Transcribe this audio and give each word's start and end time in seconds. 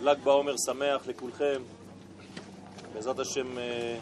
ל"ג 0.00 0.16
בעומר 0.24 0.54
שמח 0.66 1.06
לכולכם. 1.06 1.62
בעזרת 2.94 3.18
השם 3.18 3.58
אה, 3.58 3.98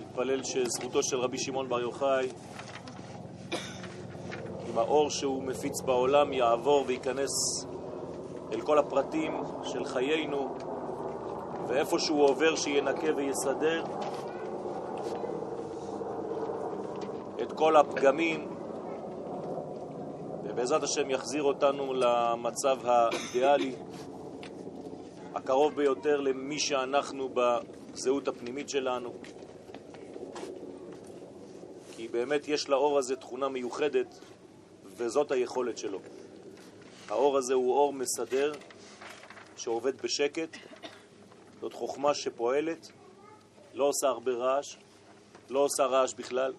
נתפלל 0.00 0.44
שזכותו 0.44 1.02
של 1.02 1.16
רבי 1.16 1.38
שמעון 1.38 1.68
בר 1.68 1.80
יוחאי 1.80 2.28
עם 4.68 4.78
האור 4.78 5.10
שהוא 5.10 5.42
מפיץ 5.42 5.80
בעולם 5.80 6.32
יעבור 6.32 6.84
וייכנס 6.86 7.30
אל 8.52 8.60
כל 8.60 8.78
הפרטים 8.78 9.40
של 9.62 9.84
חיינו 9.84 10.54
ואיפה 11.68 11.98
שהוא 11.98 12.22
עובר 12.24 12.56
שינקה 12.56 13.14
ויסדר 13.16 13.84
את 17.42 17.43
כל 17.54 17.76
הפגמים 17.76 18.48
ובעזרת 20.44 20.82
השם 20.82 21.10
יחזיר 21.10 21.42
אותנו 21.42 21.94
למצב 21.94 22.78
האידיאלי 22.84 23.74
הקרוב 25.34 25.74
ביותר 25.74 26.20
למי 26.20 26.58
שאנחנו 26.58 27.28
בזהות 27.34 28.28
הפנימית 28.28 28.68
שלנו. 28.68 29.14
כי 31.96 32.08
באמת 32.08 32.48
יש 32.48 32.68
לאור 32.68 32.98
הזה 32.98 33.16
תכונה 33.16 33.48
מיוחדת, 33.48 34.18
וזאת 34.96 35.30
היכולת 35.30 35.78
שלו. 35.78 36.00
האור 37.08 37.38
הזה 37.38 37.54
הוא 37.54 37.72
אור 37.72 37.92
מסדר, 37.92 38.52
שעובד 39.56 40.02
בשקט, 40.02 40.56
זאת 41.60 41.72
חוכמה 41.72 42.14
שפועלת, 42.14 42.92
לא 43.74 43.84
עושה 43.84 44.06
הרבה 44.06 44.32
רעש, 44.32 44.76
לא 45.50 45.58
עושה 45.58 45.84
רעש 45.84 46.14
בכלל, 46.14 46.52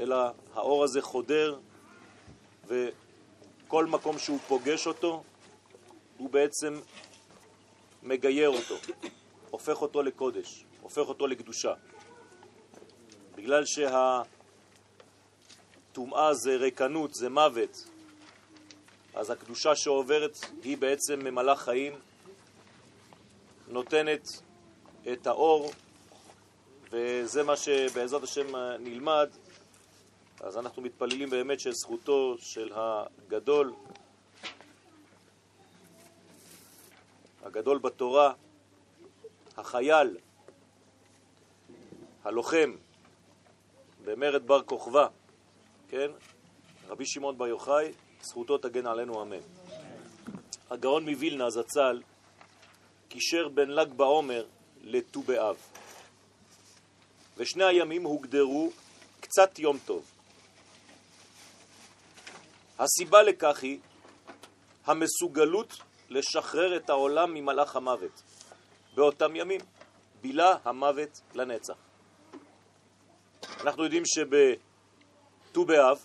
אלא 0.00 0.16
האור 0.54 0.84
הזה 0.84 1.02
חודר, 1.02 1.58
וכל 2.66 3.86
מקום 3.86 4.18
שהוא 4.18 4.38
פוגש 4.48 4.86
אותו, 4.86 5.22
הוא 6.16 6.30
בעצם 6.30 6.80
מגייר 8.02 8.48
אותו, 8.48 8.74
הופך 9.50 9.82
אותו 9.82 10.02
לקודש, 10.02 10.64
הופך 10.80 11.08
אותו 11.08 11.26
לקדושה. 11.26 11.74
בגלל 13.34 13.64
שהטומאה 15.92 16.34
זה 16.34 16.56
ריקנות, 16.56 17.14
זה 17.14 17.28
מוות, 17.28 17.84
אז 19.14 19.30
הקדושה 19.30 19.76
שעוברת 19.76 20.38
היא 20.62 20.78
בעצם 20.78 21.18
ממלאה 21.18 21.56
חיים, 21.56 21.92
נותנת 23.68 24.42
את 25.12 25.26
האור, 25.26 25.70
וזה 26.90 27.42
מה 27.42 27.56
שבעזרת 27.56 28.22
השם 28.22 28.56
נלמד. 28.80 29.28
אז 30.40 30.58
אנחנו 30.58 30.82
מתפללים 30.82 31.30
באמת 31.30 31.60
שזכותו 31.60 32.36
של 32.38 32.72
הגדול, 32.74 33.74
הגדול 37.42 37.78
בתורה, 37.78 38.32
החייל, 39.56 40.16
הלוחם 42.24 42.74
במרד 44.04 44.46
בר 44.46 44.62
כוכבא, 44.62 45.06
כן? 45.88 46.10
רבי 46.88 47.06
שמעון 47.06 47.38
בר 47.38 47.46
יוחאי, 47.46 47.92
זכותו 48.22 48.58
תגן 48.58 48.86
עלינו 48.86 49.22
אמן. 49.22 49.40
הגאון 50.70 51.08
מווילנה 51.08 51.50
זצ"ל 51.50 52.02
קישר 53.08 53.48
בין 53.48 53.70
ל"ג 53.70 53.92
בעומר 53.92 54.46
לט"ו 54.82 55.22
באב, 55.22 55.56
ושני 57.36 57.64
הימים 57.64 58.02
הוגדרו 58.02 58.70
קצת 59.20 59.58
יום 59.58 59.78
טוב. 59.84 60.15
הסיבה 62.78 63.22
לכך 63.22 63.62
היא 63.62 63.78
המסוגלות 64.84 65.72
לשחרר 66.08 66.76
את 66.76 66.90
העולם 66.90 67.34
ממלאך 67.34 67.76
המוות. 67.76 68.22
באותם 68.94 69.36
ימים 69.36 69.60
בילה 70.20 70.56
המוות 70.64 71.20
לנצח. 71.34 71.74
אנחנו 73.60 73.84
יודעים 73.84 74.02
שבט"ו 74.06 75.64
באב 75.64 75.98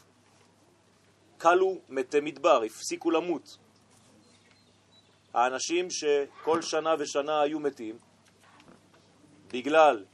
קלו 1.37 1.77
מתי 1.89 2.19
מדבר, 2.19 2.63
הפסיקו 2.63 3.11
למות. 3.11 3.57
האנשים 5.33 5.87
שכל 5.89 6.61
שנה 6.61 6.95
ושנה 6.99 7.41
היו 7.41 7.59
מתים 7.59 7.97
בגלל 9.47 10.05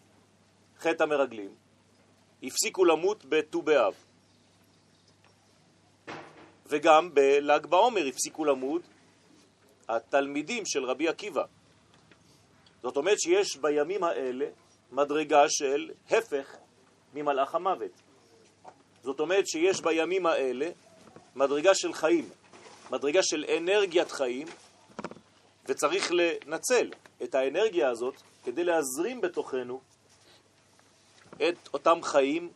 חטא 0.79 1.03
המרגלים, 1.03 1.55
הפסיקו 2.43 2.85
למות 2.85 3.25
בט"ו 3.25 3.61
באב. 3.61 4.06
וגם 6.69 7.13
בל"ג 7.13 7.65
בעומר 7.65 8.05
הפסיקו 8.05 8.45
למות 8.45 8.81
התלמידים 9.89 10.65
של 10.65 10.85
רבי 10.85 11.07
עקיבא. 11.07 11.43
זאת 12.83 12.97
אומרת 12.97 13.19
שיש 13.19 13.57
בימים 13.57 14.03
האלה 14.03 14.45
מדרגה 14.91 15.49
של 15.49 15.91
הפך 16.09 16.55
ממלאך 17.13 17.55
המוות. 17.55 17.91
זאת 19.03 19.19
אומרת 19.19 19.47
שיש 19.47 19.81
בימים 19.81 20.25
האלה 20.25 20.69
מדרגה 21.35 21.75
של 21.75 21.93
חיים, 21.93 22.29
מדרגה 22.91 23.23
של 23.23 23.45
אנרגיית 23.57 24.11
חיים, 24.11 24.47
וצריך 25.65 26.11
לנצל 26.11 26.91
את 27.23 27.35
האנרגיה 27.35 27.89
הזאת 27.89 28.15
כדי 28.43 28.63
להזרים 28.63 29.21
בתוכנו 29.21 29.81
את 31.35 31.69
אותם 31.73 31.99
חיים, 32.03 32.49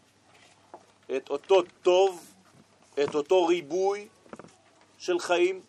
את 1.16 1.30
אותו 1.30 1.62
טוב, 1.82 2.31
את 3.04 3.16
אותו 3.16 3.46
ריבוי 3.46 4.08
של 4.98 5.20
חיים, 5.20 5.62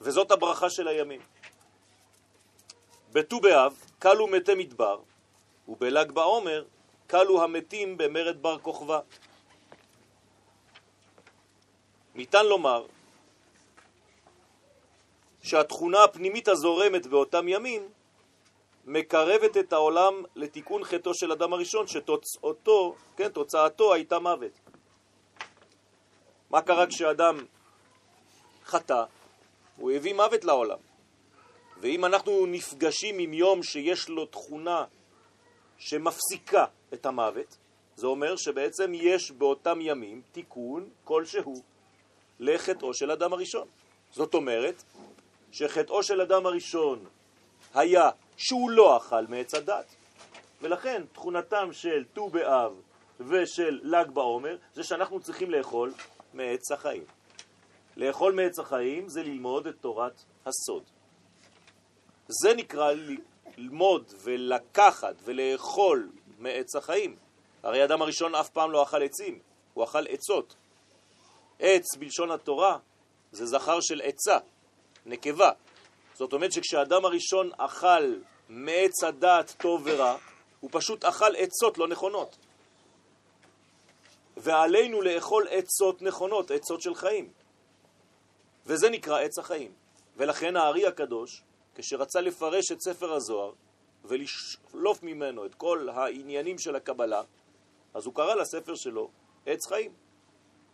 וזאת 0.00 0.30
הברכה 0.30 0.70
של 0.70 0.88
הימים. 0.88 1.20
בט"ו 3.12 3.40
באב 3.40 3.84
קלו 3.98 4.26
מתי 4.26 4.54
מדבר, 4.54 5.00
ובל"ג 5.68 6.12
בעומר 6.12 6.64
קלו 7.06 7.44
המתים 7.44 7.96
במרד 7.96 8.42
בר 8.42 8.58
כוכבא. 8.58 9.00
ניתן 12.14 12.46
לומר 12.46 12.86
שהתכונה 15.42 16.04
הפנימית 16.04 16.48
הזורמת 16.48 17.06
באותם 17.06 17.48
ימים 17.48 17.88
מקרבת 18.84 19.56
את 19.56 19.72
העולם 19.72 20.22
לתיקון 20.36 20.84
חטאו 20.84 21.14
של 21.14 21.32
אדם 21.32 21.52
הראשון, 21.52 21.86
שתוצאתו, 21.86 22.94
כן, 23.16 23.28
תוצאתו 23.28 23.94
הייתה 23.94 24.18
מוות. 24.18 24.63
מה 26.54 26.62
קרה 26.62 26.86
כשאדם 26.86 27.44
חטא? 28.64 29.04
הוא 29.76 29.92
הביא 29.92 30.14
מוות 30.14 30.44
לעולם. 30.44 30.78
ואם 31.80 32.04
אנחנו 32.04 32.46
נפגשים 32.46 33.18
עם 33.18 33.34
יום 33.34 33.62
שיש 33.62 34.08
לו 34.08 34.26
תכונה 34.26 34.84
שמפסיקה 35.78 36.64
את 36.94 37.06
המוות, 37.06 37.56
זה 37.96 38.06
אומר 38.06 38.36
שבעצם 38.36 38.92
יש 38.94 39.30
באותם 39.30 39.80
ימים 39.80 40.22
תיקון 40.32 40.88
כלשהו 41.04 41.62
לחטאו 42.40 42.94
של 42.94 43.10
אדם 43.10 43.32
הראשון. 43.32 43.68
זאת 44.10 44.34
אומרת 44.34 44.82
שחטאו 45.52 46.02
של 46.02 46.20
אדם 46.20 46.46
הראשון 46.46 47.04
היה 47.74 48.10
שהוא 48.36 48.70
לא 48.70 48.96
אכל 48.96 49.26
מעץ 49.28 49.54
הדת, 49.54 49.94
ולכן 50.62 51.02
תכונתם 51.12 51.68
של 51.72 52.04
ט"ו 52.12 52.28
באב 52.28 52.72
ושל 53.20 53.80
ל"ג 53.82 54.10
בעומר 54.10 54.56
זה 54.74 54.82
שאנחנו 54.82 55.20
צריכים 55.20 55.50
לאכול 55.50 55.92
מעץ 56.34 56.72
החיים. 56.72 57.04
לאכול 57.96 58.32
מעץ 58.32 58.58
החיים 58.58 59.08
זה 59.08 59.22
ללמוד 59.22 59.66
את 59.66 59.74
תורת 59.80 60.24
הסוד. 60.46 60.82
זה 62.28 62.54
נקרא 62.54 62.92
ללמוד 63.56 64.12
ולקחת 64.22 65.14
ולאכול 65.24 66.10
מעץ 66.38 66.76
החיים. 66.76 67.16
הרי 67.62 67.84
אדם 67.84 68.02
הראשון 68.02 68.34
אף 68.34 68.48
פעם 68.48 68.70
לא 68.70 68.82
אכל 68.82 69.02
עצים, 69.02 69.38
הוא 69.74 69.84
אכל 69.84 70.06
עצות. 70.06 70.54
עץ 71.58 71.96
בלשון 71.98 72.30
התורה 72.30 72.78
זה 73.32 73.46
זכר 73.46 73.80
של 73.80 74.00
עצה, 74.04 74.38
נקבה. 75.06 75.50
זאת 76.14 76.32
אומרת 76.32 76.52
שכשאדם 76.52 77.04
הראשון 77.04 77.50
אכל 77.56 78.14
מעץ 78.48 79.04
הדעת 79.04 79.54
טוב 79.58 79.82
ורע, 79.84 80.16
הוא 80.60 80.70
פשוט 80.72 81.04
אכל 81.04 81.36
עצות 81.36 81.78
לא 81.78 81.88
נכונות. 81.88 82.36
ועלינו 84.36 85.02
לאכול 85.02 85.46
עצות 85.50 86.02
נכונות, 86.02 86.50
עצות 86.50 86.80
של 86.80 86.94
חיים. 86.94 87.32
וזה 88.66 88.90
נקרא 88.90 89.20
עץ 89.20 89.38
החיים. 89.38 89.72
ולכן 90.16 90.56
הארי 90.56 90.86
הקדוש, 90.86 91.42
כשרצה 91.74 92.20
לפרש 92.20 92.72
את 92.72 92.80
ספר 92.80 93.12
הזוהר 93.12 93.52
ולשלוף 94.04 95.02
ממנו 95.02 95.46
את 95.46 95.54
כל 95.54 95.88
העניינים 95.88 96.58
של 96.58 96.76
הקבלה, 96.76 97.22
אז 97.94 98.06
הוא 98.06 98.14
קרא 98.14 98.34
לספר 98.34 98.74
שלו 98.74 99.10
עץ 99.46 99.66
חיים. 99.66 99.92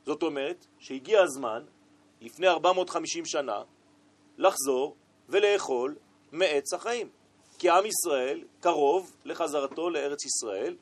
זאת 0.06 0.22
אומרת 0.22 0.66
שהגיע 0.78 1.22
הזמן, 1.22 1.64
לפני 2.20 2.48
450 2.48 3.24
שנה, 3.26 3.62
לחזור 4.38 4.96
ולאכול 5.28 5.96
מעץ 6.32 6.72
החיים. 6.72 7.08
כי 7.58 7.70
עם 7.70 7.84
ישראל 7.86 8.44
קרוב 8.60 9.16
לחזרתו 9.24 9.90
לארץ 9.90 10.24
ישראל, 10.24 10.76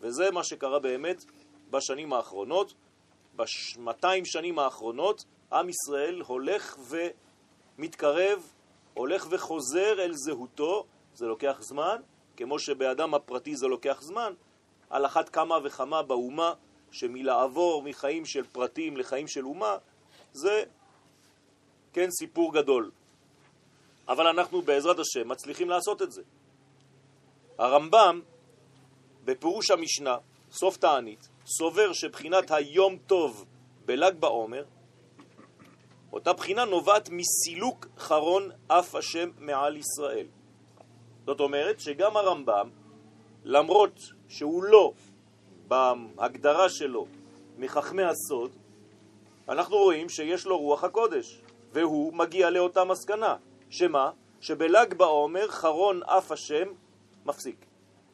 וזה 0.00 0.30
מה 0.30 0.44
שקרה 0.44 0.78
באמת 0.78 1.24
בשנים 1.72 2.12
האחרונות. 2.12 2.74
ב-200 3.36 4.24
שנים 4.24 4.58
האחרונות 4.58 5.24
עם 5.52 5.68
ישראל 5.68 6.20
הולך 6.26 6.76
ומתקרב, 7.78 8.52
הולך 8.94 9.26
וחוזר 9.30 10.00
אל 10.04 10.12
זהותו, 10.12 10.84
זה 11.14 11.26
לוקח 11.26 11.56
זמן, 11.60 11.96
כמו 12.36 12.58
שבאדם 12.58 13.14
הפרטי 13.14 13.56
זה 13.56 13.66
לוקח 13.66 14.02
זמן, 14.02 14.32
על 14.90 15.06
אחת 15.06 15.28
כמה 15.28 15.54
וכמה 15.64 16.02
באומה, 16.02 16.52
שמלעבור 16.90 17.82
מחיים 17.82 18.24
של 18.24 18.44
פרטים 18.52 18.96
לחיים 18.96 19.28
של 19.28 19.44
אומה, 19.44 19.76
זה 20.32 20.64
כן 21.92 22.10
סיפור 22.10 22.54
גדול. 22.54 22.90
אבל 24.08 24.26
אנחנו 24.26 24.62
בעזרת 24.62 24.98
השם 24.98 25.28
מצליחים 25.28 25.70
לעשות 25.70 26.02
את 26.02 26.12
זה. 26.12 26.22
הרמב"ם, 27.58 28.20
בפירוש 29.24 29.70
המשנה, 29.70 30.16
סוף 30.50 30.76
תענית, 30.76 31.28
סובר 31.46 31.92
שבחינת 31.92 32.50
היום 32.50 32.96
טוב 33.06 33.44
בל"ג 33.84 34.14
בעומר, 34.20 34.64
אותה 36.12 36.32
בחינה 36.32 36.64
נובעת 36.64 37.08
מסילוק 37.12 37.86
חרון 37.98 38.50
אף 38.68 38.94
השם 38.94 39.30
מעל 39.38 39.76
ישראל. 39.76 40.26
זאת 41.26 41.40
אומרת 41.40 41.80
שגם 41.80 42.16
הרמב"ם, 42.16 42.70
למרות 43.44 44.00
שהוא 44.28 44.64
לא 44.64 44.92
בהגדרה 45.68 46.68
שלו 46.68 47.06
מחכמי 47.58 48.02
הסוד, 48.02 48.50
אנחנו 49.48 49.76
רואים 49.76 50.08
שיש 50.08 50.46
לו 50.46 50.58
רוח 50.58 50.84
הקודש, 50.84 51.40
והוא 51.72 52.14
מגיע 52.14 52.50
לאותה 52.50 52.84
מסקנה, 52.84 53.36
שמה? 53.70 54.10
שבל"ג 54.40 54.94
בעומר 54.94 55.48
חרון 55.48 56.02
אף 56.02 56.32
השם 56.32 56.68
מפסיק. 57.26 57.66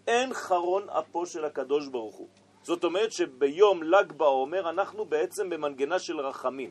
אין 0.07 0.35
חרון 0.35 0.89
אפו 0.89 1.27
של 1.27 1.45
הקדוש 1.45 1.89
ברוך 1.89 2.17
הוא. 2.17 2.29
זאת 2.63 2.85
אומרת 2.85 3.13
שביום 3.13 3.83
ל"ג 3.83 4.13
בעומר 4.13 4.71
אנחנו 4.71 5.05
בעצם 5.05 5.51
במנגנה 5.51 5.99
של 5.99 6.21
רחמים. 6.21 6.71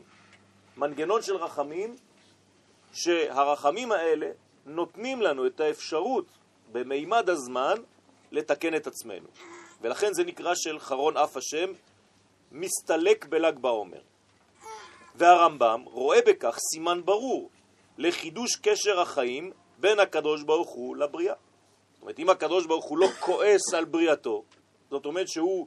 מנגנון 0.76 1.22
של 1.22 1.36
רחמים, 1.36 1.96
שהרחמים 2.92 3.92
האלה 3.92 4.30
נותנים 4.66 5.22
לנו 5.22 5.46
את 5.46 5.60
האפשרות 5.60 6.26
במימד 6.72 7.30
הזמן 7.30 7.74
לתקן 8.32 8.74
את 8.74 8.86
עצמנו. 8.86 9.28
ולכן 9.80 10.12
זה 10.12 10.24
נקרא 10.24 10.54
של 10.54 10.78
חרון 10.78 11.16
אף 11.16 11.36
השם 11.36 11.72
מסתלק 12.52 13.26
בל"ג 13.26 13.58
בעומר. 13.58 14.00
והרמב"ם 15.14 15.82
רואה 15.84 16.18
בכך 16.26 16.56
סימן 16.72 17.00
ברור 17.04 17.50
לחידוש 17.98 18.56
קשר 18.56 19.00
החיים 19.00 19.52
בין 19.78 20.00
הקדוש 20.00 20.42
ברוך 20.42 20.70
הוא 20.70 20.96
לבריאה. 20.96 21.34
זאת 21.92 22.02
אומרת, 22.02 22.18
אם 22.18 22.30
הקדוש 22.30 22.66
ברוך 22.66 22.84
הוא 22.84 22.98
לא 22.98 23.08
כועס 23.20 23.74
על 23.74 23.84
בריאתו, 23.84 24.44
זאת 24.90 25.06
אומרת 25.06 25.28
שהוא 25.28 25.66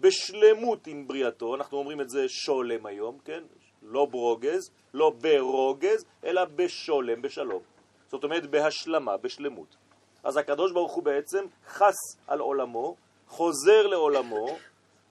בשלמות 0.00 0.86
עם 0.86 1.08
בריאתו, 1.08 1.54
אנחנו 1.54 1.78
אומרים 1.78 2.00
את 2.00 2.10
זה 2.10 2.28
שולם 2.28 2.86
היום, 2.86 3.18
כן? 3.24 3.42
לא 3.82 4.04
ברוגז, 4.04 4.70
לא 4.94 5.10
ברוגז, 5.10 6.04
אלא 6.24 6.44
בשולם, 6.44 7.22
בשלום. 7.22 7.62
זאת 8.08 8.24
אומרת 8.24 8.50
בהשלמה, 8.50 9.16
בשלמות. 9.16 9.76
אז 10.24 10.36
הקדוש 10.36 10.72
ברוך 10.72 10.92
הוא 10.92 11.02
בעצם 11.02 11.44
חס 11.66 11.96
על 12.26 12.40
עולמו, 12.40 12.96
חוזר 13.28 13.86
לעולמו, 13.86 14.56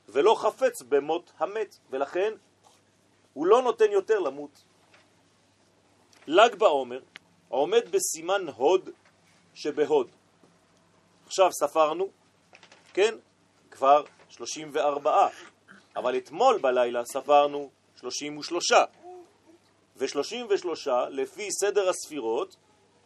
ולא 0.10 0.36
חפץ 0.36 0.82
במות 0.82 1.32
המת, 1.38 1.76
ולכן 1.90 2.34
הוא 3.34 3.48
לא 3.48 3.62
נותן 3.62 3.92
יותר 3.92 4.20
למות. 4.20 4.64
ל"ג 6.28 6.56
בעומר 6.56 7.00
עומד 7.50 7.82
בסימן 7.92 8.48
הוד 8.56 8.90
שבהוד. 9.54 10.08
עכשיו 11.26 11.52
ספרנו, 11.52 12.08
כן, 12.94 13.16
כבר 13.72 14.04
34, 14.30 15.28
אבל 15.96 16.18
אתמול 16.18 16.58
בלילה 16.58 17.06
ספרנו 17.06 17.70
33. 17.96 18.72
ו-33, 19.98 20.90
לפי 21.10 21.52
סדר 21.52 21.90
הספירות, 21.90 22.56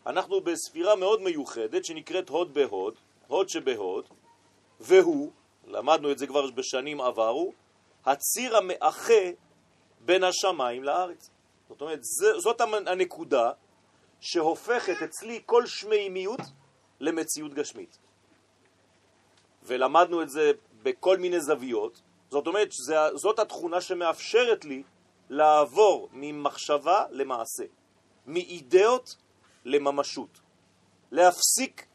אנחנו 0.05 0.41
בספירה 0.41 0.95
מאוד 0.95 1.21
מיוחדת 1.21 1.85
שנקראת 1.85 2.29
הוד 2.29 2.53
בהוד, 2.53 2.95
הוד 3.27 3.49
שבהוד, 3.49 4.05
והוא, 4.79 5.31
למדנו 5.67 6.11
את 6.11 6.17
זה 6.17 6.27
כבר 6.27 6.51
בשנים 6.51 7.01
עברו, 7.01 7.53
הציר 8.05 8.57
המאחה 8.57 9.23
בין 9.99 10.23
השמיים 10.23 10.83
לארץ. 10.83 11.29
זאת 11.69 11.81
אומרת, 11.81 11.99
זאת 12.37 12.61
הנקודה 12.61 13.51
שהופכת 14.19 15.01
אצלי 15.03 15.41
כל 15.45 15.65
שמימיות 15.65 16.39
למציאות 16.99 17.53
גשמית. 17.53 17.97
ולמדנו 19.63 20.21
את 20.21 20.29
זה 20.29 20.51
בכל 20.83 21.17
מיני 21.17 21.41
זוויות, 21.41 22.01
זאת 22.29 22.47
אומרת, 22.47 22.69
זאת 23.13 23.39
התכונה 23.39 23.81
שמאפשרת 23.81 24.65
לי 24.65 24.83
לעבור 25.29 26.09
ממחשבה 26.13 27.05
למעשה, 27.11 27.63
מאידאות 28.27 29.15
לממשות, 29.65 30.39
להפסיק 31.11 31.85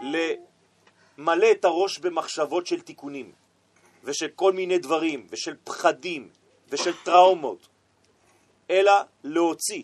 למלא 0.00 1.50
את 1.50 1.64
הראש 1.64 1.98
במחשבות 1.98 2.66
של 2.66 2.80
תיקונים 2.80 3.32
ושל 4.04 4.28
כל 4.34 4.52
מיני 4.52 4.78
דברים 4.78 5.26
ושל 5.30 5.56
פחדים 5.64 6.28
ושל 6.68 6.92
טראומות, 7.04 7.68
אלא 8.70 8.92
להוציא, 9.24 9.82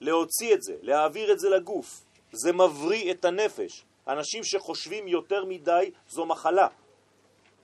להוציא 0.00 0.54
את 0.54 0.62
זה, 0.62 0.76
להעביר 0.82 1.32
את 1.32 1.38
זה 1.38 1.48
לגוף. 1.48 2.00
זה 2.32 2.52
מבריא 2.52 3.10
את 3.10 3.24
הנפש. 3.24 3.84
אנשים 4.08 4.44
שחושבים 4.44 5.08
יותר 5.08 5.44
מדי 5.44 5.90
זו 6.08 6.26
מחלה. 6.26 6.68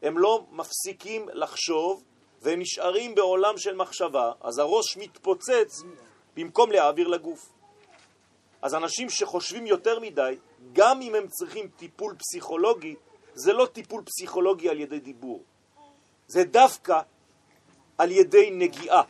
הם 0.04 0.18
לא 0.18 0.44
מפסיקים 0.50 1.28
לחשוב 1.32 2.04
והם 2.42 2.60
נשארים 2.60 3.14
בעולם 3.14 3.58
של 3.58 3.76
מחשבה, 3.76 4.32
אז 4.40 4.58
הראש 4.58 4.96
מתפוצץ 4.96 5.82
במקום 6.36 6.72
להעביר 6.72 7.08
לגוף. 7.08 7.52
אז 8.62 8.74
אנשים 8.74 9.10
שחושבים 9.10 9.66
יותר 9.66 10.00
מדי, 10.00 10.36
גם 10.72 11.00
אם 11.00 11.14
הם 11.14 11.28
צריכים 11.28 11.68
טיפול 11.76 12.14
פסיכולוגי, 12.18 12.94
זה 13.34 13.52
לא 13.52 13.66
טיפול 13.66 14.02
פסיכולוגי 14.04 14.68
על 14.68 14.80
ידי 14.80 15.00
דיבור. 15.00 15.42
זה 16.26 16.44
דווקא 16.44 17.00
על 17.98 18.10
ידי 18.10 18.50
נגיעה. 18.50 19.02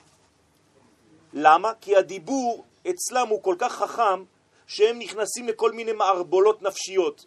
למה? 1.32 1.72
כי 1.80 1.96
הדיבור 1.96 2.64
אצלם 2.90 3.28
הוא 3.28 3.42
כל 3.42 3.54
כך 3.58 3.72
חכם 3.72 4.24
שהם 4.66 4.98
נכנסים 4.98 5.48
לכל 5.48 5.72
מיני 5.72 5.92
מערבולות 5.92 6.62
נפשיות 6.62 7.26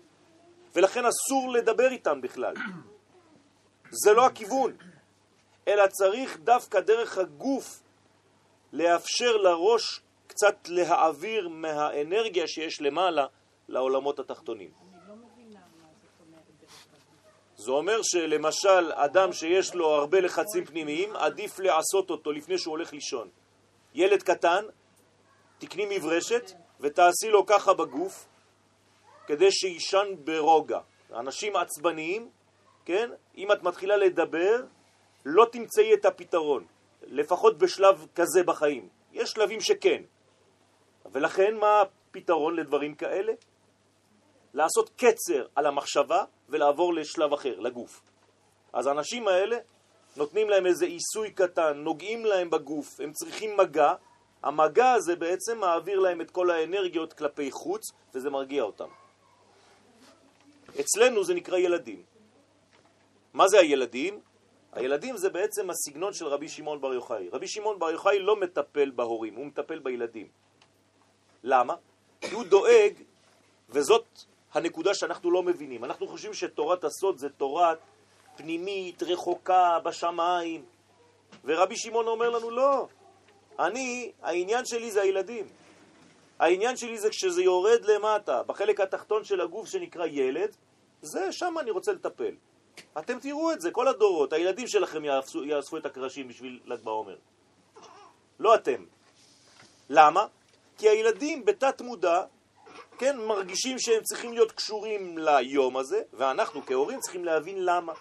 ולכן 0.75 1.03
אסור 1.05 1.51
לדבר 1.51 1.91
איתם 1.91 2.21
בכלל. 2.21 2.53
זה 4.03 4.13
לא 4.13 4.25
הכיוון, 4.25 4.77
אלא 5.67 5.87
צריך 5.87 6.37
דווקא 6.37 6.79
דרך 6.79 7.17
הגוף 7.17 7.83
לאפשר 8.73 9.37
לראש 9.37 10.01
קצת 10.27 10.55
להעביר 10.67 11.49
מהאנרגיה 11.49 12.47
שיש 12.47 12.81
למעלה 12.81 13.25
לעולמות 13.67 14.19
התחתונים. 14.19 14.69
אני 14.69 15.09
לא 15.09 15.15
מבינה 15.15 15.59
מה 15.81 15.87
זאת 16.01 16.27
אומרת 16.27 16.43
זה 17.55 17.71
אומר 17.71 18.01
שלמשל 18.03 18.91
אדם 18.93 19.33
שיש 19.33 19.75
לו 19.75 19.87
הרבה 19.87 20.19
לחצים 20.19 20.65
פנימיים, 20.65 21.15
עדיף 21.15 21.59
לעשות 21.59 22.09
אותו 22.09 22.31
לפני 22.31 22.57
שהוא 22.57 22.71
הולך 22.71 22.93
לישון. 22.93 23.29
ילד 23.93 24.23
קטן, 24.23 24.65
תקני 25.57 25.97
מברשת 25.97 26.51
ותעשי 26.79 27.29
לו 27.29 27.45
ככה 27.45 27.73
בגוף 27.73 28.25
כדי 29.27 29.51
שישן 29.51 30.07
ברוגע. 30.23 30.79
אנשים 31.13 31.55
עצבניים, 31.55 32.29
כן? 32.87 33.09
אם 33.37 33.51
את 33.51 33.63
מתחילה 33.63 33.97
לדבר, 33.97 34.63
לא 35.25 35.45
תמצאי 35.51 35.93
את 35.93 36.05
הפתרון, 36.05 36.65
לפחות 37.01 37.57
בשלב 37.57 38.07
כזה 38.15 38.43
בחיים. 38.43 38.89
יש 39.13 39.29
שלבים 39.29 39.61
שכן. 39.61 40.03
ולכן 41.11 41.55
מה 41.55 41.81
הפתרון 41.81 42.55
לדברים 42.55 42.95
כאלה? 42.95 43.33
לעשות 44.53 44.89
קצר 44.89 45.45
על 45.55 45.65
המחשבה 45.65 46.23
ולעבור 46.49 46.93
לשלב 46.93 47.33
אחר, 47.33 47.59
לגוף. 47.59 48.01
אז 48.73 48.87
האנשים 48.87 49.27
האלה 49.27 49.57
נותנים 50.17 50.49
להם 50.49 50.65
איזה 50.65 50.85
עיסוי 50.85 51.31
קטן, 51.31 51.77
נוגעים 51.77 52.25
להם 52.25 52.49
בגוף, 52.49 52.99
הם 52.99 53.11
צריכים 53.11 53.57
מגע, 53.57 53.93
המגע 54.43 54.91
הזה 54.91 55.15
בעצם 55.15 55.57
מעביר 55.59 55.99
להם 55.99 56.21
את 56.21 56.31
כל 56.31 56.51
האנרגיות 56.51 57.13
כלפי 57.13 57.51
חוץ 57.51 57.81
וזה 58.13 58.29
מרגיע 58.29 58.63
אותם. 58.63 58.89
אצלנו 60.79 61.23
זה 61.23 61.33
נקרא 61.33 61.57
ילדים. 61.57 62.16
מה 63.33 63.47
זה 63.47 63.59
הילדים? 63.59 64.19
הילדים 64.73 65.17
זה 65.17 65.29
בעצם 65.29 65.69
הסגנון 65.69 66.13
של 66.13 66.27
רבי 66.27 66.49
שמעון 66.49 66.81
בר 66.81 66.93
יוחאי. 66.93 67.29
רבי 67.29 67.47
שמעון 67.47 67.79
בר 67.79 67.89
יוחאי 67.89 68.19
לא 68.19 68.35
מטפל 68.35 68.91
בהורים, 68.91 69.35
הוא 69.35 69.45
מטפל 69.45 69.79
בילדים. 69.79 70.27
למה? 71.43 71.75
כי 72.21 72.35
הוא 72.35 72.43
דואג, 72.43 72.93
וזאת 73.69 74.05
הנקודה 74.53 74.93
שאנחנו 74.93 75.31
לא 75.31 75.43
מבינים. 75.43 75.83
אנחנו 75.83 76.07
חושבים 76.07 76.33
שתורת 76.33 76.83
הסוד 76.83 77.17
זה 77.17 77.29
תורה 77.29 77.73
פנימית, 78.37 79.03
רחוקה, 79.03 79.79
בשמיים. 79.83 80.65
ורבי 81.45 81.77
שמעון 81.77 82.07
אומר 82.07 82.29
לנו, 82.29 82.49
לא, 82.49 82.87
אני, 83.59 84.11
העניין 84.21 84.65
שלי 84.65 84.91
זה 84.91 85.01
הילדים. 85.01 85.45
העניין 86.39 86.77
שלי 86.77 86.97
זה 86.97 87.09
כשזה 87.09 87.41
יורד 87.43 87.85
למטה, 87.85 88.43
בחלק 88.43 88.79
התחתון 88.79 89.23
של 89.23 89.41
הגוף 89.41 89.67
שנקרא 89.67 90.05
ילד, 90.05 90.55
זה, 91.01 91.31
שם 91.31 91.55
אני 91.59 91.71
רוצה 91.71 91.91
לטפל. 91.91 92.35
אתם 92.99 93.19
תראו 93.19 93.51
את 93.51 93.61
זה, 93.61 93.71
כל 93.71 93.87
הדורות, 93.87 94.33
הילדים 94.33 94.67
שלכם 94.67 95.05
יאספו, 95.05 95.43
יאספו 95.43 95.77
את 95.77 95.85
הקרשים 95.85 96.27
בשביל 96.27 96.59
ל"ג 96.65 96.83
בעומר. 96.83 97.15
לא 98.39 98.55
אתם. 98.55 98.85
למה? 99.89 100.25
כי 100.77 100.89
הילדים 100.89 101.45
בתת 101.45 101.81
מודע, 101.81 102.23
כן, 102.97 103.17
מרגישים 103.17 103.79
שהם 103.79 104.03
צריכים 104.03 104.33
להיות 104.33 104.51
קשורים 104.51 105.17
ליום 105.17 105.77
הזה, 105.77 106.01
ואנחנו 106.13 106.65
כהורים 106.65 106.99
צריכים 106.99 107.25
להבין 107.25 107.65
למה. 107.65 107.93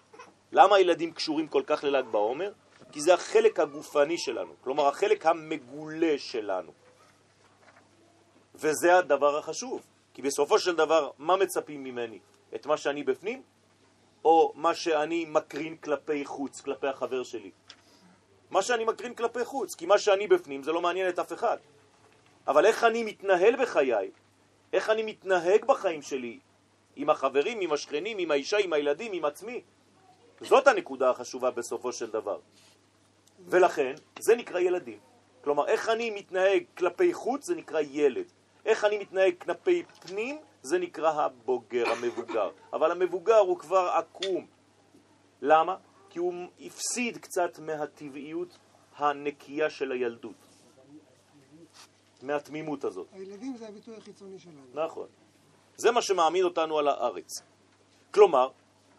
למה 0.53 0.77
הילדים 0.77 1.13
קשורים 1.13 1.49
כל 1.49 1.63
כך 1.67 1.85
לל"ג 1.85 2.05
בעומר? 2.11 2.53
כי 2.93 3.01
זה 3.01 3.15
החלק 3.15 3.61
הגופני 3.61 4.19
שלנו, 4.19 4.55
כלומר 4.61 4.89
החלק 4.89 5.27
המגולה 5.27 6.15
שלנו. 6.19 6.73
וזה 8.55 8.99
הדבר 8.99 9.39
החשוב, 9.39 9.83
כי 10.15 10.23
בסופו 10.23 10.59
של 10.59 10.77
דבר, 10.77 11.11
מה 11.19 11.37
מצפים 11.37 11.85
ממני? 11.85 12.19
את 12.55 12.67
מה 12.67 12.77
שאני 12.77 13.03
בפנים, 13.03 13.43
או 14.27 14.53
מה 14.55 14.75
שאני 14.75 15.25
מקרין 15.29 15.77
כלפי 15.77 16.25
חוץ, 16.25 16.61
כלפי 16.61 16.87
החבר 16.87 17.23
שלי? 17.23 17.51
מה 18.51 18.63
שאני 18.63 18.85
מקרין 18.85 19.15
כלפי 19.15 19.45
חוץ, 19.45 19.75
כי 19.75 19.87
מה 19.87 19.99
שאני 19.99 20.27
בפנים 20.27 20.63
זה 20.63 20.73
לא 20.73 20.81
מעניין 20.81 21.09
את 21.09 21.19
אף 21.19 21.33
אחד. 21.33 21.57
אבל 22.47 22.67
איך 22.67 22.85
אני 22.85 23.03
מתנהל 23.05 23.63
בחיי, 23.63 24.11
איך 24.73 24.91
אני 24.91 25.03
מתנהג 25.03 25.65
בחיים 25.65 26.03
שלי, 26.03 26.39
עם 26.97 27.11
החברים, 27.11 27.61
עם 27.61 27.73
השכנים, 27.73 28.19
עם 28.19 28.31
האישה, 28.31 28.59
עם 28.59 28.73
הילדים, 28.73 29.13
עם 29.13 29.25
עצמי, 29.25 29.61
זאת 30.41 30.67
הנקודה 30.67 31.11
החשובה 31.11 31.51
בסופו 31.51 31.93
של 31.93 32.11
דבר. 32.11 32.39
ולכן, 33.47 33.95
זה 34.19 34.37
נקרא 34.37 34.61
ילדים. 34.61 34.99
כלומר, 35.45 35.67
איך 35.67 35.89
אני 35.89 36.11
מתנהג 36.11 36.65
כלפי 36.77 37.15
חוץ 37.15 37.45
זה 37.45 37.55
נקרא 37.55 37.81
ילד. 37.81 38.27
איך 38.65 38.85
אני 38.85 38.99
מתנהג 38.99 39.35
כלפי 39.39 39.83
פנים 40.07 40.39
זה 40.67 40.79
נקרא 40.79 41.11
הבוגר, 41.11 41.85
המבוגר. 41.91 42.51
אבל 42.73 42.91
המבוגר 42.91 43.39
הוא 43.39 43.59
כבר 43.59 43.91
עקום. 43.95 44.47
למה? 45.43 45.77
כי 46.11 46.19
הוא 46.19 46.35
הפסיד 46.61 47.19
קצת 47.19 47.59
מהטבעיות 47.59 48.59
הנקייה 48.97 49.71
של 49.71 49.93
הילדות. 49.93 50.35
מהתמימות 52.23 52.85
הזאת. 52.85 53.07
הילדים 53.13 53.57
זה 53.57 53.69
הביטוי 53.69 53.97
החיצוני 53.97 54.39
שלנו. 54.39 54.85
נכון. 54.87 55.07
זה 55.77 55.91
מה 55.91 56.03
שמעמיד 56.03 56.45
אותנו 56.45 56.79
על 56.79 56.89
הארץ. 56.89 57.31
כלומר, 58.11 58.49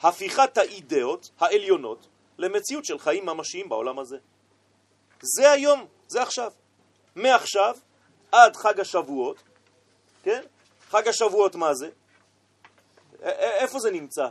הפיכת 0.02 0.58
האידאות 0.58 1.30
העליונות 1.40 2.08
למציאות 2.38 2.86
של 2.86 3.00
חיים 3.00 3.26
ממשיים 3.26 3.70
בעולם 3.70 4.00
הזה. 4.00 4.18
זה 5.22 5.52
היום, 5.52 5.86
זה 6.08 6.22
עכשיו. 6.22 6.52
מעכשיו 7.16 7.78
עד 8.32 8.56
חג 8.56 8.80
השבועות, 8.80 9.44
כן? 10.24 10.42
חג 10.90 11.08
השבועות 11.08 11.56
מה 11.56 11.74
זה? 11.74 11.90
איפה 13.22 13.80
זה 13.80 13.92
נמצא? 13.92 14.28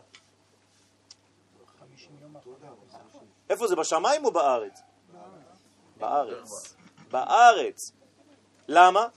איפה 3.51 3.67
זה, 3.67 3.77
בשמיים 3.77 4.25
או 4.25 4.31
בארץ? 4.31 4.81
בארץ. 5.97 6.77
בארץ. 7.11 7.77
למה? 8.69 9.09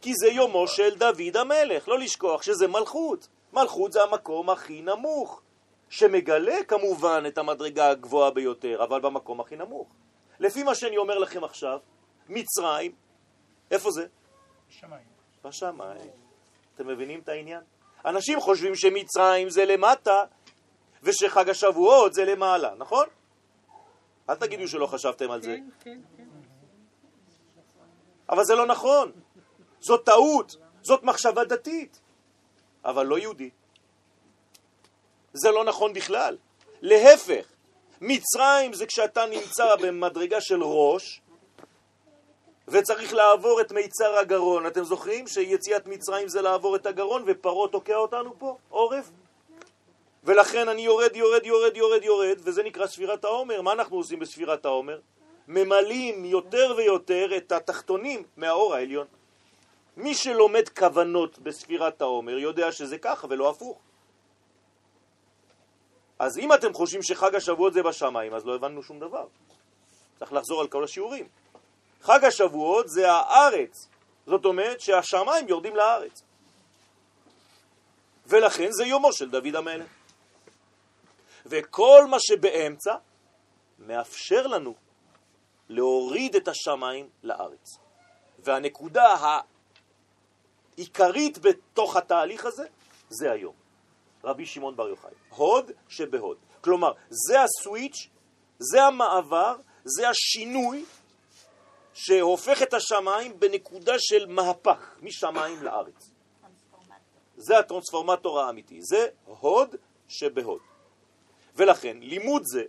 כי 0.00 0.12
זה 0.14 0.28
יומו 0.28 0.68
של 0.68 0.98
דוד 0.98 1.36
המלך, 1.36 1.88
לא 1.88 1.98
לשכוח 1.98 2.42
שזה 2.42 2.68
מלכות. 2.68 3.28
מלכות 3.52 3.92
זה 3.92 4.02
המקום 4.02 4.50
הכי 4.50 4.82
נמוך, 4.82 5.42
שמגלה 5.88 6.64
כמובן 6.68 7.24
את 7.28 7.38
המדרגה 7.38 7.88
הגבוהה 7.90 8.30
ביותר, 8.30 8.84
אבל 8.84 9.00
במקום 9.00 9.40
הכי 9.40 9.56
נמוך. 9.56 9.88
לפי 10.40 10.62
מה 10.62 10.74
שאני 10.74 10.96
אומר 10.96 11.18
לכם 11.18 11.44
עכשיו, 11.44 11.78
מצרים, 12.28 12.92
איפה 13.70 13.90
זה? 13.90 14.06
בשמיים. 14.68 15.06
בשמיים. 15.44 16.10
אתם 16.76 16.86
מבינים 16.86 17.20
את 17.20 17.28
העניין? 17.28 17.60
אנשים 18.04 18.40
חושבים 18.40 18.74
שמצרים 18.74 19.50
זה 19.50 19.64
למטה 19.64 20.24
ושחג 21.02 21.48
השבועות 21.48 22.14
זה 22.14 22.24
למעלה, 22.24 22.74
נכון? 22.78 23.06
אל 24.30 24.34
תגידו 24.34 24.68
שלא 24.68 24.86
חשבתם 24.86 25.30
על 25.30 25.42
זה. 25.42 25.56
כן, 25.56 25.68
כן, 25.80 26.00
כן. 26.16 26.24
אבל 28.28 28.44
זה 28.44 28.54
לא 28.54 28.66
נכון. 28.66 29.12
זאת 29.80 30.04
טעות, 30.04 30.56
זאת 30.82 31.02
מחשבה 31.02 31.44
דתית, 31.44 32.00
אבל 32.84 33.06
לא 33.06 33.18
יהודית. 33.18 33.54
זה 35.32 35.50
לא 35.50 35.64
נכון 35.64 35.92
בכלל. 35.92 36.36
להפך, 36.82 37.46
מצרים 38.00 38.72
זה 38.72 38.86
כשאתה 38.86 39.26
נמצא 39.26 39.76
במדרגה 39.76 40.40
של 40.40 40.62
ראש 40.62 41.20
וצריך 42.68 43.14
לעבור 43.14 43.60
את 43.60 43.72
מיצר 43.72 44.16
הגרון. 44.16 44.66
אתם 44.66 44.84
זוכרים 44.84 45.26
שיציאת 45.26 45.86
מצרים 45.86 46.28
זה 46.28 46.42
לעבור 46.42 46.76
את 46.76 46.86
הגרון 46.86 47.24
ופרו 47.26 47.66
תוקע 47.68 47.96
אותנו 47.96 48.38
פה, 48.38 48.56
עורף? 48.68 49.10
ולכן 50.24 50.68
אני 50.68 50.82
יורד, 50.82 51.16
יורד, 51.16 51.46
יורד, 51.46 51.76
יורד, 51.76 52.04
יורד, 52.04 52.38
וזה 52.44 52.62
נקרא 52.62 52.86
ספירת 52.86 53.24
העומר. 53.24 53.62
מה 53.62 53.72
אנחנו 53.72 53.96
עושים 53.96 54.18
בספירת 54.18 54.64
העומר? 54.64 55.00
ממלאים 55.48 56.24
יותר 56.24 56.74
ויותר 56.76 57.36
את 57.36 57.52
התחתונים 57.52 58.22
מהאור 58.36 58.74
העליון. 58.74 59.06
מי 59.96 60.14
שלומד 60.14 60.68
כוונות 60.68 61.38
בספירת 61.38 62.02
העומר 62.02 62.38
יודע 62.38 62.72
שזה 62.72 62.98
ככה 62.98 63.26
ולא 63.30 63.50
הפוך. 63.50 63.78
אז 66.18 66.38
אם 66.38 66.52
אתם 66.52 66.74
חושבים 66.74 67.02
שחג 67.02 67.34
השבועות 67.34 67.72
זה 67.72 67.82
בשמיים, 67.82 68.34
אז 68.34 68.46
לא 68.46 68.54
הבנו 68.54 68.82
שום 68.82 69.00
דבר. 69.00 69.26
צריך 70.18 70.32
לחזור 70.32 70.60
על 70.60 70.68
כל 70.68 70.84
השיעורים. 70.84 71.28
חג 72.06 72.24
השבועות 72.24 72.88
זה 72.88 73.12
הארץ, 73.12 73.88
זאת 74.26 74.44
אומרת 74.44 74.80
שהשמיים 74.80 75.48
יורדים 75.48 75.76
לארץ. 75.76 76.22
ולכן 78.26 78.68
זה 78.70 78.84
יומו 78.84 79.12
של 79.12 79.30
דוד 79.30 79.54
המלך. 79.56 79.88
וכל 81.46 82.06
מה 82.10 82.16
שבאמצע 82.20 82.94
מאפשר 83.78 84.46
לנו 84.46 84.74
להוריד 85.68 86.36
את 86.36 86.48
השמיים 86.48 87.08
לארץ. 87.22 87.78
והנקודה 88.38 89.16
העיקרית 90.76 91.38
בתוך 91.38 91.96
התהליך 91.96 92.46
הזה 92.46 92.66
זה 93.08 93.32
היום. 93.32 93.54
רבי 94.24 94.46
שמעון 94.46 94.76
בר 94.76 94.88
יוחאי. 94.88 95.10
הוד 95.28 95.70
שבהוד. 95.88 96.36
כלומר, 96.60 96.92
זה 97.08 97.42
הסוויץ', 97.42 98.08
זה 98.58 98.84
המעבר, 98.84 99.56
זה 99.84 100.08
השינוי 100.08 100.84
שהופך 101.96 102.62
את 102.62 102.74
השמיים 102.74 103.40
בנקודה 103.40 103.94
של 103.98 104.26
מהפך, 104.26 104.96
משמיים 105.02 105.62
לארץ. 105.62 106.10
זה 107.36 107.58
הטרנספורמטור 107.58 108.40
האמיתי, 108.40 108.78
זה 108.82 109.06
הוד 109.24 109.76
שבהוד. 110.08 110.60
ולכן 111.54 111.96
לימוד 112.00 112.42
זה 112.44 112.62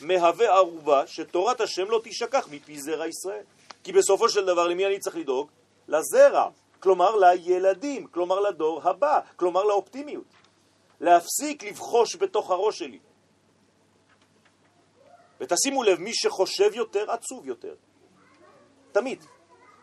מהווה 0.00 0.54
ערובה 0.56 1.06
שתורת 1.06 1.60
השם 1.60 1.90
לא 1.90 2.00
תשכח 2.04 2.48
מפי 2.50 2.80
זרע 2.80 3.06
ישראל. 3.06 3.44
כי 3.84 3.92
בסופו 3.92 4.28
של 4.28 4.46
דבר 4.46 4.68
למי 4.68 4.86
אני 4.86 4.98
צריך 4.98 5.16
לדאוג? 5.16 5.50
לזרע, 5.88 6.48
כלומר 6.80 7.16
לילדים, 7.16 8.06
כלומר 8.06 8.40
לדור 8.40 8.88
הבא, 8.88 9.20
כלומר 9.36 9.64
לאופטימיות. 9.64 10.24
להפסיק 11.00 11.62
לבחוש 11.62 12.16
בתוך 12.16 12.50
הראש 12.50 12.78
שלי. 12.78 12.98
ותשימו 15.40 15.82
לב, 15.82 15.98
מי 15.98 16.14
שחושב 16.14 16.70
יותר, 16.74 17.10
עצוב 17.10 17.46
יותר. 17.46 17.74
תמיד. 18.92 19.24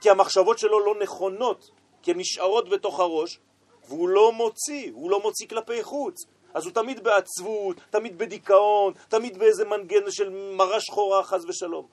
כי 0.02 0.10
המחשבות 0.10 0.60
שלו 0.60 0.80
לא 0.86 0.96
נכונות, 1.00 1.72
כי 2.02 2.12
הן 2.12 2.20
נשארות 2.20 2.70
בתוך 2.70 3.00
הראש, 3.00 3.40
והוא 3.88 4.10
לא 4.10 4.32
מוציא, 4.32 4.92
הוא 4.94 5.12
לא 5.12 5.22
מוציא 5.22 5.48
כלפי 5.48 5.84
חוץ. 5.84 6.26
אז 6.54 6.66
הוא 6.66 6.74
תמיד 6.74 7.04
בעצבות, 7.04 7.78
תמיד 7.90 8.18
בדיכאון, 8.18 8.94
תמיד 9.10 9.38
באיזה 9.38 9.66
מנגן 9.66 10.12
של 10.12 10.30
מרה 10.30 10.80
שחורה, 10.80 11.24
חז 11.24 11.46
ושלום. 11.46 11.88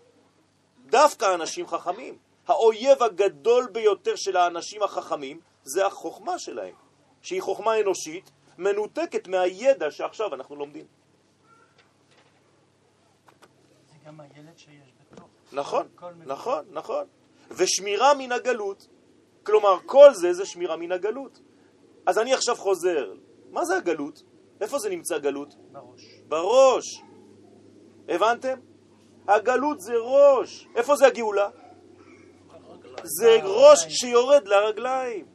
דווקא 0.87 1.35
אנשים 1.35 1.67
חכמים. 1.67 2.19
האויב 2.47 3.03
הגדול 3.03 3.67
ביותר 3.73 4.17
של 4.17 4.37
האנשים 4.37 4.83
החכמים 4.83 5.41
זה 5.63 5.87
החוכמה 5.87 6.39
שלהם, 6.39 6.75
שהיא 7.23 7.43
חוכמה 7.43 7.81
אנושית, 7.81 8.31
מנותקת 8.59 9.29
מהידע 9.29 9.91
שעכשיו 9.91 10.35
אנחנו 10.35 10.57
לומדים. 10.57 10.87
זה 13.87 13.97
גם 14.07 14.21
הילד 14.21 14.59
בתוך. 14.59 14.84
נכון, 15.55 15.87
נכון, 16.27 16.65
נכון. 16.71 17.05
ושמירה 17.51 18.15
מן 18.15 18.33
הגלות. 18.33 18.89
כלומר, 19.43 19.79
כל 19.87 20.15
זה 20.15 20.33
זה 20.33 20.47
שמירה 20.47 20.77
מן 20.77 20.93
הגלות. 20.93 21.41
אז 22.07 22.19
אני 22.19 22.35
עכשיו 22.35 22.57
חוזר. 22.57 23.13
מה 23.51 23.65
זה 23.65 23.77
הגלות? 23.77 24.23
איפה 24.61 24.79
זה 24.79 24.89
נמצא 24.89 25.19
גלות? 25.19 25.55
בראש. 25.73 26.03
בראש. 26.29 27.03
הבנתם? 28.09 28.59
הגלות 29.29 29.81
זה 29.81 29.93
ראש. 29.97 30.69
איפה 30.75 30.97
זה 30.97 31.07
הגאולה? 31.07 31.49
זה 33.03 33.39
ראש 33.43 33.87
שיורד 33.89 34.49
לרגליים. 34.49 35.27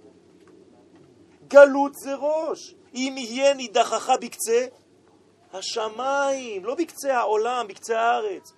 גלות 1.47 1.93
זה 1.93 2.15
ראש. 2.15 2.75
אם 2.95 3.15
יהיה 3.17 3.53
נידחך 3.53 4.11
בקצה 4.21 4.65
השמיים, 5.53 6.65
לא 6.65 6.75
בקצה 6.75 7.17
העולם, 7.17 7.67
בקצה 7.67 7.99
הארץ. 7.99 8.53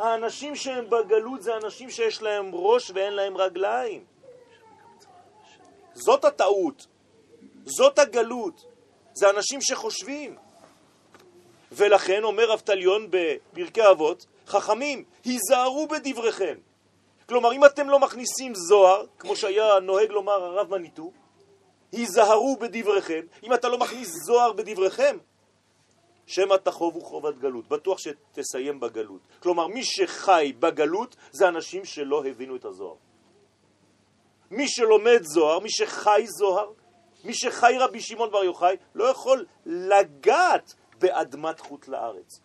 האנשים 0.00 0.56
שהם 0.56 0.90
בגלות 0.90 1.42
זה 1.42 1.56
אנשים 1.56 1.90
שיש 1.90 2.22
להם 2.22 2.50
ראש 2.52 2.90
ואין 2.94 3.12
להם 3.12 3.36
רגליים. 3.36 4.04
זאת 5.94 6.24
הטעות, 6.24 6.86
זאת 7.64 7.98
הגלות, 7.98 8.64
זה 9.14 9.30
אנשים 9.30 9.60
שחושבים. 9.60 10.36
ולכן 11.72 12.24
אומר 12.24 12.52
אבטליון 12.54 13.06
בפרקי 13.10 13.90
אבות, 13.90 14.26
חכמים, 14.46 15.04
היזהרו 15.24 15.86
בדבריכם. 15.86 16.54
כלומר, 17.28 17.52
אם 17.52 17.64
אתם 17.64 17.90
לא 17.90 17.98
מכניסים 17.98 18.54
זוהר, 18.54 19.04
כמו 19.18 19.36
שהיה 19.36 19.80
נוהג 19.80 20.10
לומר 20.10 20.44
הרב 20.44 20.70
מניטו, 20.70 21.10
היזהרו 21.92 22.56
בדבריכם. 22.56 23.20
אם 23.42 23.54
אתה 23.54 23.68
לא 23.68 23.78
מכניס 23.78 24.08
זוהר 24.26 24.52
בדבריכם, 24.52 25.16
שמא 26.30 26.56
תחובו 26.56 27.00
חובת 27.00 27.38
גלות. 27.38 27.68
בטוח 27.68 27.98
שתסיים 27.98 28.80
בגלות. 28.80 29.20
כלומר, 29.42 29.66
מי 29.66 29.84
שחי 29.84 30.52
בגלות 30.58 31.16
זה 31.30 31.48
אנשים 31.48 31.84
שלא 31.84 32.24
הבינו 32.26 32.56
את 32.56 32.64
הזוהר. 32.64 32.96
מי 34.50 34.68
שלומד 34.68 35.22
זוהר, 35.22 35.58
מי 35.58 35.70
שחי 35.70 36.24
זוהר, 36.38 36.72
מי 37.24 37.34
שחי 37.34 37.74
רבי 37.78 38.00
שמעון 38.00 38.30
בר 38.30 38.44
יוחאי, 38.44 38.76
לא 38.94 39.04
יכול 39.04 39.46
לגעת 39.66 40.74
באדמת 40.98 41.60
חוט 41.60 41.88
לארץ. 41.88 42.40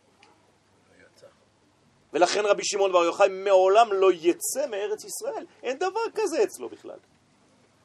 ולכן 2.13 2.45
רבי 2.45 2.63
שמעון 2.65 2.91
בר 2.91 3.03
יוחאי 3.03 3.27
מעולם 3.29 3.93
לא 3.93 4.11
יצא 4.11 4.67
מארץ 4.69 5.03
ישראל. 5.03 5.45
אין 5.63 5.77
דבר 5.77 6.05
כזה 6.15 6.43
אצלו 6.43 6.69
בכלל. 6.69 6.99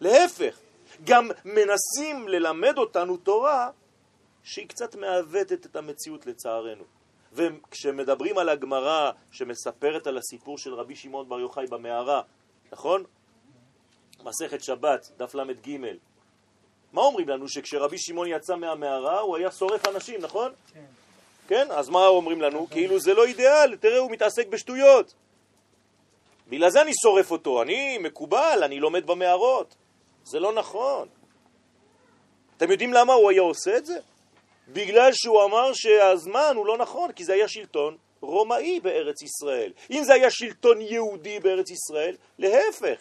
להפך, 0.00 0.58
גם 1.04 1.28
מנסים 1.44 2.28
ללמד 2.28 2.78
אותנו 2.78 3.16
תורה 3.16 3.70
שהיא 4.44 4.68
קצת 4.68 4.94
מעוותת 4.94 5.66
את 5.66 5.76
המציאות 5.76 6.26
לצערנו. 6.26 6.84
וכשמדברים 7.32 8.38
על 8.38 8.48
הגמרא 8.48 9.10
שמספרת 9.32 10.06
על 10.06 10.18
הסיפור 10.18 10.58
של 10.58 10.74
רבי 10.74 10.96
שמעון 10.96 11.28
בר 11.28 11.40
יוחאי 11.40 11.66
במערה, 11.66 12.22
נכון? 12.72 13.04
מסכת 14.24 14.64
שבת, 14.64 15.10
דף 15.16 15.34
ל"ג. 15.34 15.76
מה 16.92 17.02
אומרים 17.02 17.28
לנו? 17.28 17.48
שכשרבי 17.48 17.98
שמעון 17.98 18.26
יצא 18.28 18.56
מהמערה 18.56 19.20
הוא 19.20 19.36
היה 19.36 19.50
שורף 19.50 19.88
אנשים, 19.88 20.20
נכון? 20.20 20.52
כן. 20.74 20.84
כן? 21.48 21.66
אז 21.70 21.88
מה 21.88 22.06
אומרים 22.06 22.40
לנו? 22.40 22.66
כאילו 22.70 23.00
זה 23.00 23.14
לא 23.14 23.24
אידיאל, 23.24 23.76
תראה, 23.76 23.98
הוא 23.98 24.10
מתעסק 24.10 24.46
בשטויות. 24.46 25.14
בגלל 26.48 26.70
זה 26.70 26.82
אני 26.82 26.92
שורף 27.02 27.30
אותו, 27.30 27.62
אני 27.62 27.98
מקובל, 27.98 28.60
אני 28.64 28.80
לומד 28.80 29.06
במערות. 29.06 29.74
זה 30.24 30.40
לא 30.40 30.52
נכון. 30.52 31.08
אתם 32.56 32.70
יודעים 32.70 32.92
למה 32.92 33.12
הוא 33.12 33.30
היה 33.30 33.42
עושה 33.42 33.76
את 33.76 33.86
זה? 33.86 33.98
בגלל 34.72 35.10
שהוא 35.12 35.44
אמר 35.44 35.72
שהזמן 35.74 36.52
הוא 36.56 36.66
לא 36.66 36.78
נכון, 36.78 37.12
כי 37.12 37.24
זה 37.24 37.32
היה 37.32 37.48
שלטון 37.48 37.96
רומאי 38.20 38.80
בארץ 38.80 39.22
ישראל. 39.22 39.72
אם 39.90 40.04
זה 40.04 40.14
היה 40.14 40.30
שלטון 40.30 40.80
יהודי 40.80 41.40
בארץ 41.40 41.70
ישראל, 41.70 42.16
להפך, 42.38 43.00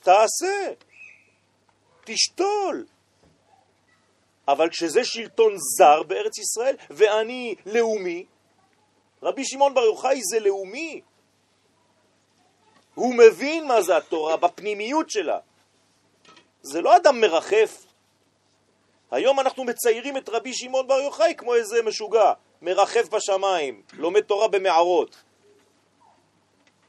תעשה, 0.00 0.72
תשתול. 2.04 2.86
אבל 4.48 4.68
כשזה 4.68 5.04
שלטון 5.04 5.54
זר 5.78 6.02
בארץ 6.02 6.38
ישראל, 6.38 6.76
ואני 6.90 7.54
לאומי, 7.66 8.24
רבי 9.22 9.44
שמעון 9.44 9.74
בר 9.74 9.84
יוחאי 9.84 10.20
זה 10.22 10.40
לאומי. 10.40 11.00
הוא 12.94 13.14
מבין 13.14 13.66
מה 13.66 13.82
זה 13.82 13.96
התורה 13.96 14.36
בפנימיות 14.36 15.10
שלה. 15.10 15.38
זה 16.62 16.80
לא 16.80 16.96
אדם 16.96 17.20
מרחף. 17.20 17.89
היום 19.10 19.40
אנחנו 19.40 19.64
מציירים 19.64 20.16
את 20.16 20.28
רבי 20.28 20.54
שמעון 20.54 20.86
בר 20.86 21.00
יוחאי 21.00 21.34
כמו 21.36 21.54
איזה 21.54 21.82
משוגע, 21.82 22.32
מרחף 22.62 23.08
בשמיים, 23.08 23.82
לומד 23.92 24.20
תורה 24.20 24.48
במערות. 24.48 25.16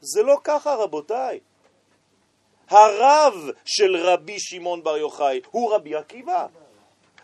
זה 0.00 0.22
לא 0.22 0.38
ככה, 0.44 0.74
רבותיי. 0.74 1.40
הרב 2.68 3.34
של 3.64 3.96
רבי 3.96 4.36
שמעון 4.38 4.82
בר 4.82 4.96
יוחאי 4.96 5.40
הוא 5.50 5.74
רבי 5.74 5.96
עקיבא. 5.96 6.46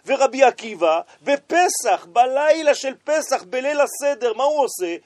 ורבי 0.06 0.42
עקיבא 0.42 1.00
בפסח, 1.22 2.06
בלילה 2.12 2.74
של 2.74 2.94
פסח, 3.04 3.42
בליל 3.42 3.80
הסדר, 3.80 4.32
מה 4.34 4.44
הוא 4.44 4.64
עושה? 4.64 4.96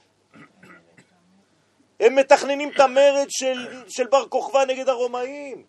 הם 2.01 2.15
מתכננים 2.15 2.71
את 2.71 2.81
המרד 2.81 3.27
של, 3.29 3.83
של 3.89 4.07
בר 4.07 4.29
כוכבא 4.29 4.65
נגד 4.65 4.89
הרומאים. 4.89 5.65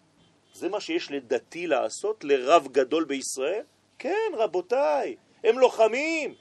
זה 0.54 0.70
מה 0.70 0.82
שיש 0.82 1.12
לדתי 1.12 1.68
לעשות 1.68 2.24
לרב 2.24 2.68
גדול 2.72 3.04
בישראל? 3.04 3.64
כן, 4.04 4.32
רבותיי, 4.34 5.16
הם 5.44 5.60
לוחמים. 5.60 6.36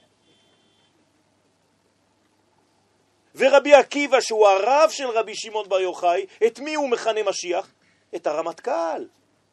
ורבי 3.35 3.73
עקיבא, 3.73 4.21
שהוא 4.21 4.47
הרב 4.47 4.89
של 4.89 5.09
רבי 5.09 5.35
שמעון 5.35 5.69
בר 5.69 5.79
יוחאי, 5.79 6.25
את 6.47 6.59
מי 6.59 6.75
הוא 6.75 6.89
מכנה 6.89 7.23
משיח? 7.23 7.73
את 8.15 8.27
הרמטכ"ל, 8.27 9.07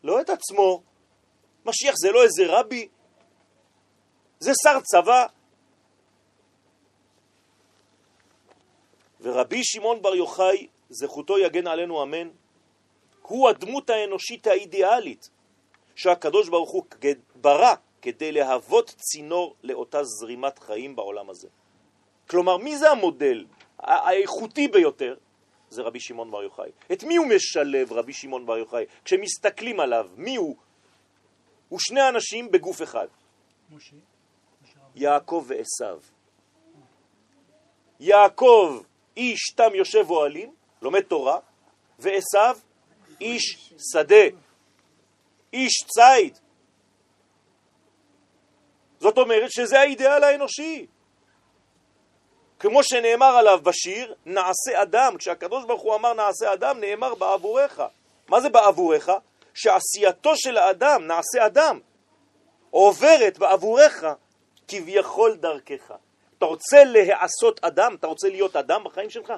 לא 0.05 0.20
את 0.20 0.31
עצמו. 0.31 0.83
משיח 1.66 1.94
זה 1.96 2.12
לא 2.12 2.23
איזה 2.23 2.42
רבי, 2.46 2.88
זה 4.40 4.53
שר 4.64 4.81
צבא. 4.81 5.27
ורבי 9.20 9.64
שמעון 9.64 10.03
בר 10.03 10.14
יוחאי, 10.14 10.66
זכותו 10.88 11.38
יגן 11.38 11.66
עלינו 11.66 12.03
אמן, 12.03 12.29
הוא 13.23 13.49
הדמות 13.49 13.90
האנושית 13.90 14.46
האידיאלית 14.46 15.31
שהקדוש 15.94 16.49
ברוך 16.49 16.70
הוא 16.70 16.85
ברא 17.35 17.75
כדי 18.03 18.33
להוות 18.33 18.95
צינור 18.97 19.57
לאותה 19.63 20.05
זרימת 20.05 20.59
חיים 20.59 20.97
בעולם 20.97 21.31
הזה. 21.31 21.49
כלומר, 22.27 22.57
מי 22.57 22.77
זה 22.77 22.91
המודל 22.91 23.47
האיכותי 23.79 24.69
ביותר? 24.69 25.17
זה 25.71 25.83
רבי 25.83 26.01
שמעון 26.01 26.31
בר 26.31 26.43
יוחאי. 26.43 26.71
את 26.93 27.05
מי 27.05 27.17
הוא 27.17 27.27
משלב, 27.27 27.93
רבי 27.93 28.13
שמעון 28.13 28.47
בר 28.47 28.59
יוחאי? 28.59 28.85
כשמסתכלים 29.05 29.81
עליו, 29.81 30.09
מי 30.17 30.37
הוא? 30.37 30.57
הוא 31.69 31.79
שני 31.79 32.09
אנשים 32.09 32.51
בגוף 32.51 32.83
אחד. 32.83 33.07
משה. 33.71 33.97
יעקב 34.95 35.45
ועשיו. 35.47 36.01
יעקב, 38.01 38.83
איש 39.17 39.51
תם 39.57 39.75
יושב 39.75 40.11
אוהלים, 40.11 40.55
לומד 40.83 41.01
תורה, 41.01 41.39
ועשיו, 41.99 42.59
איש 43.21 43.73
שדה, 43.93 44.25
איש 45.53 45.73
ציד. 45.87 46.39
זאת 49.01 49.19
אומרת 49.19 49.53
שזה 49.53 49.81
האידאל 49.81 50.25
האנושי. 50.25 50.87
כמו 52.59 52.83
שנאמר 52.83 53.37
עליו 53.37 53.61
בשיר, 53.63 54.15
נעשה 54.27 54.83
אדם. 54.83 55.17
כשהקדוש 55.19 55.65
ברוך 55.65 55.83
הוא 55.83 55.95
אמר 55.95 56.13
נעשה 56.13 56.53
אדם, 56.53 56.81
נאמר 56.81 57.15
בעבורך. 57.15 57.81
מה 58.29 58.41
זה 58.41 58.49
בעבורך? 58.49 59.09
שעשייתו 59.55 60.37
של 60.37 60.57
האדם, 60.57 61.07
נעשה 61.07 61.47
אדם, 61.47 61.81
עוברת 62.71 63.39
בעבורך 63.39 64.05
כביכול 64.69 65.37
דרכך. 65.37 65.93
אתה 66.39 66.47
רוצה 66.47 66.85
להעשות 66.85 67.65
אדם? 67.65 67.95
אתה 67.95 68.07
רוצה 68.07 68.29
להיות 68.29 68.57
אדם 68.57 68.85
בחיים 68.85 69.11
שלך? 69.11 69.33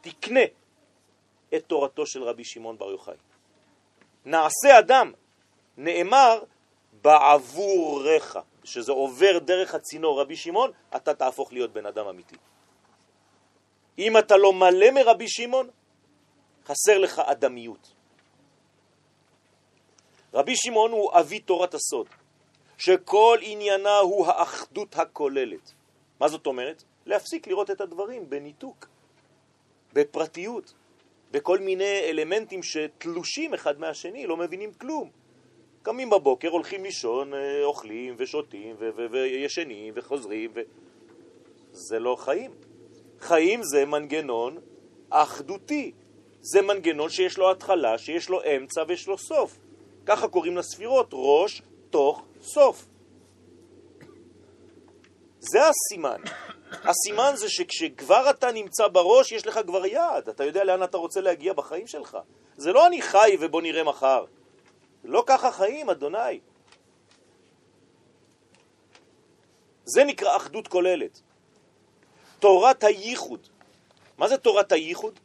תקנה 0.00 0.40
את 1.54 1.64
תורתו 1.66 2.06
של 2.06 2.22
רבי 2.22 2.44
שמעון 2.44 2.78
בר 2.78 2.90
יוחאי. 2.90 3.14
נעשה 4.24 4.78
אדם, 4.78 5.12
נאמר 5.76 6.42
בעבורך, 7.06 8.36
שזה 8.64 8.92
עובר 8.92 9.38
דרך 9.38 9.74
הצינור 9.74 10.20
רבי 10.20 10.36
שמעון, 10.36 10.70
אתה 10.96 11.14
תהפוך 11.14 11.52
להיות 11.52 11.72
בן 11.72 11.86
אדם 11.86 12.06
אמיתי. 12.06 12.36
אם 13.98 14.18
אתה 14.18 14.36
לא 14.36 14.52
מלא 14.52 14.90
מרבי 14.90 15.28
שמעון, 15.28 15.70
חסר 16.66 16.98
לך 16.98 17.18
אדמיות. 17.18 17.92
רבי 20.34 20.56
שמעון 20.56 20.90
הוא 20.90 21.10
אבי 21.14 21.38
תורת 21.40 21.74
הסוד. 21.74 22.06
שכל 22.78 23.38
עניינה 23.42 23.98
הוא 23.98 24.26
האחדות 24.26 24.96
הכוללת. 24.96 25.72
מה 26.20 26.28
זאת 26.28 26.46
אומרת? 26.46 26.82
להפסיק 27.06 27.46
לראות 27.46 27.70
את 27.70 27.80
הדברים 27.80 28.30
בניתוק, 28.30 28.86
בפרטיות, 29.92 30.74
בכל 31.30 31.58
מיני 31.58 32.00
אלמנטים 32.10 32.62
שתלושים 32.62 33.54
אחד 33.54 33.80
מהשני, 33.80 34.26
לא 34.26 34.36
מבינים 34.36 34.72
כלום. 34.74 35.25
קמים 35.86 36.10
בבוקר, 36.10 36.48
הולכים 36.48 36.84
לישון, 36.84 37.34
אה, 37.34 37.64
אוכלים 37.64 38.14
ושותים 38.18 38.76
וישנים 39.10 39.94
וחוזרים, 39.96 40.50
ו... 40.54 40.60
זה 41.72 41.98
לא 41.98 42.16
חיים. 42.18 42.50
חיים 43.20 43.62
זה 43.62 43.84
מנגנון 43.84 44.58
אחדותי. 45.10 45.92
זה 46.40 46.62
מנגנון 46.62 47.10
שיש 47.10 47.38
לו 47.38 47.50
התחלה, 47.50 47.98
שיש 47.98 48.28
לו 48.28 48.40
אמצע 48.44 48.82
ויש 48.88 49.06
לו 49.06 49.18
סוף. 49.18 49.58
ככה 50.06 50.28
קוראים 50.28 50.56
לספירות, 50.56 51.10
ראש, 51.12 51.62
תוך, 51.90 52.24
סוף. 52.40 52.86
זה 55.38 55.58
הסימן. 55.68 56.20
הסימן 56.70 57.32
זה 57.34 57.48
שכשכבר 57.48 58.30
אתה 58.30 58.52
נמצא 58.52 58.88
בראש, 58.88 59.32
יש 59.32 59.46
לך 59.46 59.60
כבר 59.66 59.86
יעד. 59.86 60.28
אתה 60.28 60.44
יודע 60.44 60.64
לאן 60.64 60.82
אתה 60.82 60.96
רוצה 60.96 61.20
להגיע 61.20 61.52
בחיים 61.52 61.86
שלך. 61.86 62.18
זה 62.56 62.72
לא 62.72 62.86
אני 62.86 63.02
חי 63.02 63.36
ובוא 63.40 63.62
נראה 63.62 63.84
מחר. 63.84 64.24
לא 65.06 65.24
ככה 65.26 65.52
חיים, 65.52 65.90
אדוני. 65.90 66.40
זה 69.84 70.04
נקרא 70.04 70.36
אחדות 70.36 70.68
כוללת. 70.68 71.20
תורת 72.38 72.84
הייחוד. 72.84 73.48
מה 74.18 74.28
זה 74.28 74.36
תורת 74.36 74.72
הייחוד? 74.72 75.20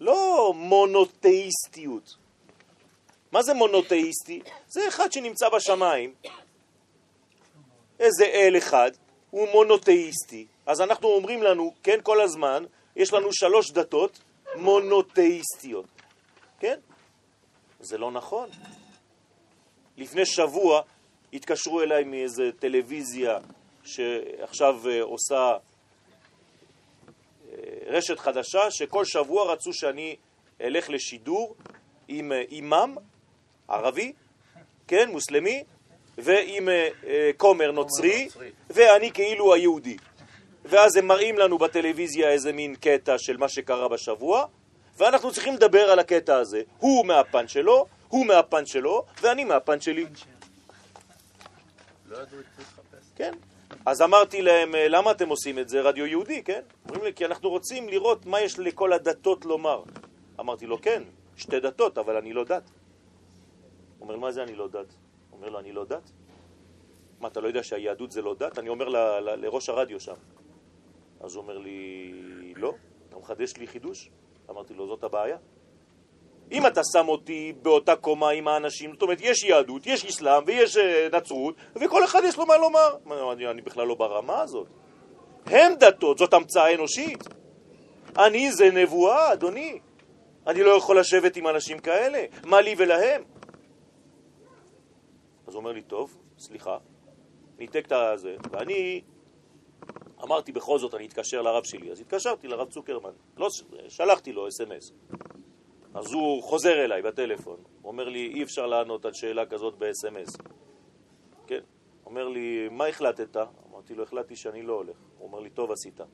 לא 0.00 0.52
מונותאיסטיות. 0.56 2.16
מה 3.32 3.42
זה 3.42 3.54
מונותאיסטי? 3.54 4.42
זה 4.68 4.88
אחד 4.88 5.12
שנמצא 5.12 5.48
בשמיים, 5.48 6.14
איזה 8.00 8.24
אל 8.24 8.58
אחד, 8.58 8.90
הוא 9.30 9.48
מונותאיסטי. 9.52 10.46
אז 10.66 10.80
אנחנו 10.80 11.08
אומרים 11.08 11.42
לנו, 11.42 11.74
כן, 11.82 11.98
כל 12.02 12.20
הזמן, 12.20 12.64
יש 12.96 13.12
לנו 13.12 13.28
שלוש 13.32 13.70
דתות 13.70 14.18
מונותאיסטיות. 14.56 15.86
כן? 16.60 16.78
זה 17.82 17.98
לא 17.98 18.10
נכון. 18.10 18.48
לפני 19.96 20.26
שבוע 20.26 20.82
התקשרו 21.32 21.82
אליי 21.82 22.04
מאיזה 22.04 22.50
טלוויזיה 22.58 23.38
שעכשיו 23.84 24.80
אה, 24.88 25.02
עושה 25.02 25.56
אה, 27.52 27.56
רשת 27.86 28.18
חדשה, 28.18 28.70
שכל 28.70 29.04
שבוע 29.04 29.52
רצו 29.52 29.72
שאני 29.72 30.16
אלך 30.60 30.90
לשידור 30.90 31.54
עם 32.08 32.32
אה, 32.32 32.42
אימאם 32.50 32.94
ערבי, 33.68 34.12
כן, 34.88 35.10
מוסלמי, 35.10 35.64
ועם 36.18 36.68
כומר 37.36 37.70
נוצרי, 37.70 38.28
ואני 38.70 39.10
כאילו 39.10 39.54
היהודי. 39.54 39.96
ואז 40.64 40.96
הם 40.96 41.06
מראים 41.06 41.38
לנו 41.38 41.58
בטלוויזיה 41.58 42.30
איזה 42.30 42.52
מין 42.52 42.74
קטע 42.74 43.18
של 43.18 43.36
מה 43.36 43.48
שקרה 43.48 43.88
בשבוע, 43.88 44.46
ואנחנו 44.96 45.32
צריכים 45.32 45.54
לדבר 45.54 45.90
על 45.90 45.98
הקטע 45.98 46.36
הזה. 46.36 46.62
הוא 46.78 47.06
מהפן 47.06 47.48
שלו, 47.48 47.86
הוא 48.08 48.26
מהפן 48.26 48.66
שלו, 48.66 49.04
ואני 49.22 49.44
מהפן 49.44 49.80
שלי. 49.80 50.06
כן. 53.16 53.34
אז 53.86 54.02
אמרתי 54.02 54.42
להם, 54.42 54.74
אה, 54.74 54.88
למה 54.88 55.10
אתם 55.10 55.28
עושים 55.28 55.58
את 55.58 55.68
זה? 55.68 55.80
רדיו 55.80 56.06
יהודי, 56.06 56.42
כן? 56.42 56.60
אומרים 56.84 57.04
לי, 57.04 57.14
כי 57.14 57.24
אנחנו 57.24 57.50
רוצים 57.50 57.88
לראות 57.88 58.26
מה 58.26 58.40
יש 58.40 58.58
לכל 58.58 58.92
הדתות 58.92 59.44
לומר. 59.44 59.82
אמרתי 60.40 60.66
לו, 60.66 60.82
כן, 60.82 61.02
שתי 61.36 61.60
דתות, 61.60 61.98
אבל 61.98 62.16
אני 62.16 62.32
לא 62.32 62.44
דת. 62.44 62.70
אומר, 64.00 64.16
מה 64.16 64.32
זה 64.32 64.42
אני 64.42 64.54
לא 64.54 64.68
דת? 64.68 64.94
אומר 65.32 65.48
לו, 65.48 65.58
אני 65.58 65.72
לא 65.72 65.84
דת? 65.84 66.10
מה, 67.20 67.28
אתה 67.28 67.40
לא 67.40 67.48
יודע 67.48 67.62
שהיהדות 67.62 68.10
זה 68.10 68.22
לא 68.22 68.34
דת? 68.34 68.58
אני 68.58 68.68
אומר 68.68 68.88
ל, 68.88 68.96
ל, 68.96 69.34
לראש 69.34 69.68
הרדיו 69.68 70.00
שם. 70.00 70.14
אז 71.20 71.34
הוא 71.34 71.42
אומר 71.42 71.58
לי, 71.58 72.54
לא, 72.56 72.74
אתה 73.08 73.16
מחדש 73.18 73.56
לי 73.56 73.66
חידוש? 73.66 74.10
אמרתי 74.50 74.74
לו, 74.74 74.86
זאת 74.86 75.04
הבעיה. 75.04 75.36
אם 76.52 76.66
אתה 76.66 76.80
שם 76.92 77.08
אותי 77.08 77.52
באותה 77.62 77.96
קומה 77.96 78.30
עם 78.30 78.48
האנשים, 78.48 78.92
זאת 78.92 79.02
אומרת, 79.02 79.18
יש 79.20 79.44
יהדות, 79.44 79.86
יש 79.86 80.04
אסלאם 80.04 80.42
ויש 80.46 80.76
אה, 80.76 81.08
נצרות, 81.12 81.54
וכל 81.76 82.04
אחד 82.04 82.20
יש 82.24 82.38
לו 82.38 82.46
מה 82.46 82.56
לומר. 82.56 82.96
אני, 83.32 83.46
אני 83.46 83.62
בכלל 83.62 83.86
לא 83.86 83.94
ברמה 83.94 84.40
הזאת. 84.40 84.66
הם 85.46 85.74
דתות, 85.74 86.18
זאת 86.18 86.34
המצאה 86.34 86.74
אנושית. 86.74 87.24
אני 88.18 88.52
זה 88.52 88.70
נבואה, 88.70 89.32
אדוני. 89.32 89.78
אני 90.46 90.62
לא 90.62 90.70
יכול 90.70 90.98
לשבת 90.98 91.36
עם 91.36 91.48
אנשים 91.48 91.78
כאלה. 91.78 92.24
מה 92.44 92.60
לי 92.60 92.74
ולהם? 92.78 93.22
אז 95.46 95.54
הוא 95.54 95.60
אומר 95.60 95.72
לי, 95.72 95.82
טוב, 95.82 96.16
סליחה, 96.38 96.78
ניתק 97.58 97.86
את 97.86 97.92
הזה, 97.92 98.36
ואני 98.50 99.02
אמרתי 100.22 100.52
בכל 100.52 100.78
זאת, 100.78 100.94
אני 100.94 101.06
אתקשר 101.06 101.42
לרב 101.42 101.64
שלי. 101.64 101.92
אז 101.92 102.00
התקשרתי 102.00 102.48
לרב 102.48 102.68
צוקרמן. 102.70 103.12
לא, 103.36 103.48
שלחתי 103.88 104.32
לו 104.32 104.48
אס.אם.אס. 104.48 104.92
אז 105.94 106.12
הוא 106.12 106.42
חוזר 106.42 106.84
אליי 106.84 107.02
בטלפון, 107.02 107.56
הוא 107.82 107.92
אומר 107.92 108.08
לי, 108.08 108.32
אי 108.34 108.42
אפשר 108.42 108.66
לענות 108.66 109.04
על 109.04 109.12
שאלה 109.12 109.46
כזאת 109.46 109.74
ב-SMS. 109.78 110.42
כן? 111.46 111.60
אומר 112.06 112.28
לי, 112.28 112.68
מה 112.68 112.86
החלטת? 112.86 113.36
אמרתי 113.70 113.94
לו, 113.94 114.02
החלטתי 114.02 114.36
שאני 114.36 114.62
לא 114.62 114.72
הולך. 114.72 114.96
הוא 115.18 115.26
אומר 115.26 115.40
לי, 115.40 115.50
טוב 115.50 115.72
עשית. 115.72 116.00
הוא 116.00 116.08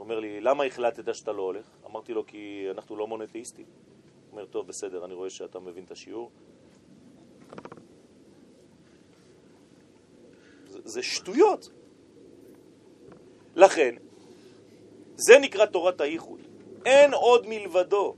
אומר 0.00 0.20
לי, 0.20 0.40
למה 0.40 0.64
החלטת 0.64 1.14
שאתה 1.14 1.32
לא 1.32 1.42
הולך? 1.42 1.70
אמרתי 1.86 2.14
לו, 2.14 2.26
כי 2.26 2.66
אנחנו 2.70 2.96
לא 2.96 3.06
מונותאיסטים. 3.06 3.66
הוא 3.66 4.30
אומר, 4.32 4.44
טוב, 4.44 4.66
בסדר, 4.66 5.04
אני 5.04 5.14
רואה 5.14 5.30
שאתה 5.30 5.60
מבין 5.60 5.84
את 5.84 5.90
השיעור. 5.90 6.30
זה, 10.66 10.78
זה 10.84 11.02
שטויות. 11.02 11.68
לכן, 13.56 13.94
זה 15.16 15.38
נקרא 15.38 15.66
תורת 15.66 16.00
הייחוד. 16.00 16.40
אין 16.86 17.14
עוד 17.14 17.46
מלבדו. 17.48 18.14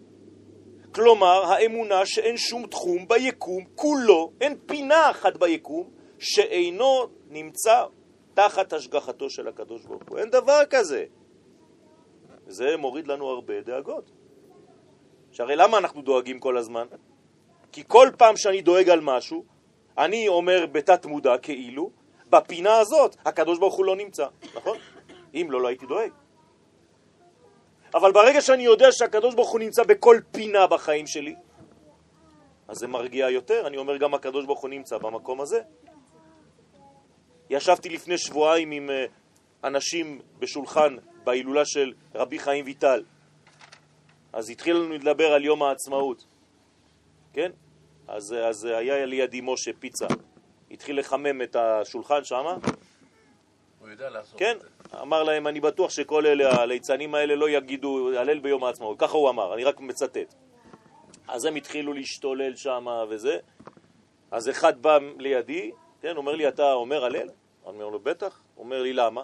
כלומר, 0.94 1.44
האמונה 1.44 2.06
שאין 2.06 2.36
שום 2.36 2.66
תחום 2.66 3.08
ביקום 3.08 3.64
כולו, 3.74 4.32
אין 4.40 4.58
פינה 4.66 5.10
אחת 5.10 5.36
ביקום, 5.36 5.90
שאינו 6.18 7.06
נמצא 7.28 7.84
תחת 8.34 8.72
השגחתו 8.72 9.30
של 9.30 9.48
הקדוש 9.48 9.84
ברוך 9.84 10.02
הוא. 10.08 10.18
אין 10.18 10.30
דבר 10.30 10.60
כזה. 10.70 11.04
זה 12.46 12.76
מוריד 12.76 13.06
לנו 13.06 13.28
הרבה 13.28 13.60
דאגות. 13.60 14.10
שהרי 15.32 15.56
למה 15.56 15.78
אנחנו 15.78 16.02
דואגים 16.02 16.38
כל 16.38 16.56
הזמן? 16.56 16.86
כי 17.72 17.82
כל 17.86 18.08
פעם 18.18 18.36
שאני 18.36 18.62
דואג 18.62 18.88
על 18.88 19.00
משהו, 19.00 19.44
אני 19.98 20.28
אומר 20.28 20.66
בתת 20.72 21.06
מודע 21.06 21.38
כאילו, 21.38 21.90
בפינה 22.30 22.78
הזאת 22.78 23.16
הקדוש 23.24 23.58
ברוך 23.58 23.74
הוא 23.74 23.84
לא 23.84 23.96
נמצא, 23.96 24.26
נכון? 24.54 24.78
אם 25.36 25.46
לא, 25.50 25.60
לא 25.60 25.68
הייתי 25.68 25.86
דואג. 25.86 26.10
אבל 27.94 28.12
ברגע 28.12 28.40
שאני 28.40 28.62
יודע 28.62 28.92
שהקדוש 28.92 29.34
ברוך 29.34 29.50
הוא 29.50 29.60
נמצא 29.60 29.82
בכל 29.82 30.16
פינה 30.30 30.66
בחיים 30.66 31.06
שלי, 31.06 31.34
אז 32.68 32.76
זה 32.76 32.86
מרגיע 32.86 33.30
יותר. 33.30 33.66
אני 33.66 33.76
אומר 33.76 33.96
גם 33.96 34.14
הקדוש 34.14 34.46
ברוך 34.46 34.60
הוא 34.60 34.70
נמצא 34.70 34.98
במקום 34.98 35.40
הזה. 35.40 35.60
ישבתי 37.50 37.88
לפני 37.88 38.18
שבועיים 38.18 38.70
עם 38.70 38.90
אה, 38.90 39.06
אנשים 39.64 40.20
בשולחן 40.38 40.96
בהילולה 41.24 41.64
של 41.64 41.94
רבי 42.14 42.38
חיים 42.38 42.64
ויטל. 42.64 43.04
אז 44.32 44.50
התחיל 44.50 44.76
לנו 44.76 44.94
לדבר 44.94 45.32
על 45.32 45.44
יום 45.44 45.62
העצמאות, 45.62 46.24
כן? 47.32 47.50
אז, 48.08 48.34
אז 48.48 48.64
היה 48.64 49.06
לידי 49.06 49.40
משה 49.42 49.70
פיצה. 49.78 50.06
התחיל 50.70 50.98
לחמם 50.98 51.42
את 51.42 51.56
השולחן 51.56 52.24
שם. 52.24 52.44
הוא 53.80 53.88
יודע 53.88 54.10
לעשות 54.10 54.38
כן, 54.38 54.56
את 54.56 54.60
זה. 54.60 54.68
אמר 54.94 55.22
להם, 55.22 55.46
אני 55.46 55.60
בטוח 55.60 55.90
שכל 55.90 56.26
אלה, 56.26 56.62
הליצנים 56.62 57.14
האלה 57.14 57.34
לא 57.34 57.50
יגידו 57.50 58.10
הלל 58.18 58.38
ביום 58.38 58.64
העצמאות. 58.64 58.98
ככה 58.98 59.16
הוא 59.16 59.30
אמר, 59.30 59.54
אני 59.54 59.64
רק 59.64 59.80
מצטט. 59.80 60.34
אז 61.28 61.44
הם 61.44 61.54
התחילו 61.54 61.92
להשתולל 61.92 62.56
שם 62.56 62.86
וזה. 63.08 63.38
אז 64.30 64.48
אחד 64.50 64.82
בא 64.82 64.98
לידי, 65.18 65.70
כן, 66.00 66.16
אומר 66.16 66.34
לי, 66.34 66.48
אתה 66.48 66.72
אומר 66.72 67.04
הלל? 67.04 67.28
אני 67.66 67.74
אומר 67.74 67.88
לו, 67.88 68.00
בטח. 68.00 68.42
אומר 68.56 68.82
לי, 68.82 68.92
למה? 68.92 69.22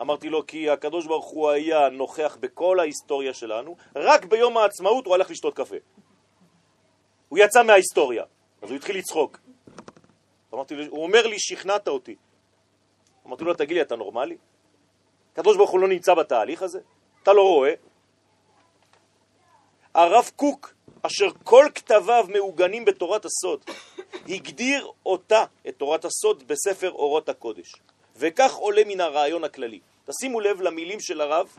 אמרתי 0.00 0.28
לו, 0.28 0.46
כי 0.46 0.70
הקדוש 0.70 1.06
ברוך 1.06 1.26
הוא 1.26 1.50
היה 1.50 1.88
נוכח 1.88 2.36
בכל 2.40 2.80
ההיסטוריה 2.80 3.34
שלנו, 3.34 3.76
רק 3.96 4.24
ביום 4.24 4.56
העצמאות 4.56 5.06
הוא 5.06 5.14
הלך 5.14 5.30
לשתות 5.30 5.54
קפה. 5.54 5.76
הוא 7.28 7.38
יצא 7.38 7.62
מההיסטוריה, 7.62 8.24
אז 8.62 8.70
הוא 8.70 8.76
התחיל 8.76 8.96
לצחוק. 8.96 9.38
אמרתי 10.54 10.74
לו, 10.76 10.84
הוא 10.86 11.02
אומר 11.02 11.26
לי, 11.26 11.38
שכנעת 11.38 11.88
אותי. 11.88 12.16
אמרתי 13.26 13.44
לו, 13.44 13.54
תגיד 13.54 13.76
לי, 13.76 13.82
אתה 13.82 13.96
נורמלי? 13.96 14.36
הקדוש 15.36 15.56
ברוך 15.56 15.70
הוא 15.70 15.80
לא 15.80 15.88
נמצא 15.88 16.14
בתהליך 16.14 16.62
הזה? 16.62 16.80
אתה 17.22 17.32
לא 17.32 17.42
רואה? 17.42 17.72
הרב 19.94 20.30
קוק, 20.36 20.74
אשר 21.02 21.26
כל 21.44 21.66
כתביו 21.74 22.26
מעוגנים 22.28 22.84
בתורת 22.84 23.24
הסוד, 23.24 23.64
הגדיר 24.28 24.90
אותה, 25.06 25.44
את 25.68 25.76
תורת 25.76 26.04
הסוד, 26.04 26.48
בספר 26.48 26.90
אורות 26.90 27.28
הקודש. 27.28 27.72
וכך 28.16 28.54
עולה 28.54 28.82
מן 28.86 29.00
הרעיון 29.00 29.44
הכללי. 29.44 29.80
תשימו 30.04 30.40
לב 30.40 30.60
למילים 30.60 31.00
של 31.00 31.20
הרב, 31.20 31.56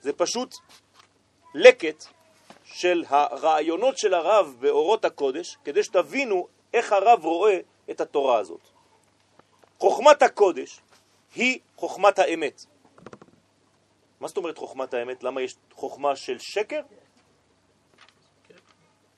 זה 0.00 0.12
פשוט 0.12 0.54
לקט 1.54 2.04
של 2.64 3.04
הרעיונות 3.08 3.98
של 3.98 4.14
הרב 4.14 4.56
באורות 4.58 5.04
הקודש, 5.04 5.56
כדי 5.64 5.82
שתבינו 5.82 6.48
איך 6.74 6.92
הרב 6.92 7.24
רואה 7.24 7.58
את 7.90 8.00
התורה 8.00 8.38
הזאת. 8.38 8.60
חוכמת 9.78 10.22
הקודש 10.22 10.80
היא 11.34 11.58
חוכמת 11.76 12.18
האמת. 12.18 12.64
מה 14.20 14.28
זאת 14.28 14.36
אומרת 14.36 14.58
חוכמת 14.58 14.94
האמת? 14.94 15.22
למה 15.22 15.42
יש 15.42 15.54
חוכמה 15.72 16.16
של 16.16 16.38
שקר? 16.38 16.80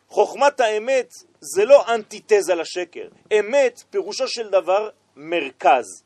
חוכמת 0.09 0.61
האמת 0.61 1.15
זה 1.41 1.65
לא 1.65 1.95
אנטיתזה 1.95 2.55
לשקר. 2.55 3.09
אמת, 3.39 3.83
פירושו 3.91 4.29
של 4.29 4.51
דבר, 4.51 4.91
מרכז. 5.17 6.05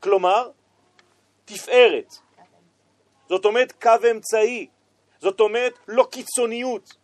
כלומר, 0.00 0.50
תפארת. 1.44 2.12
זאת 3.28 3.44
אומרת, 3.44 3.72
קו 3.72 4.10
אמצעי. 4.10 4.66
זאת 5.20 5.40
אומרת, 5.40 5.72
לא 5.88 6.06
קיצוניות. 6.10 6.94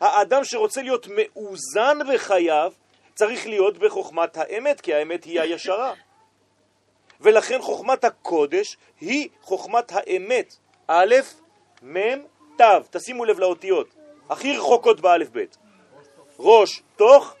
האדם 0.00 0.44
שרוצה 0.44 0.82
להיות 0.82 1.06
מאוזן 1.06 1.98
בחייו, 2.14 2.72
צריך 3.14 3.46
להיות 3.46 3.78
בחוכמת 3.78 4.36
האמת, 4.36 4.80
כי 4.80 4.94
האמת 4.94 5.24
היא 5.24 5.40
הישרה. 5.40 5.94
ולכן 7.24 7.62
חוכמת 7.62 8.04
הקודש 8.04 8.76
היא 9.00 9.28
חוכמת 9.42 9.92
האמת. 9.92 10.56
א', 10.86 11.14
מ', 11.82 11.98
ת', 12.56 12.62
תשימו 12.90 13.24
לב 13.24 13.38
לאותיות, 13.38 13.88
הכי 14.30 14.56
רחוקות 14.56 15.00
באלף 15.00 15.28
ב'. 15.32 15.44
ראש, 16.38 16.82
תוך 16.96 17.34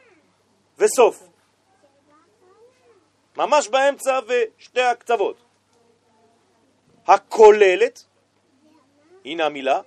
וסוף. 0.78 1.22
ממש 3.36 3.68
באמצע 3.68 4.20
ושתי 4.26 4.80
הקצוות. 4.80 5.36
הכוללת, 7.06 8.04
הנה 9.24 9.46
המילה, 9.46 9.80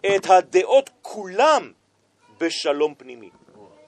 את 0.00 0.26
הדעות 0.26 0.90
כולם 1.02 1.72
בשלום 2.38 2.94
פנימי. 2.94 3.30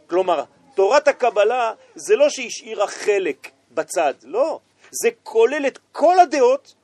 כלומר, 0.07 0.45
תורת 0.75 1.09
הקבלה 1.09 1.73
זה 1.95 2.17
לא 2.17 2.29
שהשאירה 2.29 2.87
חלק 2.87 3.51
בצד, 3.71 4.15
לא. 4.23 4.61
זה 5.03 5.11
כולל 5.23 5.67
את 5.67 5.79
כל 5.93 6.19
הדעות, 6.19 6.75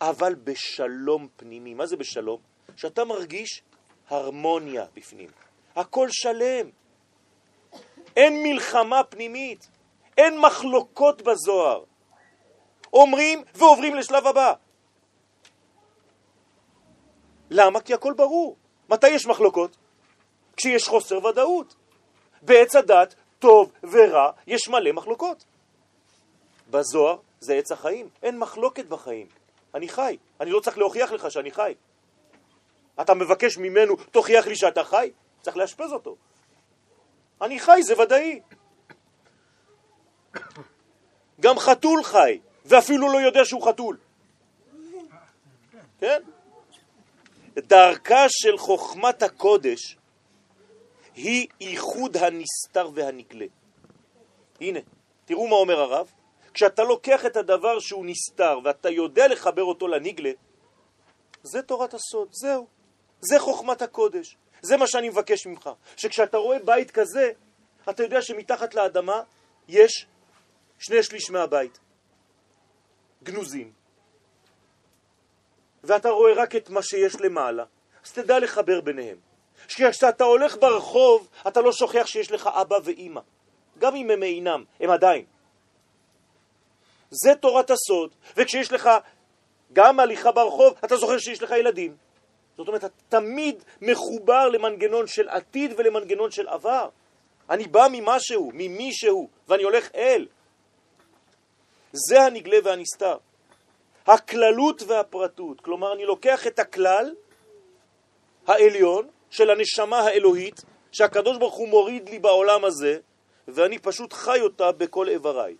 אבל 0.00 0.34
בשלום 0.34 1.28
פנימי. 1.36 1.74
מה 1.74 1.86
זה 1.86 1.96
בשלום? 1.96 2.40
שאתה 2.76 3.04
מרגיש 3.04 3.62
הרמוניה 4.08 4.84
בפנים. 4.94 5.28
הכל 5.76 6.08
שלם. 6.10 6.70
אין 8.16 8.42
מלחמה 8.42 9.04
פנימית, 9.04 9.68
אין 10.18 10.40
מחלוקות 10.40 11.22
בזוהר. 11.22 11.84
אומרים 12.92 13.42
ועוברים 13.54 13.94
לשלב 13.94 14.26
הבא. 14.26 14.52
למה? 17.50 17.80
כי 17.80 17.94
הכל 17.94 18.12
ברור. 18.16 18.56
מתי 18.88 19.08
יש 19.08 19.26
מחלוקות? 19.26 19.76
כשיש 20.56 20.88
חוסר 20.88 21.24
ודאות. 21.24 21.74
בעץ 22.42 22.76
הדת, 22.76 23.14
טוב 23.38 23.72
ורע, 23.82 24.30
יש 24.46 24.68
מלא 24.68 24.92
מחלוקות. 24.92 25.44
בזוהר 26.70 27.18
זה 27.46 27.54
עץ 27.54 27.72
החיים, 27.72 28.08
אין 28.22 28.38
מחלוקת 28.38 28.86
בחיים. 28.86 29.26
אני 29.74 29.88
חי, 29.88 30.16
אני 30.40 30.50
לא 30.50 30.60
צריך 30.60 30.78
להוכיח 30.78 31.12
לך 31.12 31.30
שאני 31.30 31.50
חי. 31.50 31.74
אתה 33.00 33.14
מבקש 33.14 33.58
ממנו, 33.58 33.96
תוכיח 33.96 34.46
לי 34.46 34.56
שאתה 34.56 34.84
חי? 34.84 35.10
צריך 35.42 35.56
לאשפז 35.56 35.92
אותו. 35.92 36.16
אני 37.42 37.60
חי, 37.60 37.82
זה 37.82 38.00
ודאי. 38.00 38.40
גם 41.40 41.58
חתול 41.58 42.02
חי, 42.04 42.38
ואפילו 42.64 43.12
לא 43.12 43.18
יודע 43.18 43.44
שהוא 43.44 43.68
חתול. 43.68 43.96
כן? 46.00 46.22
דרכה 47.54 48.24
של 48.28 48.58
חוכמת 48.58 49.22
הקודש 49.22 49.96
היא 51.14 51.48
איחוד 51.60 52.16
הנסתר 52.16 52.90
והנגלה. 52.94 53.46
הנה, 54.60 54.80
תראו 55.24 55.48
מה 55.48 55.56
אומר 55.56 55.80
הרב. 55.80 56.12
כשאתה 56.56 56.82
לוקח 56.82 57.26
את 57.26 57.36
הדבר 57.36 57.78
שהוא 57.80 58.06
נסתר 58.06 58.58
ואתה 58.64 58.90
יודע 58.90 59.28
לחבר 59.28 59.62
אותו 59.62 59.88
לנגלה, 59.88 60.30
זה 61.42 61.62
תורת 61.62 61.94
הסוד, 61.94 62.28
זהו. 62.30 62.66
זה 63.20 63.38
חוכמת 63.38 63.82
הקודש. 63.82 64.36
זה 64.62 64.76
מה 64.76 64.86
שאני 64.86 65.08
מבקש 65.08 65.46
ממך. 65.46 65.70
שכשאתה 65.96 66.36
רואה 66.36 66.58
בית 66.58 66.90
כזה, 66.90 67.32
אתה 67.90 68.02
יודע 68.02 68.22
שמתחת 68.22 68.74
לאדמה 68.74 69.22
יש 69.68 70.06
שני 70.78 71.02
שליש 71.02 71.30
מהבית. 71.30 71.78
גנוזים. 73.22 73.72
ואתה 75.84 76.08
רואה 76.08 76.32
רק 76.34 76.56
את 76.56 76.70
מה 76.70 76.82
שיש 76.82 77.20
למעלה, 77.20 77.64
אז 78.04 78.12
תדע 78.12 78.38
לחבר 78.38 78.80
ביניהם. 78.80 79.16
כשאתה 79.68 80.24
הולך 80.24 80.56
ברחוב, 80.56 81.28
אתה 81.48 81.60
לא 81.60 81.72
שוכח 81.72 82.06
שיש 82.06 82.30
לך 82.30 82.46
אבא 82.46 82.76
ואימא. 82.84 83.20
גם 83.78 83.94
אם 83.96 84.10
הם 84.10 84.22
אינם, 84.22 84.64
הם 84.80 84.90
עדיין. 84.90 85.35
זה 87.10 87.34
תורת 87.34 87.70
הסוד, 87.70 88.14
וכשיש 88.36 88.72
לך 88.72 88.90
גם 89.72 90.00
הליכה 90.00 90.32
ברחוב, 90.32 90.74
אתה 90.84 90.96
זוכר 90.96 91.18
שיש 91.18 91.42
לך 91.42 91.50
ילדים. 91.50 91.96
זאת 92.56 92.68
אומרת, 92.68 92.84
אתה 92.84 92.94
תמיד 93.08 93.64
מחובר 93.82 94.48
למנגנון 94.48 95.06
של 95.06 95.28
עתיד 95.28 95.72
ולמנגנון 95.76 96.30
של 96.30 96.48
עבר. 96.48 96.88
אני 97.50 97.64
בא 97.64 97.86
ממשהו, 97.92 98.50
ממישהו, 98.54 99.28
ואני 99.48 99.62
הולך 99.62 99.88
אל. 99.94 100.26
זה 101.92 102.22
הנגלה 102.22 102.56
והנסתר. 102.64 103.16
הכללות 104.06 104.82
והפרטות, 104.82 105.60
כלומר 105.60 105.92
אני 105.94 106.04
לוקח 106.04 106.46
את 106.46 106.58
הכלל 106.58 107.14
העליון 108.46 109.08
של 109.30 109.50
הנשמה 109.50 109.98
האלוהית 109.98 110.62
שהקדוש 110.92 111.38
ברוך 111.38 111.54
הוא 111.54 111.68
מוריד 111.68 112.08
לי 112.08 112.18
בעולם 112.18 112.64
הזה 112.64 112.98
ואני 113.48 113.78
פשוט 113.78 114.12
חי 114.12 114.40
אותה 114.40 114.72
בכל 114.72 115.08
איבריי. 115.08 115.56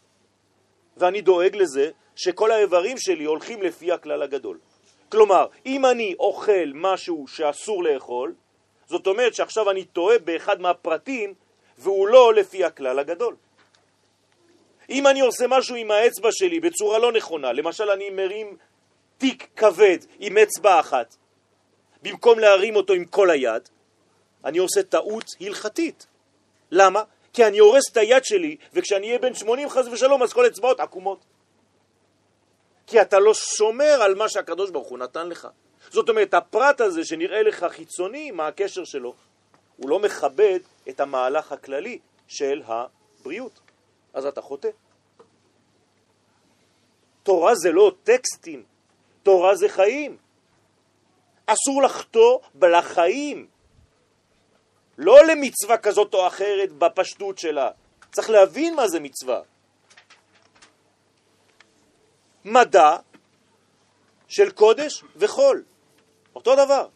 ואני 0.96 1.20
דואג 1.20 1.56
לזה 1.56 1.90
שכל 2.16 2.50
האיברים 2.50 2.98
שלי 2.98 3.24
הולכים 3.24 3.62
לפי 3.62 3.92
הכלל 3.92 4.22
הגדול. 4.22 4.58
כלומר, 5.08 5.46
אם 5.66 5.86
אני 5.86 6.14
אוכל 6.18 6.70
משהו 6.74 7.24
שאסור 7.28 7.84
לאכול, 7.84 8.34
זאת 8.86 9.06
אומרת 9.06 9.34
שעכשיו 9.34 9.70
אני 9.70 9.84
טועה 9.84 10.18
באחד 10.18 10.60
מהפרטים 10.60 11.34
והוא 11.78 12.08
לא 12.08 12.34
לפי 12.34 12.64
הכלל 12.64 12.98
הגדול. 12.98 13.36
אם 14.90 15.06
אני 15.06 15.20
עושה 15.20 15.44
משהו 15.48 15.76
עם 15.76 15.90
האצבע 15.90 16.28
שלי 16.32 16.60
בצורה 16.60 16.98
לא 16.98 17.12
נכונה, 17.12 17.52
למשל 17.52 17.90
אני 17.90 18.10
מרים 18.10 18.56
תיק 19.18 19.48
כבד 19.56 19.98
עם 20.18 20.38
אצבע 20.38 20.80
אחת, 20.80 21.16
במקום 22.02 22.38
להרים 22.38 22.76
אותו 22.76 22.92
עם 22.92 23.04
כל 23.04 23.30
היד, 23.30 23.68
אני 24.44 24.58
עושה 24.58 24.82
טעות 24.82 25.24
הלכתית. 25.40 26.06
למה? 26.70 27.02
כי 27.36 27.46
אני 27.46 27.58
הורס 27.58 27.82
את 27.92 27.96
היד 27.96 28.24
שלי, 28.24 28.56
וכשאני 28.72 29.06
אהיה 29.06 29.18
בן 29.18 29.34
80 29.34 29.68
חס 29.68 29.86
ושלום, 29.86 30.22
אז 30.22 30.32
כל 30.32 30.46
אצבעות 30.46 30.80
עקומות. 30.80 31.24
כי 32.86 33.02
אתה 33.02 33.18
לא 33.18 33.34
שומר 33.34 34.02
על 34.02 34.14
מה 34.14 34.28
שהקדוש 34.28 34.70
ברוך 34.70 34.88
הוא 34.88 34.98
נתן 34.98 35.28
לך. 35.28 35.48
זאת 35.90 36.08
אומרת, 36.08 36.34
הפרט 36.34 36.80
הזה 36.80 37.04
שנראה 37.04 37.42
לך 37.42 37.66
חיצוני, 37.70 38.30
מה 38.30 38.46
הקשר 38.46 38.84
שלו? 38.84 39.14
הוא 39.76 39.90
לא 39.90 39.98
מכבד 39.98 40.58
את 40.88 41.00
המהלך 41.00 41.52
הכללי 41.52 41.98
של 42.28 42.62
הבריאות. 42.66 43.60
אז 44.14 44.26
אתה 44.26 44.40
חוטא. 44.40 44.68
תורה 47.22 47.54
זה 47.54 47.72
לא 47.72 47.92
טקסטים, 48.02 48.64
תורה 49.22 49.54
זה 49.54 49.68
חיים. 49.68 50.16
אסור 51.46 51.82
לחטוא 51.82 52.38
לחיים, 52.62 53.46
לא 54.98 55.26
למצווה 55.26 55.76
כזאת 55.78 56.14
או 56.14 56.26
אחרת 56.26 56.72
בפשטות 56.72 57.38
שלה. 57.38 57.70
צריך 58.12 58.30
להבין 58.30 58.74
מה 58.74 58.88
זה 58.88 59.00
מצווה. 59.00 59.40
מדע 62.44 62.96
של 64.28 64.50
קודש 64.50 65.02
וחול, 65.16 65.62
אותו 66.34 66.54
דבר. 66.54 66.86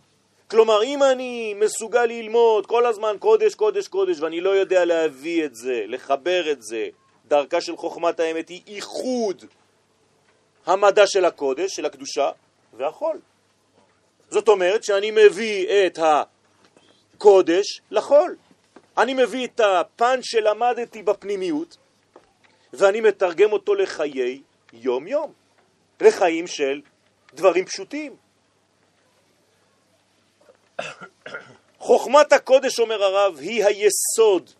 כלומר, 0.50 0.82
אם 0.82 1.02
אני 1.02 1.54
מסוגל 1.54 2.04
ללמוד 2.04 2.66
כל 2.66 2.86
הזמן 2.86 3.16
קודש, 3.18 3.54
קודש, 3.54 3.88
קודש, 3.88 4.20
ואני 4.20 4.40
לא 4.40 4.50
יודע 4.50 4.84
להביא 4.84 5.44
את 5.44 5.54
זה, 5.54 5.84
לחבר 5.86 6.52
את 6.52 6.62
זה, 6.62 6.88
דרכה 7.28 7.60
של 7.60 7.76
חוכמת 7.76 8.20
האמת 8.20 8.48
היא 8.48 8.62
איחוד 8.66 9.44
המדע 10.66 11.06
של 11.06 11.24
הקודש, 11.24 11.76
של 11.76 11.86
הקדושה, 11.86 12.30
והחול. 12.76 13.20
זאת 14.30 14.48
אומרת 14.48 14.84
שאני 14.84 15.10
מביא 15.10 15.86
את 15.86 15.98
הקודש 17.20 17.80
לחול. 17.90 18.37
אני 18.98 19.14
מביא 19.14 19.46
את 19.46 19.61
הפן 19.61 20.18
שלמדתי 20.22 21.02
בפנימיות, 21.02 21.76
ואני 22.72 23.00
מתרגם 23.00 23.52
אותו 23.52 23.74
לחיי 23.74 24.42
יום-יום, 24.72 25.33
לחיים 26.00 26.46
של 26.46 26.80
דברים 27.35 27.64
פשוטים. 27.64 28.16
חוכמת 31.78 32.33
הקודש, 32.33 32.80
אומר 32.80 33.02
הרב, 33.02 33.37
היא 33.38 33.64
היסוד. 33.64 34.50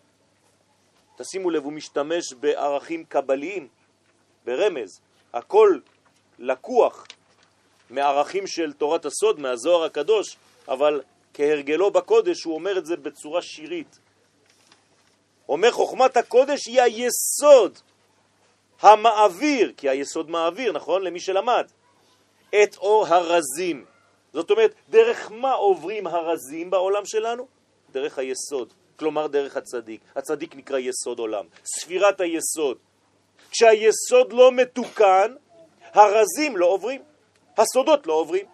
תשימו 1.17 1.49
לב, 1.49 1.63
הוא 1.63 1.73
משתמש 1.73 2.33
בערכים 2.33 3.03
קבליים, 3.05 3.67
ברמז. 4.45 4.99
הכל 5.33 5.79
לקוח 6.39 7.05
מערכים 7.89 8.47
של 8.47 8.73
תורת 8.73 9.05
הסוד, 9.05 9.39
מהזוהר 9.39 9.83
הקדוש, 9.83 10.37
אבל 10.67 11.01
כהרגלו 11.41 11.91
בקודש 11.91 12.43
הוא 12.43 12.55
אומר 12.55 12.77
את 12.77 12.85
זה 12.85 12.95
בצורה 12.95 13.41
שירית. 13.41 13.99
אומר 15.49 15.71
חוכמת 15.71 16.17
הקודש 16.17 16.67
היא 16.67 16.81
היסוד 16.81 17.79
המעביר, 18.81 19.73
כי 19.77 19.89
היסוד 19.89 20.29
מעביר, 20.29 20.71
נכון? 20.71 21.03
למי 21.03 21.19
שלמד, 21.19 21.67
את 22.49 22.77
אור 22.77 23.07
הרזים. 23.07 23.85
זאת 24.33 24.51
אומרת, 24.51 24.73
דרך 24.89 25.31
מה 25.31 25.51
עוברים 25.51 26.07
הרזים 26.07 26.69
בעולם 26.69 27.05
שלנו? 27.05 27.47
דרך 27.91 28.17
היסוד, 28.17 28.73
כלומר 28.95 29.27
דרך 29.27 29.57
הצדיק. 29.57 30.01
הצדיק 30.15 30.55
נקרא 30.55 30.77
יסוד 30.77 31.19
עולם, 31.19 31.45
ספירת 31.65 32.21
היסוד. 32.21 32.77
כשהיסוד 33.51 34.33
לא 34.33 34.51
מתוקן, 34.51 35.33
הרזים 35.93 36.57
לא 36.57 36.65
עוברים, 36.65 37.01
הסודות 37.57 38.07
לא 38.07 38.13
עוברים. 38.13 38.45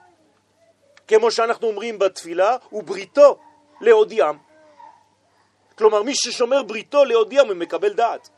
כמו 1.08 1.32
שאנחנו 1.32 1.68
אומרים 1.68 2.00
בתפילה, 2.00 2.58
הוא 2.70 2.84
בריתו 2.84 3.40
להודיעם. 3.82 4.38
כלומר, 5.78 6.04
מי 6.04 6.12
ששומר 6.16 6.64
בריתו 6.64 7.06
להודיעם 7.06 7.48
הוא 7.48 7.56
מקבל 7.56 7.94
דעת. 7.94 8.30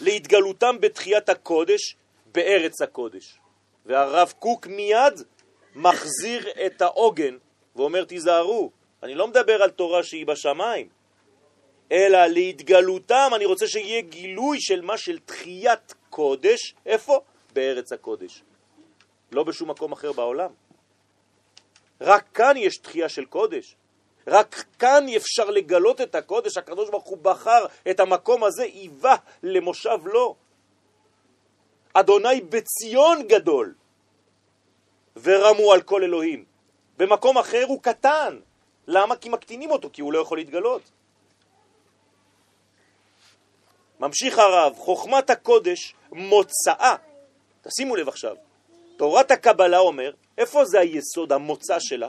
להתגלותם 0.00 0.76
בתחיית 0.80 1.28
הקודש 1.28 1.96
בארץ 2.26 2.82
הקודש. 2.82 3.38
והרב 3.86 4.32
קוק 4.38 4.66
מיד 4.66 5.22
מחזיר 5.74 6.48
את 6.66 6.82
העוגן 6.82 7.36
ואומר 7.76 8.04
תיזהרו, 8.04 8.70
אני 9.02 9.14
לא 9.14 9.28
מדבר 9.28 9.62
על 9.62 9.70
תורה 9.70 10.02
שהיא 10.02 10.26
בשמיים, 10.26 10.88
אלא 11.92 12.26
להתגלותם, 12.26 13.30
אני 13.34 13.44
רוצה 13.44 13.66
שיהיה 13.66 14.00
גילוי 14.00 14.58
של 14.60 14.80
מה? 14.80 14.98
של 14.98 15.18
תחיית 15.18 15.94
קודש, 16.10 16.74
איפה? 16.86 17.20
בארץ 17.52 17.92
הקודש. 17.92 18.42
לא 19.32 19.44
בשום 19.44 19.70
מקום 19.70 19.92
אחר 19.92 20.12
בעולם. 20.12 20.50
רק 22.00 22.24
כאן 22.34 22.56
יש 22.56 22.76
תחייה 22.76 23.08
של 23.08 23.24
קודש. 23.24 23.76
רק 24.26 24.64
כאן 24.78 25.06
אפשר 25.16 25.50
לגלות 25.50 26.00
את 26.00 26.14
הקודש, 26.14 26.56
הקדוש 26.56 26.90
ברוך 26.90 27.04
הוא 27.04 27.18
בחר 27.18 27.66
את 27.90 28.00
המקום 28.00 28.44
הזה, 28.44 28.62
היווה 28.62 29.16
למושב 29.42 29.98
לו. 30.04 30.36
אדוני 31.92 32.40
בציון 32.40 33.28
גדול, 33.28 33.74
ורמו 35.16 35.72
על 35.72 35.82
כל 35.82 36.02
אלוהים. 36.02 36.44
במקום 36.96 37.38
אחר 37.38 37.64
הוא 37.68 37.82
קטן. 37.82 38.40
למה? 38.86 39.16
כי 39.16 39.28
מקטינים 39.28 39.70
אותו, 39.70 39.90
כי 39.92 40.02
הוא 40.02 40.12
לא 40.12 40.18
יכול 40.18 40.38
להתגלות. 40.38 40.82
ממשיך 44.00 44.38
הרב, 44.38 44.74
חוכמת 44.76 45.30
הקודש 45.30 45.94
מוצאה, 46.12 46.96
תשימו 47.62 47.96
לב 47.96 48.08
עכשיו, 48.08 48.36
תורת 49.02 49.30
הקבלה 49.30 49.78
אומר, 49.78 50.12
איפה 50.38 50.64
זה 50.64 50.80
היסוד, 50.80 51.32
המוצא 51.32 51.76
שלה? 51.80 52.08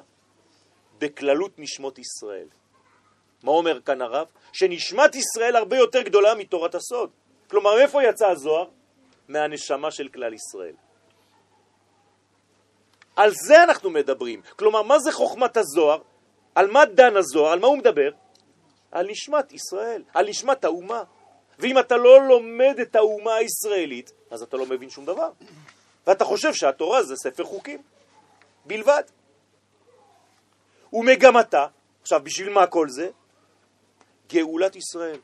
בכללות 0.99 1.51
נשמות 1.57 1.99
ישראל. 1.99 2.47
מה 3.43 3.51
אומר 3.51 3.81
כאן 3.81 4.01
הרב? 4.01 4.27
שנשמת 4.51 5.15
ישראל 5.15 5.55
הרבה 5.55 5.77
יותר 5.77 6.01
גדולה 6.01 6.35
מתורת 6.35 6.75
הסוד. 6.75 7.09
כלומר, 7.49 7.79
איפה 7.81 8.03
יצא 8.03 8.27
הזוהר? 8.27 8.67
מהנשמה 9.27 9.91
של 9.91 10.07
כלל 10.07 10.33
ישראל. 10.33 10.75
על 13.15 13.31
זה 13.47 13.63
אנחנו 13.63 13.89
מדברים. 13.89 14.41
כלומר, 14.55 14.81
מה 14.81 14.99
זה 14.99 15.11
חוכמת 15.11 15.57
הזוהר? 15.57 16.01
על 16.55 16.71
מה 16.71 16.85
דן 16.85 17.17
הזוהר? 17.17 17.51
על 17.51 17.59
מה 17.59 17.67
הוא 17.67 17.77
מדבר? 17.77 18.09
על 18.91 19.07
נשמת 19.09 19.51
ישראל, 19.51 20.03
על 20.13 20.29
נשמת 20.29 20.65
האומה. 20.65 21.03
ואם 21.59 21.79
אתה 21.79 21.97
לא 21.97 22.27
לומד 22.27 22.75
את 22.81 22.95
האומה 22.95 23.35
הישראלית, 23.35 24.11
אז 24.31 24.41
אתה 24.41 24.57
לא 24.57 24.65
מבין 24.65 24.89
שום 24.89 25.05
דבר. 25.05 25.29
ואתה 26.07 26.25
חושב 26.25 26.53
שהתורה 26.53 27.03
זה 27.03 27.15
ספר 27.15 27.43
חוקים 27.43 27.81
בלבד. 28.65 29.03
ומגמתה, 30.93 31.67
עכשיו 32.01 32.21
בשביל 32.23 32.49
מה 32.49 32.67
כל 32.67 32.89
זה? 32.89 33.09
גאולת 34.29 34.75
ישראל 34.75 35.19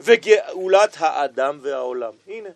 וגאולת 0.00 0.96
האדם 0.98 1.58
והעולם. 1.62 2.12
הנה, 2.26 2.48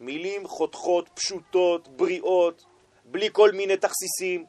מילים 0.00 0.48
חותכות, 0.48 1.08
פשוטות, 1.14 1.88
בריאות, 1.88 2.64
בלי 3.04 3.28
כל 3.32 3.52
מיני 3.52 3.76
תכסיסים. 3.76 4.44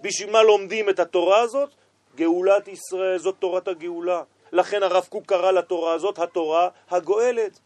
בשביל 0.00 0.30
מה 0.30 0.42
לומדים 0.42 0.90
את 0.90 0.98
התורה 0.98 1.40
הזאת? 1.40 1.70
גאולת 2.14 2.68
ישראל, 2.68 3.18
זאת 3.18 3.34
תורת 3.38 3.68
הגאולה. 3.68 4.22
לכן 4.52 4.82
הרב 4.82 5.06
קוק 5.08 5.26
קרא 5.26 5.50
לתורה 5.50 5.94
הזאת 5.94 6.18
התורה 6.18 6.68
הגואלת, 6.90 7.58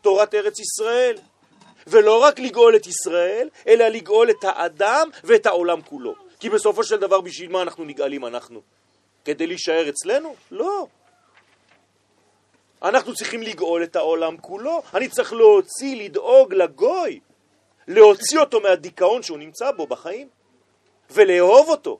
תורת 0.00 0.34
ארץ 0.34 0.58
ישראל. 0.60 1.16
ולא 1.90 2.22
רק 2.22 2.38
לגאול 2.38 2.76
את 2.76 2.86
ישראל, 2.86 3.48
אלא 3.66 3.88
לגאול 3.88 4.30
את 4.30 4.44
האדם 4.44 5.08
ואת 5.24 5.46
העולם 5.46 5.82
כולו. 5.82 6.14
כי 6.40 6.50
בסופו 6.50 6.84
של 6.84 6.96
דבר 6.96 7.20
בשביל 7.20 7.50
מה 7.50 7.62
אנחנו 7.62 7.84
נגאלים 7.84 8.26
אנחנו? 8.26 8.60
כדי 9.24 9.46
להישאר 9.46 9.88
אצלנו? 9.88 10.34
לא. 10.50 10.86
אנחנו 12.82 13.14
צריכים 13.14 13.42
לגאול 13.42 13.84
את 13.84 13.96
העולם 13.96 14.36
כולו. 14.36 14.82
אני 14.94 15.08
צריך 15.08 15.32
להוציא, 15.32 16.04
לדאוג 16.04 16.54
לגוי, 16.54 17.20
להוציא 17.88 18.38
אותו 18.38 18.60
מהדיכאון 18.60 19.22
שהוא 19.22 19.38
נמצא 19.38 19.70
בו 19.70 19.86
בחיים, 19.86 20.28
ולאהוב 21.10 21.68
אותו. 21.68 21.98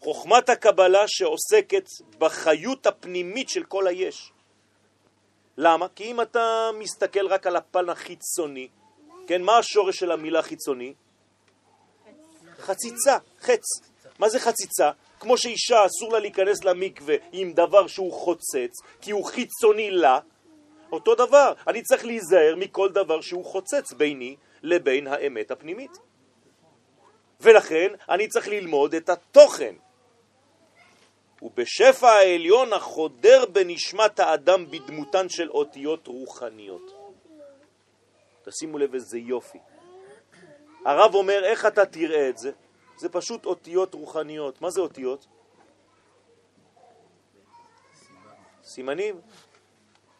חוכמת 0.00 0.48
הקבלה 0.48 1.04
שעוסקת 1.06 1.84
בחיות 2.18 2.86
הפנימית 2.86 3.48
של 3.48 3.62
כל 3.62 3.86
היש. 3.86 4.32
למה? 5.56 5.86
כי 5.94 6.04
אם 6.04 6.20
אתה 6.20 6.70
מסתכל 6.78 7.26
רק 7.26 7.46
על 7.46 7.56
הפן 7.56 7.88
החיצוני, 7.88 8.68
כן, 9.26 9.42
מה 9.42 9.58
השורש 9.58 9.98
של 9.98 10.10
המילה 10.10 10.42
חיצוני? 10.42 10.94
חציצה, 12.58 13.18
חץ. 13.40 13.62
מה 14.18 14.28
זה 14.28 14.38
חציצה? 14.38 14.90
כמו 15.20 15.38
שאישה 15.38 15.86
אסור 15.86 16.12
לה 16.12 16.18
להיכנס 16.18 16.64
למקווה 16.64 17.14
עם 17.32 17.52
דבר 17.52 17.86
שהוא 17.86 18.12
חוצץ, 18.12 18.72
כי 19.00 19.10
הוא 19.10 19.24
חיצוני 19.24 19.90
לה, 19.90 20.18
אותו 20.92 21.14
דבר. 21.14 21.52
אני 21.66 21.82
צריך 21.82 22.04
להיזהר 22.04 22.54
מכל 22.56 22.88
דבר 22.92 23.20
שהוא 23.20 23.44
חוצץ 23.44 23.92
ביני 23.92 24.36
לבין 24.62 25.06
האמת 25.06 25.50
הפנימית. 25.50 25.98
ולכן 27.40 27.88
אני 28.08 28.28
צריך 28.28 28.48
ללמוד 28.48 28.94
את 28.94 29.08
התוכן. 29.08 29.74
ובשפע 31.42 32.08
העליון 32.08 32.72
החודר 32.72 33.44
בנשמת 33.52 34.20
האדם 34.20 34.70
בדמותן 34.70 35.28
של 35.28 35.50
אותיות 35.50 36.06
רוחניות. 36.06 36.92
תשימו 38.42 38.78
לב 38.78 38.94
איזה 38.94 39.18
יופי. 39.18 39.58
הרב 40.84 41.14
אומר, 41.14 41.44
איך 41.44 41.66
אתה 41.66 41.86
תראה 41.86 42.28
את 42.28 42.38
זה? 42.38 42.52
זה 42.96 43.08
פשוט 43.08 43.46
אותיות 43.46 43.94
רוחניות. 43.94 44.60
מה 44.60 44.70
זה 44.70 44.80
אותיות? 44.80 45.26
סימנים. 48.64 49.20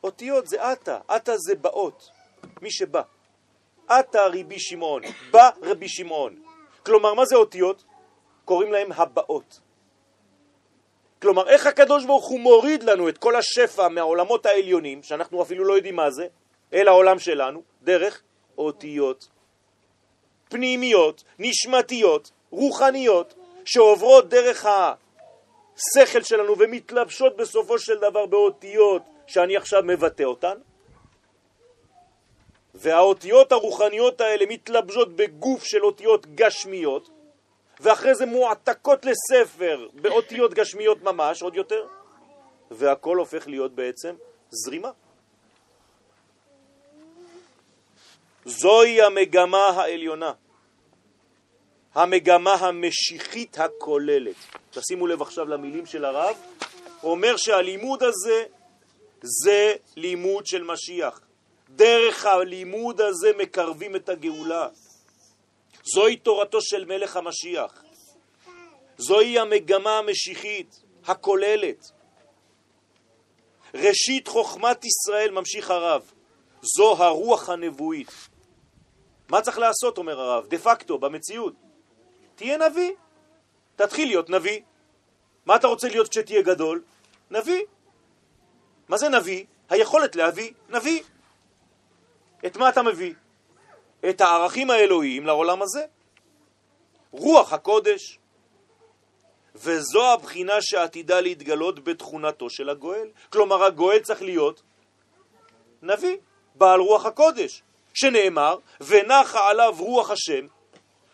אותיות 0.04 0.46
זה 0.46 0.72
אתה, 0.72 0.98
אתה 1.16 1.36
זה 1.36 1.54
באות, 1.54 2.10
מי 2.62 2.70
שבא. 2.70 3.02
אתה 3.86 4.20
רבי 4.26 4.60
שמעון, 4.60 5.02
בא 5.30 5.50
רבי 5.62 5.88
שמעון. 5.88 6.42
כלומר, 6.86 7.14
מה 7.14 7.24
זה 7.24 7.36
אותיות? 7.36 7.84
קוראים 8.44 8.72
להם 8.72 8.92
הבאות. 8.92 9.60
כלומר, 11.22 11.48
איך 11.48 11.66
הקדוש 11.66 12.04
ברוך 12.04 12.26
הוא 12.28 12.40
מוריד 12.40 12.82
לנו 12.82 13.08
את 13.08 13.18
כל 13.18 13.36
השפע 13.36 13.88
מהעולמות 13.88 14.46
העליונים, 14.46 15.02
שאנחנו 15.02 15.42
אפילו 15.42 15.64
לא 15.64 15.74
יודעים 15.74 15.96
מה 15.96 16.10
זה, 16.10 16.26
אל 16.72 16.88
העולם 16.88 17.18
שלנו, 17.18 17.62
דרך 17.82 18.22
אותיות 18.58 19.28
פנימיות, 20.48 21.24
נשמתיות, 21.38 22.30
רוחניות, 22.50 23.34
שעוברות 23.64 24.28
דרך 24.28 24.66
השכל 24.66 26.22
שלנו 26.22 26.58
ומתלבשות 26.58 27.36
בסופו 27.36 27.78
של 27.78 27.98
דבר 27.98 28.26
באותיות 28.26 29.02
שאני 29.26 29.56
עכשיו 29.56 29.82
מבטא 29.82 30.22
אותן, 30.22 30.54
והאותיות 32.74 33.52
הרוחניות 33.52 34.20
האלה 34.20 34.44
מתלבשות 34.48 35.16
בגוף 35.16 35.64
של 35.64 35.84
אותיות 35.84 36.26
גשמיות, 36.34 37.10
ואחרי 37.80 38.14
זה 38.14 38.26
מועתקות 38.26 39.04
לספר 39.04 39.88
באותיות 39.94 40.54
גשמיות 40.54 41.02
ממש, 41.02 41.42
עוד 41.42 41.56
יותר, 41.56 41.86
והכל 42.70 43.16
הופך 43.16 43.48
להיות 43.48 43.74
בעצם 43.74 44.14
זרימה. 44.50 44.90
זוהי 48.44 49.02
המגמה 49.02 49.66
העליונה, 49.66 50.32
המגמה 51.94 52.54
המשיחית 52.54 53.58
הכוללת. 53.58 54.36
תשימו 54.70 55.06
לב 55.06 55.22
עכשיו 55.22 55.48
למילים 55.48 55.86
של 55.86 56.04
הרב, 56.04 56.36
אומר 57.02 57.36
שהלימוד 57.36 58.02
הזה 58.02 58.44
זה 59.22 59.74
לימוד 59.96 60.46
של 60.46 60.64
משיח. 60.64 61.20
דרך 61.70 62.26
הלימוד 62.26 63.00
הזה 63.00 63.30
מקרבים 63.38 63.96
את 63.96 64.08
הגאולה. 64.08 64.68
זוהי 65.84 66.16
תורתו 66.16 66.58
של 66.62 66.84
מלך 66.84 67.16
המשיח. 67.16 67.82
זוהי 68.96 69.38
המגמה 69.38 69.98
המשיחית, 69.98 70.82
הכוללת. 71.06 71.90
ראשית 73.74 74.28
חוכמת 74.28 74.84
ישראל, 74.84 75.30
ממשיך 75.30 75.70
הרב, 75.70 76.12
זו 76.62 77.04
הרוח 77.04 77.48
הנבואית. 77.48 78.28
מה 79.28 79.40
צריך 79.40 79.58
לעשות, 79.58 79.98
אומר 79.98 80.20
הרב? 80.20 80.46
דה 80.46 80.58
פקטו, 80.58 80.98
במציאות. 80.98 81.54
תהיה 82.34 82.58
נביא. 82.58 82.92
תתחיל 83.76 84.08
להיות 84.08 84.30
נביא. 84.30 84.60
מה 85.46 85.56
אתה 85.56 85.66
רוצה 85.66 85.88
להיות 85.88 86.08
כשתהיה 86.08 86.42
גדול? 86.42 86.82
נביא. 87.30 87.62
מה 88.88 88.98
זה 88.98 89.08
נביא? 89.08 89.44
היכולת 89.70 90.16
להביא 90.16 90.52
נביא. 90.68 91.02
את 92.46 92.56
מה 92.56 92.68
אתה 92.68 92.82
מביא? 92.82 93.14
את 94.08 94.20
הערכים 94.20 94.70
האלוהיים 94.70 95.26
לעולם 95.26 95.62
הזה. 95.62 95.84
רוח 97.10 97.52
הקודש. 97.52 98.18
וזו 99.54 100.12
הבחינה 100.12 100.56
שעתידה 100.60 101.20
להתגלות 101.20 101.84
בתכונתו 101.84 102.50
של 102.50 102.68
הגואל. 102.68 103.08
כלומר, 103.30 103.64
הגואל 103.64 103.98
צריך 103.98 104.22
להיות 104.22 104.62
נביא, 105.82 106.16
בעל 106.54 106.80
רוח 106.80 107.06
הקודש, 107.06 107.62
שנאמר, 107.94 108.56
ונחה 108.80 109.50
עליו 109.50 109.74
רוח 109.78 110.10
השם, 110.10 110.46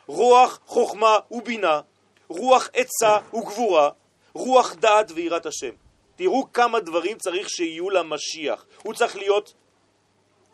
רוח 0.07 0.59
חוכמה 0.67 1.19
ובינה, 1.31 1.81
רוח 2.29 2.69
עצה 2.73 3.19
וגבורה, 3.35 3.91
רוח 4.33 4.75
דעת 4.75 5.11
ויראת 5.15 5.47
השם. 5.47 5.73
תראו 6.17 6.53
כמה 6.53 6.81
דברים 6.81 7.19
צריך 7.19 7.51
שיהיו 7.51 7.91
למשיח. 7.91 8.65
הוא 8.83 8.95
צריך 8.95 9.17
להיות 9.17 9.55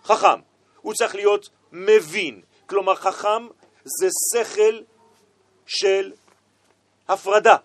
חכם, 0.05 0.41
הוא 0.81 0.95
צריך 0.95 1.15
להיות 1.15 1.49
מבין. 1.75 2.43
כלומר, 2.67 2.95
חכם 2.95 3.49
זה 3.85 4.09
שכל 4.33 4.81
של 5.67 6.13
הפרדה. 7.09 7.57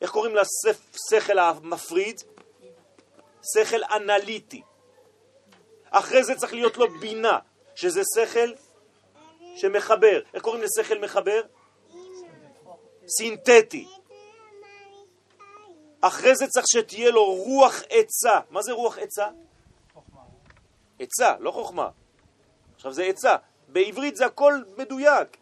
איך 0.00 0.10
קוראים 0.10 0.34
לשכל 0.36 1.38
המפריד? 1.38 2.20
שכל 3.54 3.84
אנליטי. 3.84 4.62
אחרי 5.90 6.24
זה 6.24 6.34
צריך 6.34 6.54
להיות 6.54 6.76
לו 6.76 6.90
בינה, 7.00 7.38
שזה 7.74 8.02
שכל 8.16 8.52
שמחבר. 9.56 10.20
איך 10.34 10.42
קוראים 10.42 10.62
לשכל 10.62 10.98
מחבר? 10.98 11.42
סינתטי. 13.08 13.88
אחרי 16.00 16.36
זה 16.36 16.46
צריך 16.46 16.66
שתהיה 16.68 17.10
לו 17.10 17.34
רוח 17.34 17.82
עצה. 17.90 18.40
מה 18.50 18.62
זה 18.62 18.72
רוח 18.72 18.98
עצה? 18.98 19.28
עצה, 21.00 21.34
לא 21.40 21.50
חוכמה. 21.50 21.88
עכשיו 22.74 22.92
זה 22.92 23.02
עצה. 23.02 23.36
בעברית 23.72 24.16
זה 24.16 24.26
הכל 24.26 24.54
מדויק. 24.78 25.36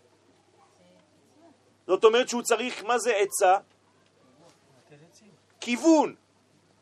זאת 1.86 2.04
אומרת 2.04 2.28
שהוא 2.28 2.42
צריך, 2.42 2.84
מה 2.84 2.98
זה 2.98 3.16
עצה? 3.16 3.56
כיוון, 5.60 6.14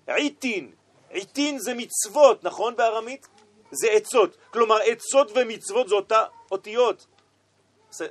עיתין. 0.07 0.72
עיתין 1.11 1.59
זה 1.59 1.74
מצוות, 1.74 2.44
נכון 2.44 2.76
בארמית? 2.76 3.28
זה 3.70 3.90
עצות. 3.90 4.36
כלומר, 4.51 4.78
עצות 4.84 5.32
ומצוות 5.34 5.88
זה 5.88 5.94
אותה 5.94 6.24
אותיות. 6.51 7.07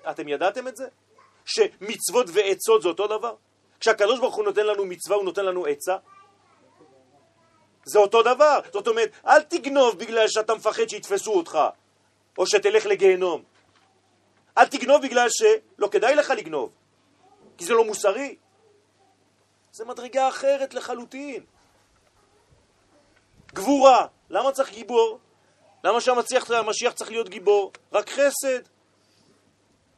אתם 0.10 0.28
ידעתם 0.28 0.68
את 0.68 0.76
זה? 0.76 0.88
שמצוות 1.46 2.26
ועצות 2.34 2.82
זה 2.82 2.88
אותו 2.88 3.08
דבר? 3.08 3.36
כשהקדוש 3.80 4.20
ברוך 4.20 4.36
הוא 4.36 4.46
נותן 4.46 4.66
לנו 4.66 4.86
מצווה, 4.86 5.18
הוא 5.18 5.26
נותן 5.26 5.46
לנו 5.46 5.66
עצה? 5.66 5.98
זה 7.86 8.00
אותו 8.00 8.24
דבר. 8.24 8.60
זאת 8.74 8.88
אומרת, 8.88 9.10
אל 9.28 9.42
תגנוב 9.42 10.00
בגלל 10.00 10.28
שאתה 10.28 10.56
מפחד 10.56 10.90
שיתפסו 10.90 11.34
אותך, 11.34 11.60
או 12.38 12.48
שתלך 12.48 12.86
לגיהנום. 12.86 13.44
אל 14.58 14.68
תגנוב 14.68 15.02
בגלל 15.02 15.28
שלא 15.30 15.88
כדאי 15.88 16.16
לך 16.16 16.30
לגנוב, 16.30 16.74
כי 17.58 17.66
זה 17.66 17.74
לא 17.74 17.86
מוסרי. 17.86 18.36
זה 19.72 19.86
מדרגה 19.86 20.30
אחרת 20.30 20.74
לחלוטין. 20.74 21.44
גבורה, 23.54 24.08
למה 24.30 24.52
צריך 24.52 24.72
גיבור? 24.72 25.20
למה 25.84 26.02
שהמשיח 26.02 26.52
המשיח 26.52 26.94
צריך 26.94 27.12
להיות 27.12 27.30
גיבור? 27.30 27.72
רק 27.94 28.10
חסד. 28.10 28.62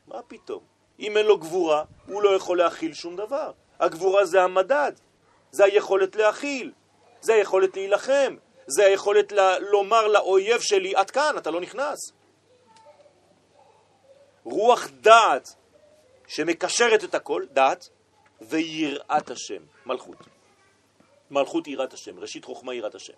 מה 0.07 0.21
פתאום? 0.27 0.63
אם 0.99 1.17
אין 1.17 1.25
לו 1.25 1.37
גבורה, 1.37 1.83
הוא 2.05 2.23
לא 2.23 2.35
יכול 2.35 2.57
להכיל 2.57 2.93
שום 2.93 3.15
דבר. 3.15 3.51
הגבורה 3.79 4.25
זה 4.25 4.43
המדד, 4.43 4.91
זה 5.51 5.65
היכולת 5.65 6.15
להכיל, 6.15 6.71
זה 7.21 7.33
היכולת 7.33 7.75
להילחם, 7.75 8.35
זה 8.67 8.85
היכולת 8.85 9.33
לומר 9.59 10.07
לאויב 10.07 10.61
שלי, 10.61 10.95
עד 10.95 11.11
כאן, 11.11 11.37
אתה 11.37 11.51
לא 11.51 11.61
נכנס. 11.61 12.11
רוח 14.49 14.87
דעת 15.01 15.55
שמקשרת 16.27 17.03
את 17.03 17.15
הכל, 17.15 17.43
דעת, 17.51 17.89
ויראת 18.41 19.29
השם, 19.29 19.61
מלכות. 19.85 20.17
מלכות 21.31 21.67
יראת 21.67 21.93
השם, 21.93 22.19
ראשית 22.19 22.45
חוכמה 22.45 22.73
יראת 22.73 22.95
השם. 22.95 23.13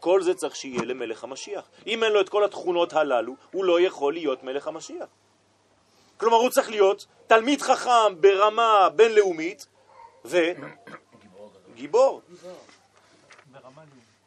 כל 0.00 0.22
זה 0.22 0.34
צריך 0.34 0.56
שיהיה 0.56 0.84
למלך 0.84 1.24
המשיח. 1.24 1.68
אם 1.86 2.04
אין 2.04 2.12
לו 2.12 2.20
את 2.20 2.28
כל 2.28 2.44
התכונות 2.44 2.92
הללו, 2.92 3.34
הוא 3.50 3.64
לא 3.64 3.80
יכול 3.80 4.12
להיות 4.12 4.42
מלך 4.42 4.68
המשיח. 4.68 5.08
כלומר, 6.16 6.36
הוא 6.36 6.50
צריך 6.50 6.70
להיות 6.70 7.06
תלמיד 7.26 7.62
חכם 7.62 8.20
ברמה 8.20 8.88
בינלאומית 8.96 9.66
וגיבור 10.24 12.22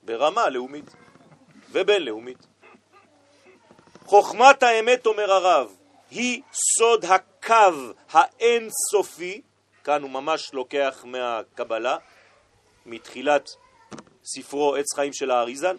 ברמה 0.04 0.50
לאומית. 0.50 0.96
ובינלאומית. 1.72 2.48
חוכמת 4.06 4.64
האמת, 4.64 5.06
אומר 5.06 5.32
הרב, 5.32 5.76
היא 6.12 6.42
סוד 6.54 7.06
הקו 7.06 7.94
האינסופי, 8.12 9.42
כאן 9.84 10.02
הוא 10.02 10.12
ממש 10.12 10.54
לוקח 10.54 11.02
מהקבלה, 11.04 11.98
מתחילת 12.86 13.50
ספרו 14.24 14.76
עץ 14.76 14.94
חיים 14.96 15.14
של 15.14 15.32
האריזל, 15.32 15.78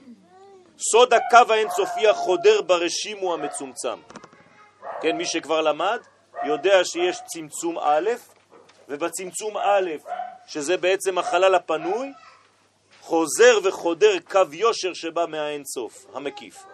סוד 0.93 1.14
הקו 1.14 1.53
האינסופי 1.53 2.09
החודר 2.09 2.62
ברשימו 2.62 3.35
המצומצם. 3.35 3.99
כן, 5.01 5.16
מי 5.16 5.26
שכבר 5.26 5.61
למד 5.61 6.01
יודע 6.45 6.85
שיש 6.85 7.18
צמצום 7.26 7.78
א', 7.78 8.11
ובצמצום 8.89 9.57
א', 9.57 9.91
שזה 10.47 10.76
בעצם 10.76 11.18
החלל 11.18 11.55
הפנוי, 11.55 12.12
חוזר 13.01 13.59
וחודר 13.62 14.18
קו 14.31 14.41
יושר 14.53 14.95
שבא 14.95 15.26
מהאינסוף, 15.28 16.07
המקיף. 16.14 16.64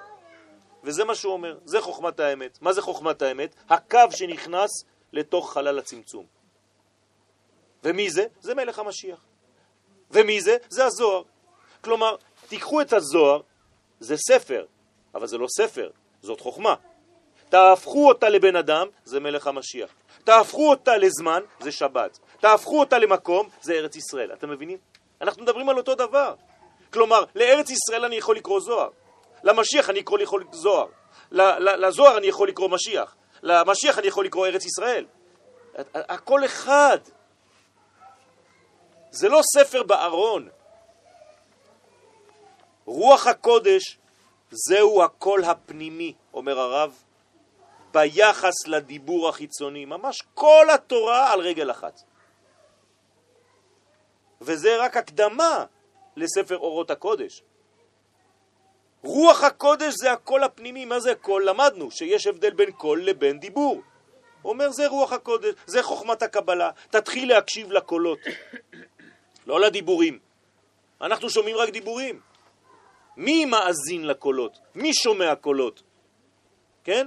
וזה 0.86 1.04
מה 1.04 1.14
שהוא 1.14 1.32
אומר, 1.32 1.58
זה 1.64 1.80
חוכמת 1.80 2.20
האמת. 2.20 2.58
מה 2.62 2.72
זה 2.72 2.82
חוכמת 2.82 3.22
האמת? 3.22 3.54
הקו 3.68 3.98
שנכנס 4.10 4.70
לתוך 5.12 5.52
חלל 5.52 5.78
הצמצום. 5.78 6.26
ומי 7.84 8.10
זה? 8.10 8.26
זה 8.40 8.54
מלך 8.54 8.78
המשיח. 8.78 9.18
ומי 10.10 10.40
זה? 10.40 10.56
זה 10.68 10.84
הזוהר. 10.84 11.22
כלומר, 11.80 12.16
תיקחו 12.48 12.80
את 12.80 12.92
הזוהר, 12.92 13.40
זה 14.00 14.16
ספר, 14.16 14.66
אבל 15.14 15.26
זה 15.26 15.38
לא 15.38 15.46
ספר, 15.48 15.90
זאת 16.22 16.40
חוכמה. 16.40 16.74
תהפכו 17.48 18.08
אותה 18.08 18.28
לבן 18.28 18.56
אדם, 18.56 18.88
זה 19.04 19.20
מלך 19.20 19.46
המשיח. 19.46 19.90
תהפכו 20.24 20.70
אותה 20.70 20.96
לזמן, 20.96 21.42
זה 21.60 21.72
שבת. 21.72 22.18
תהפכו 22.40 22.80
אותה 22.80 22.98
למקום, 22.98 23.48
זה 23.62 23.72
ארץ 23.72 23.96
ישראל. 23.96 24.32
אתם 24.32 24.50
מבינים? 24.50 24.78
אנחנו 25.20 25.42
מדברים 25.42 25.68
על 25.68 25.76
אותו 25.76 25.94
דבר. 25.94 26.34
כלומר, 26.92 27.24
לארץ 27.34 27.70
ישראל 27.70 28.04
אני 28.04 28.16
יכול 28.16 28.36
לקרוא 28.36 28.60
זוהר. 28.60 28.90
למשיח 29.42 29.90
אני 29.90 29.98
יכול 29.98 30.22
לקרוא 30.22 30.40
זוהר. 30.52 30.86
לזוהר 31.30 32.18
אני 32.18 32.26
יכול 32.26 32.48
לקרוא 32.48 32.68
משיח. 32.68 33.16
למשיח 33.42 33.98
אני 33.98 34.06
יכול 34.06 34.24
לקרוא 34.24 34.46
ארץ 34.46 34.64
ישראל. 34.64 35.06
הכל 35.94 36.44
אחד. 36.44 36.98
זה 39.10 39.28
לא 39.28 39.40
ספר 39.56 39.82
בארון. 39.82 40.48
רוח 42.84 43.26
הקודש 43.26 43.98
זהו 44.50 45.02
הקול 45.02 45.44
הפנימי, 45.44 46.14
אומר 46.34 46.58
הרב, 46.60 47.02
ביחס 47.92 48.66
לדיבור 48.66 49.28
החיצוני. 49.28 49.84
ממש 49.84 50.22
כל 50.34 50.66
התורה 50.74 51.32
על 51.32 51.40
רגל 51.40 51.70
אחת. 51.70 52.00
וזה 54.40 54.76
רק 54.80 54.96
הקדמה 54.96 55.64
לספר 56.16 56.58
אורות 56.58 56.90
הקודש. 56.90 57.42
רוח 59.06 59.44
הקודש 59.44 59.94
זה 59.94 60.12
הקול 60.12 60.44
הפנימי, 60.44 60.84
מה 60.84 61.00
זה 61.00 61.14
קול? 61.14 61.48
למדנו 61.48 61.90
שיש 61.90 62.26
הבדל 62.26 62.50
בין 62.50 62.70
קול 62.70 63.04
לבין 63.04 63.40
דיבור. 63.40 63.82
אומר 64.44 64.70
זה 64.70 64.86
רוח 64.88 65.12
הקודש, 65.12 65.54
זה 65.66 65.82
חוכמת 65.82 66.22
הקבלה, 66.22 66.70
תתחיל 66.90 67.28
להקשיב 67.28 67.72
לקולות, 67.72 68.18
לא 69.46 69.60
לדיבורים. 69.60 70.18
אנחנו 71.00 71.30
שומעים 71.30 71.56
רק 71.56 71.68
דיבורים. 71.68 72.20
מי 73.16 73.44
מאזין 73.44 74.06
לקולות? 74.06 74.58
מי 74.74 74.94
שומע 74.94 75.34
קולות? 75.34 75.82
כן? 76.84 77.06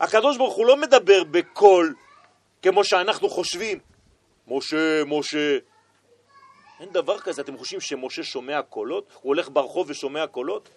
הקדוש 0.00 0.36
ברוך 0.36 0.54
הוא 0.54 0.66
לא 0.66 0.76
מדבר 0.76 1.24
בקול 1.24 1.94
כמו 2.62 2.84
שאנחנו 2.84 3.28
חושבים. 3.28 3.78
משה, 4.48 5.02
משה. 5.06 5.58
אין 6.80 6.92
דבר 6.92 7.18
כזה, 7.18 7.42
אתם 7.42 7.58
חושבים 7.58 7.80
שמשה 7.80 8.22
שומע 8.22 8.62
קולות? 8.62 9.08
הוא 9.12 9.20
הולך 9.22 9.48
ברחוב 9.52 9.90
ושומע 9.90 10.26
קולות? 10.26 10.68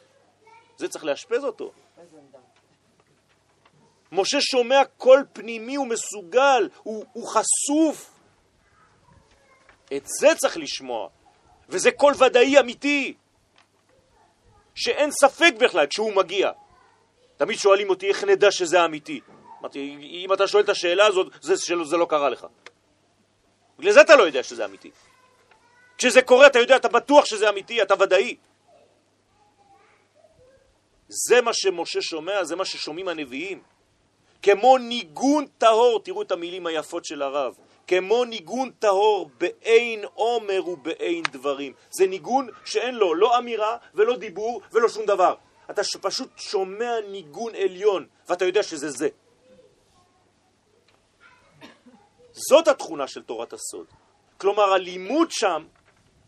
זה 0.78 0.88
צריך 0.88 1.06
לאשפז 1.06 1.44
אותו. 1.44 1.72
משה 4.12 4.38
שומע 4.42 4.82
קול 4.98 5.26
פנימי, 5.34 5.76
הוא 5.76 5.88
מסוגל, 5.88 6.70
הוא, 6.84 7.06
הוא 7.14 7.28
חשוף. 7.28 8.20
את 9.98 10.04
זה 10.06 10.28
צריך 10.36 10.58
לשמוע, 10.58 11.10
וזה 11.70 11.92
קול 11.92 12.14
ודאי 12.26 12.60
אמיתי, 12.60 13.14
שאין 14.76 15.12
ספק 15.12 15.54
בכלל 15.60 15.88
כשהוא 15.88 16.16
מגיע. 16.16 16.52
תמיד 17.38 17.58
שואלים 17.58 17.90
אותי 17.90 18.10
איך 18.10 18.24
נדע 18.24 18.52
שזה 18.52 18.86
אמיתי. 18.86 19.20
אמרתי, 19.62 19.98
אם 20.02 20.34
אתה 20.34 20.48
שואל 20.48 20.64
את 20.64 20.70
השאלה 20.70 21.06
הזאת, 21.06 21.28
זה, 21.42 21.56
זה 21.84 21.98
לא 21.98 22.06
קרה 22.10 22.30
לך. 22.30 22.48
בגלל 23.80 23.92
זה 23.92 24.02
אתה 24.02 24.16
לא 24.16 24.24
יודע 24.24 24.44
שזה 24.44 24.66
אמיתי. 24.66 24.92
כשזה 26.04 26.22
קורה, 26.22 26.48
אתה 26.48 26.60
יודע, 26.60 26.76
אתה 26.76 26.88
בטוח 26.88 27.26
שזה 27.26 27.50
אמיתי, 27.50 27.82
אתה 27.82 27.94
ודאי. 28.00 28.36
זה 31.08 31.42
מה 31.42 31.54
שמשה 31.54 32.02
שומע, 32.02 32.44
זה 32.44 32.56
מה 32.56 32.66
ששומעים 32.66 33.08
הנביאים. 33.08 33.62
כמו 34.42 34.78
ניגון 34.78 35.46
טהור, 35.58 36.00
תראו 36.04 36.22
את 36.22 36.32
המילים 36.32 36.68
היפות 36.68 37.06
של 37.06 37.22
הרב, 37.22 37.56
כמו 37.88 38.26
ניגון 38.26 38.72
טהור 38.80 39.30
באין 39.38 40.06
עומר 40.14 40.68
ובאין 40.68 41.24
דברים. 41.32 41.74
זה 41.90 42.08
ניגון 42.08 42.50
שאין 42.66 42.96
לו 42.96 43.16
לא 43.16 43.38
אמירה 43.38 43.78
ולא 43.94 44.18
דיבור 44.18 44.62
ולא 44.72 44.90
שום 44.90 45.06
דבר. 45.06 45.36
אתה 45.70 45.82
פשוט 46.02 46.30
שומע 46.38 47.00
ניגון 47.12 47.56
עליון, 47.56 48.08
ואתה 48.30 48.46
יודע 48.46 48.64
שזה 48.64 48.90
זה. 48.90 49.08
זאת 52.32 52.68
התכונה 52.68 53.08
של 53.08 53.24
תורת 53.24 53.54
הסוד. 53.54 53.88
כלומר, 54.38 54.74
הלימוד 54.74 55.32
שם 55.32 55.64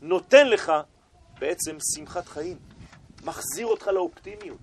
נותן 0.05 0.47
לך 0.47 0.71
בעצם 1.39 1.77
שמחת 1.95 2.27
חיים, 2.27 2.57
מחזיר 3.23 3.67
אותך 3.67 3.87
לאופטימיות. 3.87 4.57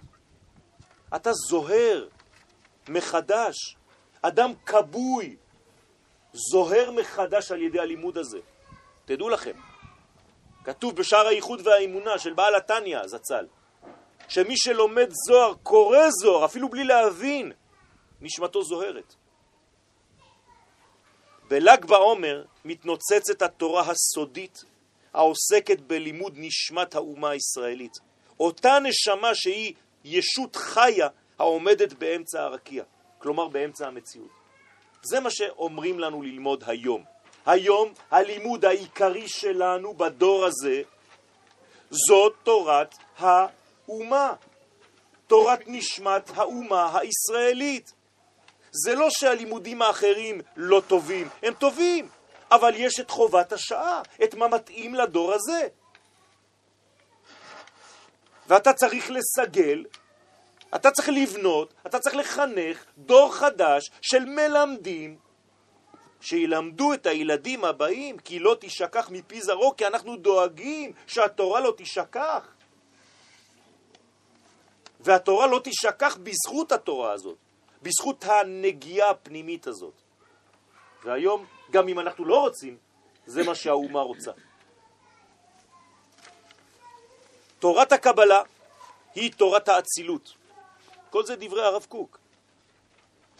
אתה 1.16 1.30
זוהר 1.32 2.08
מחדש, 2.88 3.76
אדם 4.22 4.52
כבוי, 4.66 5.36
זוהר 6.32 6.90
מחדש 6.90 7.52
על 7.52 7.62
ידי 7.62 7.80
הלימוד 7.80 8.18
הזה. 8.18 8.38
תדעו 9.04 9.28
לכם, 9.28 9.56
כתוב 10.64 10.96
בשער 10.96 11.26
הייחוד 11.26 11.66
והאמונה 11.66 12.18
של 12.18 12.32
בעל 12.32 12.54
התניא 12.54 13.06
זצ"ל, 13.06 13.46
שמי 14.28 14.56
שלומד 14.56 15.10
זוהר, 15.26 15.54
קורא 15.62 16.10
זוהר, 16.10 16.44
אפילו 16.44 16.68
בלי 16.68 16.84
להבין, 16.84 17.52
נשמתו 18.20 18.62
זוהרת. 18.62 19.14
בל"ג 21.48 21.84
בעומר 21.84 22.44
מתנוצצת 22.64 23.42
התורה 23.42 23.82
הסודית 23.90 24.64
העוסקת 25.14 25.80
בלימוד 25.80 26.32
נשמת 26.36 26.94
האומה 26.94 27.30
הישראלית. 27.30 27.98
אותה 28.40 28.78
נשמה 28.78 29.34
שהיא 29.34 29.74
ישות 30.04 30.56
חיה 30.56 31.08
העומדת 31.38 31.92
באמצע 31.92 32.42
הרקיע, 32.42 32.84
כלומר 33.18 33.48
באמצע 33.48 33.86
המציאות. 33.86 34.30
זה 35.02 35.20
מה 35.20 35.30
שאומרים 35.30 35.98
לנו 35.98 36.22
ללמוד 36.22 36.64
היום. 36.66 37.04
היום 37.46 37.92
הלימוד 38.10 38.64
העיקרי 38.64 39.28
שלנו 39.28 39.94
בדור 39.94 40.44
הזה 40.44 40.82
זאת 41.90 42.34
תורת 42.42 42.94
האומה, 43.18 44.32
תורת 45.26 45.60
נשמת 45.66 46.30
האומה 46.34 46.98
הישראלית. 46.98 47.92
זה 48.72 48.94
לא 48.94 49.10
שהלימודים 49.10 49.82
האחרים 49.82 50.40
לא 50.56 50.82
טובים, 50.86 51.28
הם 51.42 51.54
טובים, 51.54 52.08
אבל 52.54 52.74
יש 52.74 53.00
את 53.00 53.10
חובת 53.10 53.52
השעה, 53.52 54.02
את 54.24 54.34
מה 54.34 54.48
מתאים 54.48 54.94
לדור 54.94 55.32
הזה. 55.32 55.68
ואתה 58.46 58.72
צריך 58.72 59.10
לסגל, 59.10 59.84
אתה 60.74 60.90
צריך 60.90 61.08
לבנות, 61.08 61.74
אתה 61.86 61.98
צריך 61.98 62.16
לחנך 62.16 62.84
דור 62.98 63.34
חדש 63.34 63.90
של 64.02 64.24
מלמדים 64.24 65.18
שילמדו 66.20 66.94
את 66.94 67.06
הילדים 67.06 67.64
הבאים, 67.64 68.18
כי 68.18 68.38
לא 68.38 68.56
תשכח 68.60 69.10
מפי 69.10 69.40
זרעו, 69.40 69.76
כי 69.76 69.86
אנחנו 69.86 70.16
דואגים 70.16 70.92
שהתורה 71.06 71.60
לא 71.60 71.74
תשכח. 71.76 72.48
והתורה 75.00 75.46
לא 75.46 75.60
תשכח 75.64 76.18
בזכות 76.22 76.72
התורה 76.72 77.12
הזאת, 77.12 77.36
בזכות 77.82 78.24
הנגיעה 78.24 79.10
הפנימית 79.10 79.66
הזאת. 79.66 79.94
והיום, 81.04 81.44
גם 81.72 81.88
אם 81.88 82.00
אנחנו 82.00 82.24
לא 82.24 82.40
רוצים, 82.40 82.76
זה 83.26 83.42
מה 83.42 83.54
שהאומה 83.54 84.00
רוצה. 84.00 84.30
תורת 87.58 87.92
הקבלה 87.92 88.42
היא 89.14 89.32
תורת 89.32 89.68
האצילות. 89.68 90.34
כל 91.10 91.26
זה 91.26 91.36
דברי 91.36 91.62
הרב 91.62 91.86
קוק. 91.88 92.18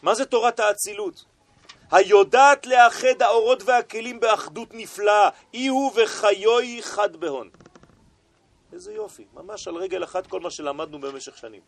מה 0.03 0.15
זה 0.15 0.25
תורת 0.25 0.61
האצילות? 0.61 1.25
היודעת 1.91 2.67
לאחד 2.67 3.23
האורות 3.23 3.63
והכלים 3.63 4.21
באחדות 4.21 4.69
נפלאה, 4.73 5.29
אי 5.55 5.67
הוא 5.67 5.93
וחיוי 5.95 6.83
חד 6.83 7.17
בהון. 7.17 7.51
איזה 8.73 8.93
יופי, 8.93 9.25
ממש 9.35 9.69
על 9.69 9.77
רגל 9.77 10.05
אחת 10.05 10.27
כל 10.27 10.41
מה 10.41 10.51
שלמדנו 10.51 11.01
במשך 11.01 11.37
שנים. 11.39 11.61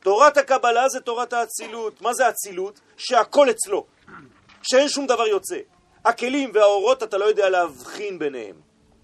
תורת 0.00 0.36
הקבלה 0.36 0.88
זה 0.88 1.00
תורת 1.00 1.32
האצילות. 1.32 2.02
מה 2.02 2.14
זה 2.14 2.28
אצילות? 2.28 2.80
שהכל 2.96 3.50
אצלו, 3.50 3.86
שאין 4.62 4.88
שום 4.88 5.06
דבר 5.06 5.26
יוצא. 5.26 5.58
הכלים 6.04 6.50
והאורות 6.54 7.02
אתה 7.02 7.18
לא 7.18 7.24
יודע 7.24 7.48
להבחין 7.48 8.18
ביניהם. 8.18 8.60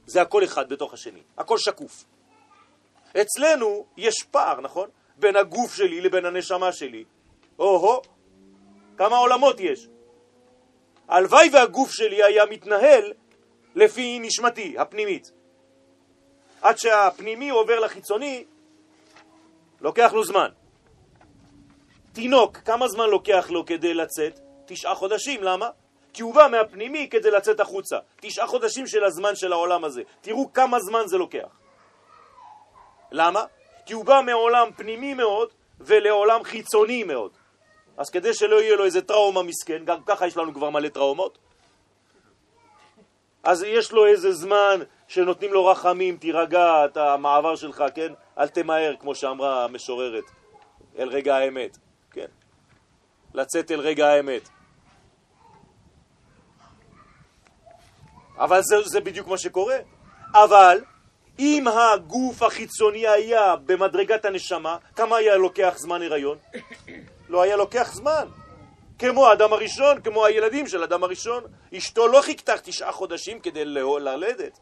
זה 0.06 0.22
הכל 0.22 0.44
אחד 0.44 0.68
בתוך 0.68 0.92
השני, 0.94 1.22
הכל 1.38 1.58
שקוף. 1.58 2.04
אצלנו 3.20 3.86
יש 3.96 4.14
פער, 4.30 4.60
נכון? 4.60 4.88
בין 5.16 5.36
הגוף 5.36 5.74
שלי 5.74 6.00
לבין 6.00 6.24
הנשמה 6.24 6.72
שלי. 6.72 7.04
או-הו, 7.58 8.02
כמה 8.96 9.16
עולמות 9.16 9.60
יש. 9.60 9.88
הלוואי 11.08 11.48
והגוף 11.52 11.90
שלי 11.90 12.22
היה 12.22 12.46
מתנהל 12.46 13.12
לפי 13.74 14.18
נשמתי, 14.18 14.78
הפנימית. 14.78 15.30
עד 16.62 16.78
שהפנימי 16.78 17.50
עובר 17.50 17.80
לחיצוני, 17.80 18.44
לוקח 19.80 20.12
לו 20.12 20.24
זמן. 20.24 20.48
תינוק, 22.12 22.56
כמה 22.56 22.88
זמן 22.88 23.08
לוקח 23.08 23.50
לו 23.50 23.66
כדי 23.66 23.94
לצאת? 23.94 24.45
תשעה 24.66 24.94
חודשים, 24.94 25.42
למה? 25.42 25.70
כי 26.12 26.22
הוא 26.22 26.34
בא 26.34 26.48
מהפנימי 26.50 27.08
כדי 27.10 27.30
לצאת 27.30 27.60
החוצה. 27.60 27.98
תשעה 28.20 28.46
חודשים 28.46 28.86
של 28.86 29.04
הזמן 29.04 29.36
של 29.36 29.52
העולם 29.52 29.84
הזה. 29.84 30.02
תראו 30.20 30.52
כמה 30.52 30.80
זמן 30.80 31.02
זה 31.06 31.18
לוקח. 31.18 31.48
למה? 33.12 33.44
כי 33.86 33.92
הוא 33.92 34.04
בא 34.04 34.20
מעולם 34.26 34.68
פנימי 34.76 35.14
מאוד 35.14 35.48
ולעולם 35.80 36.44
חיצוני 36.44 37.04
מאוד. 37.04 37.32
אז 37.96 38.10
כדי 38.10 38.34
שלא 38.34 38.62
יהיה 38.62 38.76
לו 38.76 38.84
איזה 38.84 39.02
טראומה 39.02 39.42
מסכן, 39.42 39.84
גם 39.84 40.02
ככה 40.06 40.26
יש 40.26 40.36
לנו 40.36 40.54
כבר 40.54 40.70
מלא 40.70 40.88
טראומות, 40.88 41.38
אז 43.42 43.62
יש 43.62 43.92
לו 43.92 44.06
איזה 44.06 44.32
זמן 44.32 44.80
שנותנים 45.08 45.52
לו 45.52 45.66
רחמים, 45.66 46.16
תירגע 46.16 46.84
את 46.84 46.96
המעבר 46.96 47.56
שלך, 47.56 47.84
כן? 47.94 48.12
אל 48.38 48.48
תמהר, 48.48 48.94
כמו 49.00 49.14
שאמרה 49.14 49.64
המשוררת, 49.64 50.24
אל 50.98 51.08
רגע 51.08 51.36
האמת, 51.36 51.78
כן? 52.10 52.26
לצאת 53.34 53.70
אל 53.70 53.80
רגע 53.80 54.08
האמת. 54.08 54.48
אבל 58.38 58.62
זה, 58.62 58.76
זה 58.84 59.00
בדיוק 59.00 59.28
מה 59.28 59.38
שקורה. 59.38 59.76
אבל 60.34 60.80
אם 61.38 61.64
הגוף 61.68 62.42
החיצוני 62.42 63.08
היה 63.08 63.56
במדרגת 63.56 64.24
הנשמה, 64.24 64.76
כמה 64.96 65.16
היה 65.16 65.36
לוקח 65.36 65.74
זמן 65.76 66.02
הריון? 66.02 66.38
לא 67.28 67.42
היה 67.42 67.56
לוקח 67.56 67.92
זמן. 67.92 68.28
כמו 68.98 69.26
האדם 69.26 69.52
הראשון, 69.52 70.00
כמו 70.00 70.24
הילדים 70.24 70.66
של 70.66 70.82
האדם 70.82 71.04
הראשון. 71.04 71.44
אשתו 71.76 72.08
לא 72.08 72.20
חיכתה 72.20 72.58
תשעה 72.58 72.92
חודשים 72.92 73.40
כדי 73.40 73.64
ללדת. 73.64 74.58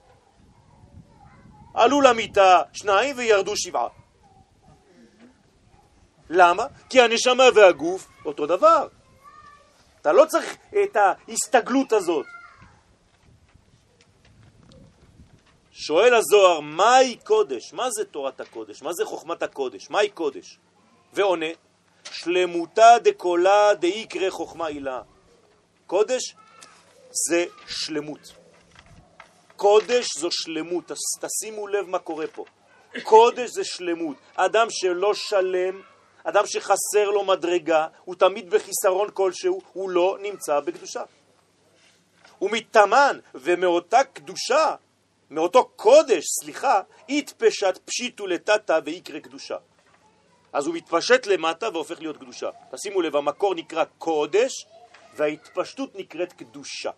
עלו 1.74 2.00
למיטה 2.00 2.62
שניים 2.72 3.16
וירדו 3.16 3.56
שבעה. 3.56 3.88
למה? 6.30 6.66
כי 6.90 7.00
הנשמה 7.00 7.44
והגוף 7.54 8.08
אותו 8.24 8.46
דבר. 8.46 8.88
אתה 10.00 10.12
לא 10.12 10.24
צריך 10.24 10.56
את 10.82 10.96
ההסתגלות 10.96 11.92
הזאת. 11.92 12.26
שואל 15.76 16.14
הזוהר, 16.14 16.60
מהי 16.60 17.16
קודש? 17.16 17.72
מה 17.72 17.90
זה 17.90 18.04
תורת 18.04 18.40
הקודש? 18.40 18.82
מה 18.82 18.92
זה 18.92 19.04
חוכמת 19.04 19.42
הקודש? 19.42 19.90
מהי 19.90 20.08
קודש? 20.08 20.58
ועונה, 21.12 21.46
שלמותה 22.10 22.96
דקולה 23.02 23.74
דאיקרא 23.74 24.30
חוכמה 24.30 24.66
הילה. 24.66 25.02
קודש 25.86 26.34
זה 27.28 27.44
שלמות. 27.66 28.32
קודש 29.56 30.06
זו 30.18 30.28
שלמות, 30.30 30.92
תשימו 31.20 31.66
לב 31.66 31.88
מה 31.88 31.98
קורה 31.98 32.26
פה. 32.26 32.44
קודש 33.02 33.50
זה 33.50 33.64
שלמות. 33.64 34.16
אדם 34.34 34.66
שלא 34.70 35.14
שלם, 35.14 35.82
אדם 36.24 36.46
שחסר 36.46 37.10
לו 37.10 37.24
מדרגה, 37.24 37.86
הוא 38.04 38.14
תמיד 38.14 38.50
בחיסרון 38.50 39.10
כלשהו, 39.10 39.60
הוא 39.72 39.90
לא 39.90 40.18
נמצא 40.22 40.60
בקדושה. 40.60 41.02
הוא 42.38 42.50
מתאמן, 42.52 43.18
ומאותה 43.34 44.04
קדושה, 44.04 44.74
מאותו 45.30 45.64
קודש, 45.76 46.24
סליחה, 46.40 46.80
התפשט 47.08 47.78
פשיטו 47.84 48.26
לטאטה 48.26 48.78
ויקרא 48.84 49.18
קדושה. 49.18 49.56
אז 50.52 50.66
הוא 50.66 50.74
מתפשט 50.74 51.26
למטה 51.26 51.68
והופך 51.72 52.00
להיות 52.00 52.16
קדושה. 52.16 52.50
תשימו 52.70 53.02
לב, 53.02 53.16
המקור 53.16 53.54
נקרא 53.54 53.84
קודש 53.98 54.66
וההתפשטות 55.16 55.94
נקראת 55.94 56.32
קדושה. 56.32 56.90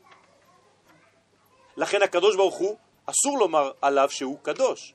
לכן 1.77 2.03
הקדוש 2.03 2.37
ברוך 2.37 2.57
הוא, 2.57 2.77
אסור 3.07 3.39
לומר 3.39 3.71
עליו 3.83 4.11
שהוא 4.11 4.39
קדוש, 4.43 4.95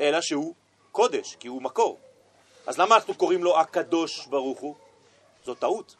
אלא 0.00 0.20
שהוא 0.20 0.54
קודש, 0.92 1.36
כי 1.40 1.48
הוא 1.48 1.62
מקור. 1.62 1.98
אז 2.66 2.78
למה 2.78 2.94
אנחנו 2.94 3.14
קוראים 3.14 3.44
לו 3.44 3.60
הקדוש 3.60 4.26
ברוך 4.26 4.60
הוא? 4.60 4.74
זו 5.44 5.54
טעות. 5.54 5.96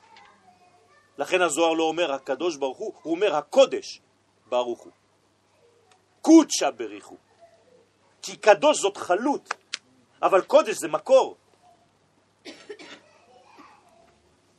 לכן 1.18 1.42
הזוהר 1.42 1.72
לא 1.72 1.82
אומר 1.82 2.12
הקדוש 2.12 2.56
ברוך 2.56 2.78
הוא, 2.78 2.92
הוא 3.02 3.14
אומר 3.14 3.34
הקודש 3.36 4.00
ברוך 4.46 4.80
הוא. 4.80 4.92
קודשה 6.24 6.70
בריחו. 6.70 7.16
כי 8.22 8.36
קדוש 8.36 8.80
זאת 8.80 8.96
חלות, 8.96 9.54
אבל 10.22 10.40
קודש 10.40 10.76
זה 10.76 10.88
מקור. 10.88 11.36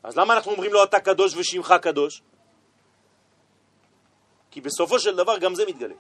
אז 0.04 0.18
למה 0.18 0.34
אנחנו 0.34 0.52
אומרים 0.52 0.74
לו 0.74 0.84
אתה 0.84 1.00
קדוש 1.00 1.36
ושמך 1.36 1.74
קדוש? 1.82 2.22
כי 4.52 4.62
בסופו 4.62 5.00
של 5.00 5.16
דבר 5.16 5.38
גם 5.38 5.56
זה 5.56 5.66
מתגלה. 5.66 5.96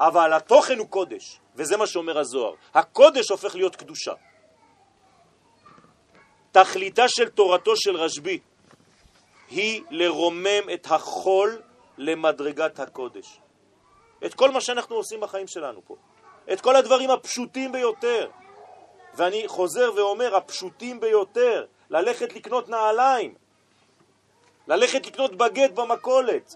אבל 0.00 0.32
התוכן 0.32 0.78
הוא 0.78 0.88
קודש, 0.88 1.40
וזה 1.54 1.76
מה 1.76 1.86
שאומר 1.86 2.18
הזוהר. 2.18 2.54
הקודש 2.74 3.30
הופך 3.30 3.54
להיות 3.54 3.76
קדושה. 3.76 4.14
תכליתה 6.52 7.08
של 7.08 7.28
תורתו 7.28 7.76
של 7.76 7.96
רשב"י 7.96 8.38
היא 9.50 9.82
לרומם 9.90 10.70
את 10.74 10.86
החול 10.90 11.62
למדרגת 11.98 12.80
הקודש. 12.80 13.41
את 14.26 14.34
כל 14.34 14.50
מה 14.50 14.60
שאנחנו 14.60 14.96
עושים 14.96 15.20
בחיים 15.20 15.48
שלנו 15.48 15.80
פה. 15.84 15.96
את 16.52 16.60
כל 16.60 16.76
הדברים 16.76 17.10
הפשוטים 17.10 17.72
ביותר. 17.72 18.30
ואני 19.14 19.48
חוזר 19.48 19.90
ואומר, 19.96 20.36
הפשוטים 20.36 21.00
ביותר, 21.00 21.66
ללכת 21.90 22.32
לקנות 22.32 22.68
נעליים, 22.68 23.34
ללכת 24.68 25.06
לקנות 25.06 25.36
בגט 25.36 25.70
במקולת. 25.70 26.54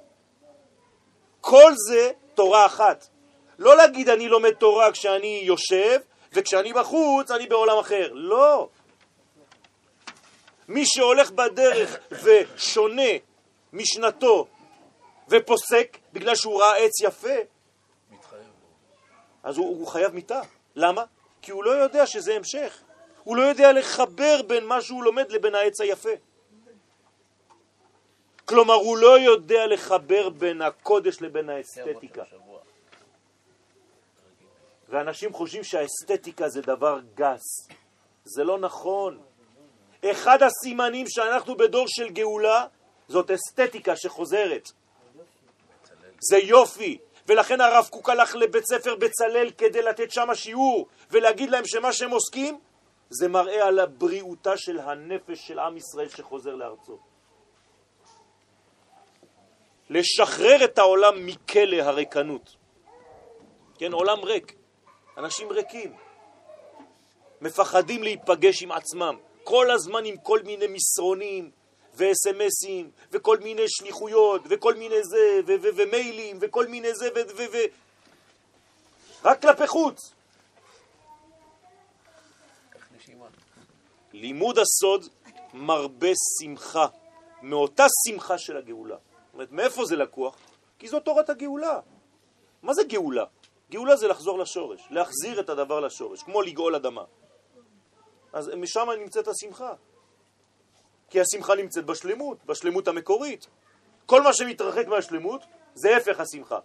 כל 1.41 1.73
זה 1.89 2.11
תורה 2.35 2.67
אחת. 2.67 3.07
לא 3.59 3.77
להגיד 3.77 4.09
אני 4.09 4.29
לומד 4.29 4.51
תורה 4.51 4.93
כשאני 4.93 5.41
יושב, 5.45 6.01
וכשאני 6.33 6.73
בחוץ 6.73 7.31
אני 7.31 7.47
בעולם 7.47 7.79
אחר. 7.79 8.11
לא. 8.12 8.69
מי 10.69 10.87
שהולך 10.87 11.31
בדרך 11.31 11.99
ושונה 12.23 13.12
משנתו 13.73 14.47
ופוסק 15.29 15.99
בגלל 16.12 16.35
שהוא 16.35 16.62
ראה 16.62 16.77
עץ 16.77 17.01
יפה. 17.03 17.56
אז 19.47 19.57
הוא, 19.59 19.66
הוא 19.66 19.86
חייב 19.86 20.14
מיתה. 20.14 20.40
למה? 20.76 21.05
כי 21.42 21.51
הוא 21.51 21.64
לא 21.64 21.70
יודע 21.70 22.07
שזה 22.07 22.34
המשך. 22.34 22.82
הוא 23.24 23.36
לא 23.36 23.42
יודע 23.42 23.72
לחבר 23.72 24.42
בין 24.47 24.66
מה 24.66 24.82
שהוא 24.82 25.05
לומד 25.05 25.30
לבין 25.30 25.55
העץ 25.55 25.80
היפה. 25.80 26.11
כלומר, 28.44 28.74
הוא 28.74 28.97
לא 28.97 29.18
יודע 29.18 29.66
לחבר 29.66 30.28
בין 30.28 30.62
הקודש 30.62 31.20
לבין 31.20 31.49
האסתטיקה. 31.49 32.22
ואנשים 34.88 35.32
חושבים 35.32 35.64
שהאסתטיקה 35.64 36.49
זה 36.49 36.62
דבר 36.62 37.01
גס. 37.14 37.68
זה 38.24 38.44
לא 38.44 38.59
נכון. 38.59 39.20
אחד 40.05 40.38
הסימנים 40.42 41.07
שאנחנו 41.09 41.57
בדור 41.57 41.84
של 41.88 42.09
גאולה 42.09 42.66
זאת 43.09 43.30
אסתטיקה 43.30 43.97
שחוזרת. 43.97 44.68
זה 46.20 46.38
יופי. 46.38 46.99
ולכן 47.29 47.61
הרב 47.61 47.89
קוק 47.91 48.09
הלך 48.11 48.37
לבית 48.37 48.64
ספר 48.66 48.95
בצלאל 48.95 49.51
כדי 49.59 49.83
לתת 49.83 50.11
שם 50.11 50.35
שיעור 50.35 50.87
ולהגיד 51.11 51.51
להם 51.51 51.66
שמה 51.66 51.93
שהם 51.93 52.11
עוסקים 52.11 52.59
זה 53.11 53.29
מראה 53.29 53.66
על 53.66 53.79
הבריאותה 53.79 54.57
של 54.57 54.79
הנפש 54.79 55.39
של 55.47 55.59
עם 55.59 55.77
ישראל 55.77 56.09
שחוזר 56.09 56.55
לארצו. 56.55 56.99
לשחרר 59.91 60.64
את 60.64 60.79
העולם 60.79 61.27
מכלא 61.27 61.77
הריקנות. 61.77 62.57
כן, 63.79 63.93
עולם 63.93 64.18
ריק. 64.18 64.53
אנשים 65.18 65.51
ריקים. 65.51 65.97
מפחדים 67.41 68.03
להיפגש 68.03 68.62
עם 68.62 68.72
עצמם. 68.72 69.16
כל 69.45 69.70
הזמן 69.70 70.05
עם 70.05 70.16
כל 70.16 70.41
מיני 70.45 70.66
מסרונים 70.66 71.51
ו-SMSים 71.97 72.84
וכל 73.12 73.38
מיני 73.38 73.64
שליחויות 73.68 74.42
וכל 74.51 74.74
מיני 74.74 75.05
זה 75.05 75.40
ומיילים 75.47 76.38
וכל 76.40 76.66
מיני 76.66 76.94
זה 76.94 77.09
ו... 77.14 77.18
ו- 77.36 77.53
ו- 77.53 77.86
רק 79.24 79.42
כלפי 79.42 79.66
חוץ. 79.66 80.12
לימוד 84.12 84.59
הסוד 84.59 85.09
מרבה 85.55 86.09
שמחה, 86.40 86.86
מאותה 87.42 87.86
שמחה 88.07 88.38
של 88.38 88.57
הגאולה. 88.57 88.97
זאת 88.97 89.34
אומרת, 89.34 89.53
מאיפה 89.53 89.84
זה 89.84 89.97
לקוח? 89.97 90.36
כי 90.78 90.88
זו 90.88 91.01
תורת 91.01 91.30
הגאולה. 91.30 91.80
מה 92.62 92.74
זה 92.74 92.84
גאולה? 92.84 93.24
גאולה 93.70 93.97
זה 93.97 94.09
לחזור 94.09 94.38
לשורש, 94.38 94.80
להחזיר 94.90 95.40
את 95.40 95.49
הדבר 95.49 95.80
לשורש, 95.80 96.22
כמו 96.22 96.42
לגאול 96.42 96.74
אדמה. 96.74 97.05
אז 98.32 98.49
משם 98.49 98.88
נמצאת 98.99 99.28
השמחה. 99.28 99.72
כי 101.11 101.21
השמחה 101.21 101.55
נמצאת 101.55 101.85
בשלמות, 101.85 102.45
בשלמות 102.45 102.89
המקורית. 102.89 103.47
כל 104.07 104.23
מה 104.23 104.33
שמתרחק 104.33 104.87
מהשלמות 104.87 105.45
זה 105.75 105.97
הפך 105.97 106.21
השמחה. 106.21 106.59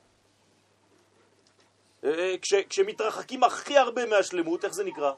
אה, 2.04 2.36
כש, 2.42 2.54
כשמתרחקים 2.54 3.44
הכי 3.44 3.78
הרבה 3.78 4.06
מהשלמות, 4.06 4.66
איך 4.66 4.74
זה 4.74 4.84
נקרא? 4.84 5.12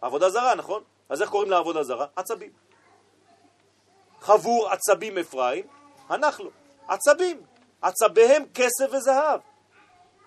עבודה 0.00 0.30
זרה, 0.30 0.54
נכון? 0.54 0.82
אז 1.08 1.22
איך 1.22 1.30
קוראים 1.30 1.50
לעבודה 1.50 1.82
זרה? 1.82 2.06
עצבים. 2.16 2.50
חבור 4.20 4.68
עצבים 4.68 5.18
אפרים, 5.18 5.66
הנח 6.08 6.40
לו. 6.40 6.50
עצבים. 6.88 7.42
עצביהם 7.82 8.44
כסף 8.54 8.92
וזהב. 8.92 9.40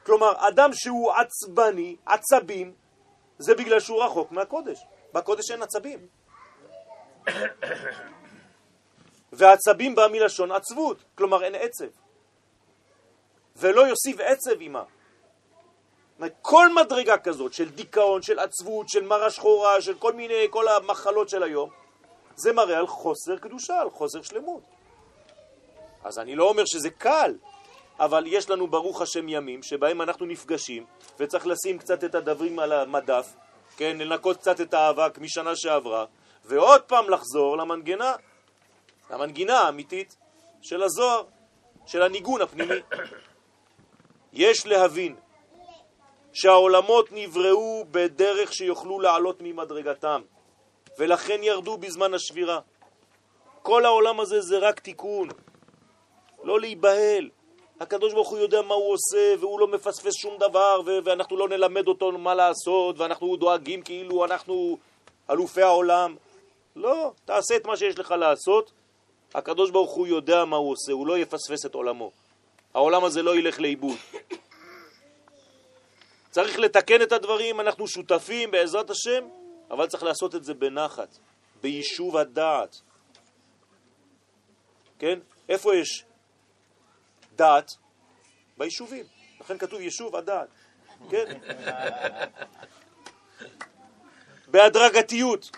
כלומר, 0.05 0.33
אדם 0.47 0.69
שהוא 0.73 1.11
עצבני, 1.13 1.95
עצבים, 2.05 2.73
זה 3.37 3.55
בגלל 3.55 3.79
שהוא 3.79 4.03
רחוק 4.03 4.31
מהקודש. 4.31 4.85
בקודש 5.13 5.51
אין 5.51 5.61
עצבים. 5.61 6.07
והעצבים 9.33 9.95
בא 9.95 10.07
מלשון 10.11 10.51
עצבות, 10.51 10.97
כלומר 11.15 11.43
אין 11.43 11.55
עצב. 11.55 11.85
ולא 13.55 13.81
יוסיף 13.81 14.19
עצב 14.19 14.59
עימה. 14.59 14.83
כל 16.41 16.73
מדרגה 16.73 17.17
כזאת 17.17 17.53
של 17.53 17.69
דיכאון, 17.69 18.21
של 18.21 18.39
עצבות, 18.39 18.89
של 18.89 19.03
מרה 19.03 19.31
שחורה, 19.31 19.81
של 19.81 19.93
כל 19.93 20.13
מיני, 20.13 20.47
כל 20.49 20.67
המחלות 20.67 21.29
של 21.29 21.43
היום, 21.43 21.69
זה 22.35 22.53
מראה 22.53 22.77
על 22.77 22.87
חוסר 22.87 23.37
קדושה, 23.37 23.81
על 23.81 23.89
חוסר 23.89 24.21
שלמות. 24.21 24.61
אז 26.03 26.19
אני 26.19 26.35
לא 26.35 26.49
אומר 26.49 26.63
שזה 26.65 26.89
קל, 26.89 27.35
אבל 27.99 28.23
יש 28.27 28.49
לנו 28.49 28.67
ברוך 28.67 29.01
השם 29.01 29.29
ימים 29.29 29.63
שבהם 29.63 30.01
אנחנו 30.01 30.25
נפגשים 30.25 30.85
וצריך 31.19 31.47
לשים 31.47 31.77
קצת 31.77 32.03
את 32.03 32.15
הדברים 32.15 32.59
על 32.59 32.71
המדף, 32.71 33.33
כן, 33.77 33.97
לנקות 33.97 34.37
קצת 34.37 34.61
את 34.61 34.73
האבק 34.73 35.17
משנה 35.17 35.55
שעברה, 35.55 36.05
ועוד 36.45 36.81
פעם 36.81 37.09
לחזור 37.09 37.57
למנגנה, 37.57 38.13
למנגינה 39.09 39.59
האמיתית 39.59 40.15
של 40.61 40.83
הזוהר, 40.83 41.23
של 41.85 42.01
הניגון 42.01 42.41
הפנימי. 42.41 42.75
יש 44.33 44.65
להבין 44.65 45.15
שהעולמות 46.33 47.11
נבראו 47.11 47.85
בדרך 47.91 48.53
שיוכלו 48.53 48.99
לעלות 48.99 49.41
ממדרגתם, 49.41 50.21
ולכן 50.97 51.43
ירדו 51.43 51.77
בזמן 51.77 52.13
השבירה. 52.13 52.59
כל 53.61 53.85
העולם 53.85 54.19
הזה 54.19 54.41
זה 54.41 54.57
רק 54.57 54.79
תיקון, 54.79 55.29
לא 56.43 56.59
להיבהל. 56.59 57.29
הקדוש 57.79 58.13
ברוך 58.13 58.29
הוא 58.29 58.39
יודע 58.39 58.61
מה 58.61 58.75
הוא 58.75 58.93
עושה, 58.93 59.35
והוא 59.39 59.59
לא 59.59 59.67
מפספס 59.67 60.13
שום 60.21 60.37
דבר, 60.37 60.81
ואנחנו 61.03 61.37
לא 61.37 61.49
נלמד 61.49 61.87
אותו 61.87 62.11
מה 62.11 62.35
לעשות, 62.35 62.99
ואנחנו 62.99 63.35
דואגים 63.35 63.81
כאילו 63.81 64.25
אנחנו 64.25 64.77
אלופי 65.29 65.61
העולם. 65.61 66.15
לא, 66.75 67.11
תעשה 67.25 67.55
את 67.55 67.65
מה 67.65 67.77
שיש 67.77 67.99
לך 67.99 68.11
לעשות. 68.11 68.71
הקדוש 69.33 69.71
ברוך 69.71 69.91
הוא 69.91 70.07
יודע 70.07 70.45
מה 70.45 70.55
הוא 70.55 70.71
עושה, 70.71 70.91
הוא 70.91 71.07
לא 71.07 71.17
יפספס 71.17 71.65
את 71.65 71.73
עולמו. 71.73 72.11
העולם 72.73 73.03
הזה 73.03 73.21
לא 73.21 73.35
ילך 73.35 73.59
לאיבוד. 73.59 73.97
צריך 76.31 76.59
לתקן 76.59 77.01
את 77.01 77.11
הדברים, 77.11 77.59
אנחנו 77.59 77.87
שותפים 77.87 78.51
בעזרת 78.51 78.89
השם, 78.89 79.27
אבל 79.71 79.87
צריך 79.87 80.03
לעשות 80.03 80.35
את 80.35 80.43
זה 80.43 80.53
בנחת, 80.53 81.17
ביישוב 81.61 82.17
הדעת. 82.17 82.81
כן? 84.99 85.19
איפה 85.49 85.75
יש 85.75 86.05
דעת? 87.35 87.71
ביישובים. 88.57 89.05
לכן 89.41 89.57
כתוב 89.57 89.81
יישוב 89.81 90.15
הדעת. 90.15 90.47
כן? 91.09 91.39
בהדרגתיות. 94.47 95.51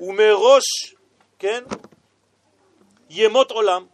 ומראש, 0.00 0.94
כן? 1.38 1.64
ימות 3.10 3.50
עולם, 3.50 3.86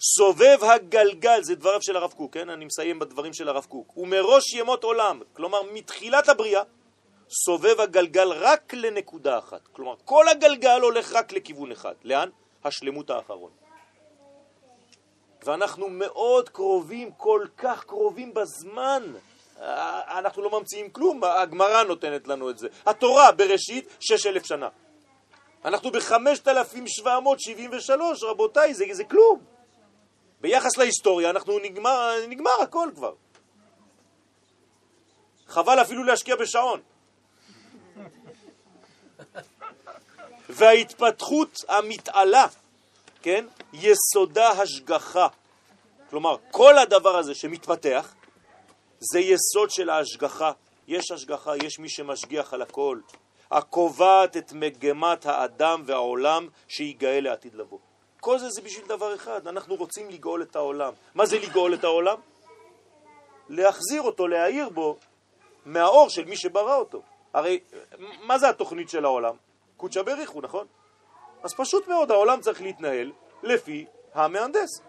סובב 0.00 0.58
הגלגל, 0.62 1.42
זה 1.42 1.54
דבריו 1.54 1.82
של 1.82 1.96
הרב 1.96 2.12
קוק, 2.12 2.34
כן? 2.34 2.50
אני 2.50 2.64
מסיים 2.64 2.98
בדברים 2.98 3.32
של 3.32 3.48
הרב 3.48 3.64
קוק. 3.64 3.96
ומראש 3.96 4.54
ימות 4.54 4.84
עולם, 4.84 5.20
כלומר 5.32 5.62
מתחילת 5.72 6.28
הבריאה, 6.28 6.62
סובב 7.44 7.80
הגלגל 7.80 8.28
רק 8.32 8.74
לנקודה 8.74 9.38
אחת. 9.38 9.68
כלומר, 9.72 9.94
כל 10.04 10.28
הגלגל 10.28 10.80
הולך 10.80 11.12
רק 11.12 11.32
לכיוון 11.32 11.72
אחד. 11.72 11.94
לאן? 12.04 12.28
השלמות 12.64 13.10
האחרון. 13.10 13.50
ואנחנו 15.42 15.88
מאוד 15.88 16.48
קרובים, 16.48 17.10
כל 17.16 17.46
כך 17.56 17.84
קרובים 17.84 18.34
בזמן. 18.34 19.02
אה, 19.60 20.18
אנחנו 20.18 20.42
לא 20.42 20.58
ממציאים 20.58 20.90
כלום, 20.90 21.24
הגמרא 21.24 21.82
נותנת 21.82 22.28
לנו 22.28 22.50
את 22.50 22.58
זה. 22.58 22.68
התורה 22.86 23.32
בראשית, 23.32 23.96
שש 24.00 24.26
אלף 24.26 24.46
שנה. 24.46 24.68
אנחנו 25.64 25.90
ב-5773, 25.90 27.90
רבותיי, 28.22 28.74
זה, 28.74 28.84
זה 28.92 29.04
כלום. 29.04 29.40
ביחס 30.40 30.76
להיסטוריה 30.76 31.30
אנחנו 31.30 31.58
נגמר, 31.58 32.26
נגמר 32.28 32.62
הכל 32.62 32.90
כבר. 32.94 33.14
חבל 35.46 35.82
אפילו 35.82 36.04
להשקיע 36.04 36.36
בשעון. 36.36 36.80
וההתפתחות 40.48 41.58
המתעלה, 41.68 42.46
כן, 43.22 43.46
יסודה 43.72 44.48
השגחה. 44.48 45.28
כלומר, 46.10 46.36
כל 46.50 46.78
הדבר 46.78 47.16
הזה 47.16 47.34
שמתפתח, 47.34 48.14
זה 49.00 49.20
יסוד 49.20 49.70
של 49.70 49.90
ההשגחה. 49.90 50.52
יש 50.88 51.10
השגחה, 51.10 51.56
יש 51.56 51.78
מי 51.78 51.88
שמשגיח 51.88 52.54
על 52.54 52.62
הכל, 52.62 52.98
הקובעת 53.50 54.36
את 54.36 54.52
מגמת 54.52 55.26
האדם 55.26 55.82
והעולם 55.86 56.48
שיגאל 56.68 57.24
לעתיד 57.24 57.54
לבוא. 57.54 57.78
כל 58.20 58.38
זה 58.38 58.48
זה 58.50 58.62
בשביל 58.62 58.86
דבר 58.86 59.14
אחד, 59.14 59.46
אנחנו 59.48 59.74
רוצים 59.74 60.10
לגאול 60.10 60.42
את 60.42 60.56
העולם. 60.56 60.92
מה 61.14 61.26
זה 61.26 61.38
לגאול 61.38 61.74
את 61.74 61.84
העולם? 61.84 62.18
להחזיר 63.48 64.02
אותו, 64.02 64.28
להעיר 64.28 64.68
בו 64.68 64.96
מהאור 65.64 66.08
של 66.08 66.24
מי 66.24 66.36
שברא 66.36 66.76
אותו. 66.76 67.02
הרי 67.34 67.60
מה 68.22 68.38
זה 68.38 68.48
התוכנית 68.48 68.88
של 68.88 69.04
העולם? 69.04 69.34
קודשא 69.76 70.02
בריחו, 70.02 70.40
נכון? 70.40 70.66
אז 71.42 71.54
פשוט 71.54 71.88
מאוד, 71.88 72.10
העולם 72.10 72.40
צריך 72.40 72.62
להתנהל 72.62 73.12
לפי 73.42 73.86
המהנדס. 74.14 74.82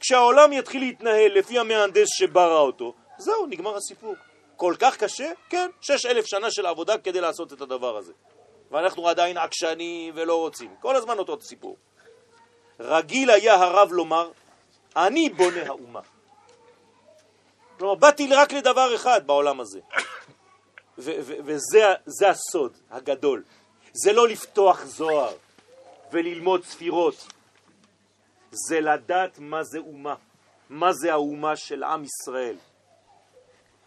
כשהעולם 0.00 0.52
יתחיל 0.52 0.80
להתנהל 0.80 1.38
לפי 1.38 1.58
המהנדס 1.58 2.08
שברא 2.18 2.58
אותו, 2.58 2.94
זהו, 3.18 3.46
נגמר 3.46 3.76
הסיפור. 3.76 4.14
כל 4.56 4.74
כך 4.78 4.96
קשה? 4.96 5.30
כן, 5.48 5.70
שש 5.80 6.06
אלף 6.06 6.26
שנה 6.26 6.50
של 6.50 6.66
עבודה 6.66 6.98
כדי 6.98 7.20
לעשות 7.20 7.52
את 7.52 7.60
הדבר 7.60 7.96
הזה. 7.96 8.12
ואנחנו 8.70 9.08
עדיין 9.08 9.38
עקשנים 9.38 10.14
ולא 10.16 10.36
רוצים. 10.38 10.74
כל 10.80 10.96
הזמן 10.96 11.18
אותו 11.18 11.40
סיפור. 11.40 11.76
רגיל 12.80 13.30
היה 13.30 13.54
הרב 13.54 13.92
לומר, 13.92 14.30
אני 14.96 15.28
בונה 15.28 15.62
האומה. 15.66 16.00
כלומר, 17.78 17.94
באתי 17.94 18.28
רק 18.30 18.52
לדבר 18.52 18.94
אחד 18.94 19.26
בעולם 19.26 19.60
הזה, 19.60 19.80
וזה 20.98 21.94
זה 22.06 22.28
הסוד 22.28 22.72
הגדול. 22.90 23.44
זה 23.92 24.12
לא 24.12 24.28
לפתוח 24.28 24.84
זוהר 24.84 25.34
וללמוד 26.12 26.64
ספירות, 26.64 27.26
זה 28.50 28.80
לדעת 28.80 29.38
מה 29.38 29.64
זה 29.64 29.78
אומה, 29.78 30.14
מה 30.70 30.92
זה 30.92 31.12
האומה 31.12 31.56
של 31.56 31.82
עם 31.82 32.04
ישראל. 32.04 32.56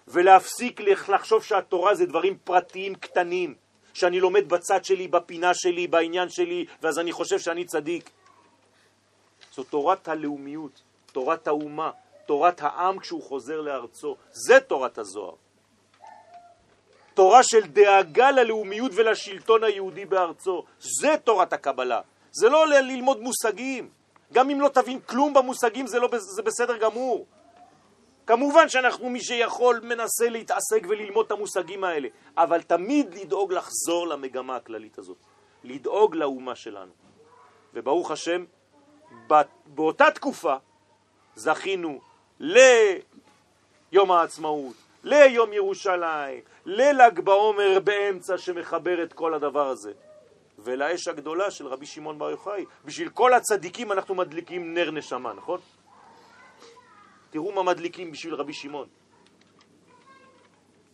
ולהפסיק 0.09 0.81
לחשוב 1.09 1.43
שהתורה 1.43 1.95
זה 1.95 2.05
דברים 2.05 2.37
פרטיים 2.43 2.95
קטנים, 2.95 3.55
שאני 3.93 4.19
לומד 4.19 4.49
בצד 4.49 4.85
שלי, 4.85 5.07
בפינה 5.07 5.53
שלי, 5.53 5.87
בעניין 5.87 6.29
שלי, 6.29 6.65
ואז 6.81 6.99
אני 6.99 7.11
חושב 7.11 7.39
שאני 7.39 7.65
צדיק. 7.65 8.09
זו 9.53 9.63
תורת 9.63 10.07
הלאומיות, 10.07 10.81
תורת 11.11 11.47
האומה, 11.47 11.91
תורת 12.25 12.61
העם 12.61 12.99
כשהוא 12.99 13.23
חוזר 13.23 13.61
לארצו. 13.61 14.15
זה 14.31 14.59
תורת 14.59 14.97
הזוהר. 14.97 15.35
תורה 17.13 17.43
של 17.43 17.67
דאגה 17.67 18.31
ללאומיות 18.31 18.91
ולשלטון 18.95 19.63
היהודי 19.63 20.05
בארצו. 20.05 20.63
זה 20.79 21.15
תורת 21.23 21.53
הקבלה. 21.53 22.01
זה 22.31 22.49
לא 22.49 22.67
ללמוד 22.67 23.19
מושגים. 23.21 23.89
גם 24.33 24.49
אם 24.49 24.61
לא 24.61 24.69
תבין 24.69 24.99
כלום 24.99 25.33
במושגים 25.33 25.87
זה, 25.87 25.99
לא, 25.99 26.09
זה 26.35 26.41
בסדר 26.41 26.77
גמור. 26.77 27.25
כמובן 28.29 28.69
שאנחנו, 28.69 29.09
מי 29.09 29.21
שיכול, 29.21 29.79
מנסה 29.83 30.29
להתעסק 30.29 30.81
וללמוד 30.89 31.25
את 31.25 31.31
המושגים 31.31 31.83
האלה, 31.83 32.07
אבל 32.37 32.61
תמיד 32.61 33.15
לדאוג 33.15 33.53
לחזור 33.53 34.07
למגמה 34.07 34.55
הכללית 34.55 34.97
הזאת, 34.97 35.17
לדאוג 35.63 36.15
לאומה 36.15 36.55
שלנו. 36.55 36.91
וברוך 37.73 38.11
השם, 38.11 38.45
באותה 39.65 40.11
תקופה 40.11 40.55
זכינו 41.35 42.01
ליום 42.39 44.11
העצמאות, 44.11 44.75
ליום 45.03 45.53
ירושלים, 45.53 46.41
לל"ג 46.65 47.19
בעומר 47.19 47.79
באמצע 47.83 48.37
שמחבר 48.37 49.03
את 49.03 49.13
כל 49.13 49.33
הדבר 49.33 49.67
הזה. 49.67 49.91
ולאש 50.59 51.07
הגדולה 51.07 51.51
של 51.51 51.67
רבי 51.67 51.85
שמעון 51.85 52.19
בר 52.19 52.29
יוחאי. 52.29 52.65
בשביל 52.85 53.09
כל 53.09 53.33
הצדיקים 53.33 53.91
אנחנו 53.91 54.15
מדליקים 54.15 54.73
נר 54.73 54.91
נשמה, 54.91 55.33
נכון? 55.33 55.59
תראו 57.29 57.51
מה 57.51 57.63
מדליקים 57.63 58.11
בשביל 58.11 58.33
רבי 58.33 58.53
שמעון. 58.53 58.87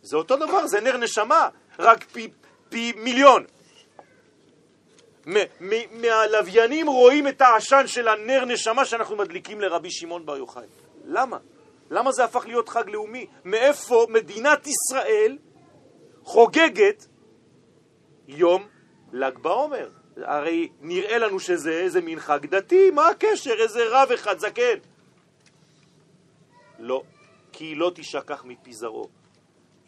זה 0.02 0.16
אותו 0.16 0.36
דבר, 0.36 0.66
זה 0.66 0.80
נר 0.80 0.96
נשמה, 0.96 1.48
רק 1.78 2.04
פי, 2.04 2.30
פי 2.68 2.92
מיליון. 2.96 3.44
מהלוויינים 5.90 6.86
רואים 6.86 7.28
את 7.28 7.40
העשן 7.40 7.82
של 7.86 8.08
הנר 8.08 8.44
נשמה 8.44 8.84
שאנחנו 8.84 9.16
מדליקים 9.16 9.60
לרבי 9.60 9.90
שמעון 9.90 10.26
בר 10.26 10.36
יוחאי. 10.36 10.66
למה? 11.04 11.38
למה 11.90 12.12
זה 12.12 12.24
הפך 12.24 12.46
להיות 12.46 12.68
חג 12.68 12.88
לאומי? 12.88 13.26
מאיפה 13.44 14.06
מדינת 14.08 14.66
ישראל 14.66 15.38
חוגגת 16.22 17.06
יום 18.28 18.66
ל"ג 19.12 19.38
בעומר? 19.38 19.88
הרי 20.16 20.68
נראה 20.80 21.18
לנו 21.18 21.40
שזה 21.40 21.70
איזה 21.70 22.00
מין 22.00 22.20
חג 22.20 22.46
דתי, 22.46 22.90
מה 22.90 23.08
הקשר? 23.08 23.54
איזה 23.58 23.80
רב 23.88 24.12
אחד 24.12 24.38
זקן. 24.38 24.78
לא, 26.78 27.02
כי 27.52 27.64
היא 27.64 27.76
לא 27.76 27.92
תשכח 27.94 28.44
מפי 28.44 28.72
זרעו. 28.72 29.08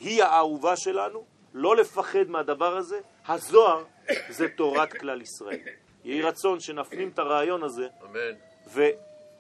היא 0.00 0.22
האהובה 0.22 0.76
שלנו, 0.76 1.24
לא 1.54 1.76
לפחד 1.76 2.28
מהדבר 2.28 2.76
הזה. 2.76 3.00
הזוהר 3.26 3.84
זה 4.28 4.48
תורת 4.48 4.92
כלל 4.92 5.22
ישראל. 5.22 5.60
יהי 6.04 6.22
רצון 6.22 6.60
שנפנים 6.60 7.08
את 7.08 7.18
הרעיון 7.18 7.62
הזה, 7.62 7.88
אמן. 8.04 8.34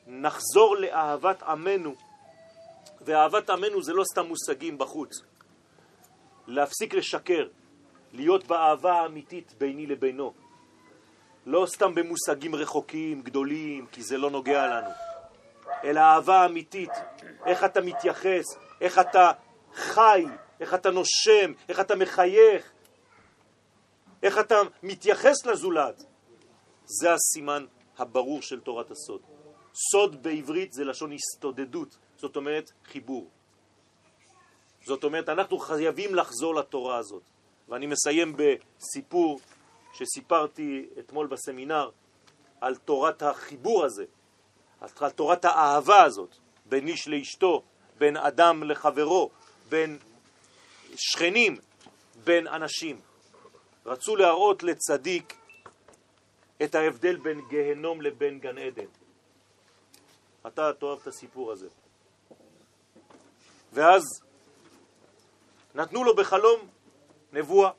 ונחזור 0.08 0.76
לאהבת 0.76 1.42
עמנו. 1.42 1.94
ואהבת 3.00 3.50
עמנו 3.50 3.82
זה 3.82 3.92
לא 3.92 4.04
סתם 4.12 4.26
מושגים 4.26 4.78
בחוץ. 4.78 5.22
להפסיק 6.46 6.94
לשקר, 6.94 7.48
להיות 8.12 8.46
באהבה 8.46 8.92
האמיתית 8.92 9.54
ביני 9.58 9.86
לבינו. 9.86 10.32
לא 11.46 11.66
סתם 11.66 11.94
במושגים 11.94 12.54
רחוקים, 12.54 13.22
גדולים, 13.22 13.86
כי 13.86 14.02
זה 14.02 14.18
לא 14.18 14.30
נוגע 14.30 14.66
לנו. 14.66 15.07
אלא 15.84 16.00
אהבה 16.00 16.44
אמיתית, 16.46 16.90
איך 17.46 17.64
אתה 17.64 17.80
מתייחס, 17.80 18.44
איך 18.80 18.98
אתה 18.98 19.30
חי, 19.74 20.24
איך 20.60 20.74
אתה 20.74 20.90
נושם, 20.90 21.52
איך 21.68 21.80
אתה 21.80 21.96
מחייך, 21.96 22.72
איך 24.22 24.38
אתה 24.38 24.60
מתייחס 24.82 25.46
לזולת. 25.46 26.02
זה 26.84 27.12
הסימן 27.12 27.66
הברור 27.98 28.42
של 28.42 28.60
תורת 28.60 28.90
הסוד. 28.90 29.20
סוד 29.92 30.22
בעברית 30.22 30.72
זה 30.72 30.84
לשון 30.84 31.12
הסתודדות, 31.12 31.96
זאת 32.16 32.36
אומרת 32.36 32.70
חיבור. 32.84 33.30
זאת 34.86 35.04
אומרת, 35.04 35.28
אנחנו 35.28 35.58
חייבים 35.58 36.14
לחזור 36.14 36.54
לתורה 36.54 36.96
הזאת. 36.96 37.22
ואני 37.68 37.86
מסיים 37.86 38.36
בסיפור 38.36 39.40
שסיפרתי 39.92 40.88
אתמול 40.98 41.26
בסמינר 41.26 41.90
על 42.60 42.76
תורת 42.76 43.22
החיבור 43.22 43.84
הזה, 43.84 44.04
על 44.80 45.10
תורת 45.10 45.44
האהבה 45.44 46.02
הזאת, 46.02 46.36
בין 46.66 46.88
איש 46.88 47.08
לאשתו, 47.08 47.62
בין 47.98 48.16
אדם 48.16 48.62
לחברו, 48.62 49.30
בין 49.68 49.98
שכנים, 50.96 51.58
בין 52.24 52.46
אנשים. 52.46 53.00
רצו 53.86 54.16
להראות 54.16 54.62
לצדיק 54.62 55.34
את 56.62 56.74
ההבדל 56.74 57.16
בין 57.16 57.40
גהנום 57.48 58.00
לבין 58.02 58.38
גן 58.38 58.58
עדן. 58.58 58.86
אתה 60.46 60.72
תאהב 60.72 60.98
את 61.02 61.06
הסיפור 61.06 61.52
הזה. 61.52 61.68
ואז 63.72 64.02
נתנו 65.74 66.04
לו 66.04 66.16
בחלום 66.16 66.68
נבואה. 67.32 67.70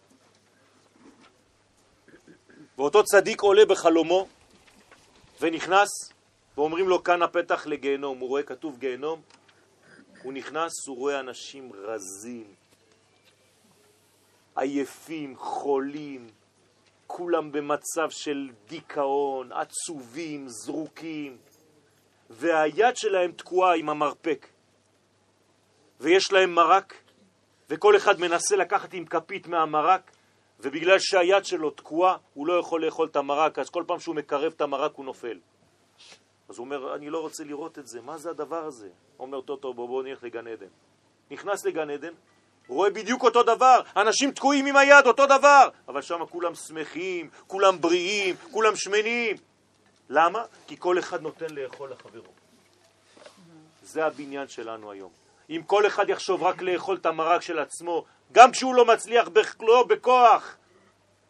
ואותו 2.77 3.03
צדיק 3.03 3.41
עולה 3.41 3.65
בחלומו 3.65 4.27
ונכנס 5.39 5.89
ואומרים 6.59 6.89
לו 6.89 7.03
כאן 7.03 7.21
הפתח 7.21 7.67
לגיהנום, 7.67 8.19
הוא 8.19 8.29
רואה 8.29 8.43
כתוב 8.43 8.77
גיהנום, 8.77 9.21
הוא 10.23 10.33
נכנס, 10.33 10.87
הוא 10.87 10.97
רואה 10.97 11.19
אנשים 11.19 11.71
רזים, 11.73 12.53
עייפים, 14.55 15.37
חולים, 15.37 16.27
כולם 17.07 17.51
במצב 17.51 18.09
של 18.09 18.49
דיכאון, 18.67 19.51
עצובים, 19.51 20.47
זרוקים, 20.47 21.37
והיד 22.29 22.95
שלהם 22.95 23.31
תקועה 23.31 23.75
עם 23.75 23.89
המרפק, 23.89 24.47
ויש 25.99 26.31
להם 26.31 26.55
מרק, 26.55 26.93
וכל 27.69 27.95
אחד 27.95 28.19
מנסה 28.19 28.55
לקחת 28.55 28.93
עם 28.93 29.05
כפית 29.05 29.47
מהמרק, 29.47 30.11
ובגלל 30.59 30.99
שהיד 30.99 31.45
שלו 31.45 31.69
תקועה, 31.69 32.17
הוא 32.33 32.47
לא 32.47 32.59
יכול 32.59 32.85
לאכול 32.85 33.07
את 33.07 33.15
המרק, 33.15 33.59
אז 33.59 33.69
כל 33.69 33.83
פעם 33.87 33.99
שהוא 33.99 34.15
מקרב 34.15 34.53
את 34.55 34.61
המרק 34.61 34.95
הוא 34.95 35.05
נופל. 35.05 35.39
אז 36.49 36.57
הוא 36.57 36.65
אומר, 36.65 36.95
אני 36.95 37.09
לא 37.09 37.21
רוצה 37.21 37.43
לראות 37.43 37.79
את 37.79 37.87
זה, 37.87 38.01
מה 38.01 38.17
זה 38.17 38.29
הדבר 38.29 38.65
הזה? 38.65 38.89
אומר, 39.19 39.41
טוב, 39.41 39.59
בוא, 39.61 39.87
בוא 39.87 40.03
נלך 40.03 40.23
לגן 40.23 40.47
עדן. 40.47 40.67
נכנס 41.31 41.65
לגן 41.65 41.89
עדן, 41.89 42.13
רואה 42.67 42.89
בדיוק 42.89 43.23
אותו 43.23 43.43
דבר, 43.43 43.81
אנשים 43.95 44.31
תקועים 44.31 44.65
עם 44.65 44.75
היד, 44.75 45.05
אותו 45.05 45.25
דבר, 45.25 45.69
אבל 45.87 46.01
שם 46.01 46.25
כולם 46.29 46.55
שמחים, 46.55 47.29
כולם 47.47 47.81
בריאים, 47.81 48.35
כולם 48.51 48.75
שמנים. 48.75 49.35
למה? 50.09 50.43
כי 50.67 50.75
כל 50.79 50.99
אחד 50.99 51.21
נותן 51.21 51.49
לאכול 51.49 51.91
לחברו. 51.91 52.31
זה 53.83 54.05
הבניין 54.05 54.47
שלנו 54.47 54.91
היום. 54.91 55.11
אם 55.49 55.61
כל 55.65 55.87
אחד 55.87 56.09
יחשוב 56.09 56.43
רק 56.43 56.61
לאכול 56.61 56.97
את 56.97 57.05
המרק 57.05 57.41
של 57.41 57.59
עצמו, 57.59 58.05
גם 58.31 58.51
כשהוא 58.51 58.75
לא 58.75 58.85
מצליח 58.85 59.27
בכלו, 59.27 59.87
בכוח, 59.87 60.57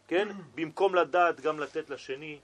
כן? 0.08 0.28
במקום 0.56 0.96
לדעת 0.96 1.42
גם 1.42 1.60
לתת 1.60 1.90
לשני, 1.90 2.40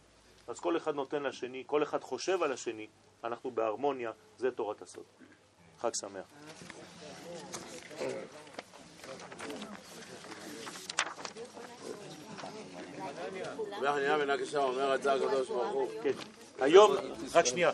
אז 0.47 0.59
כל 0.59 0.77
אחד 0.77 0.95
נותן 0.95 1.23
לשני, 1.23 1.63
כל 1.67 1.83
אחד 1.83 2.01
חושב 2.01 2.43
על 2.43 2.51
השני, 2.51 2.87
אנחנו 3.23 3.51
בהרמוניה, 3.51 4.11
זה 4.37 4.51
תורת 4.51 4.81
הסוד. 4.81 5.03
חג 5.79 5.93
שמח. 5.93 6.25
כן. 16.03 16.11
היום, 16.59 16.95
רק 17.33 17.45
שנייה. 17.45 17.71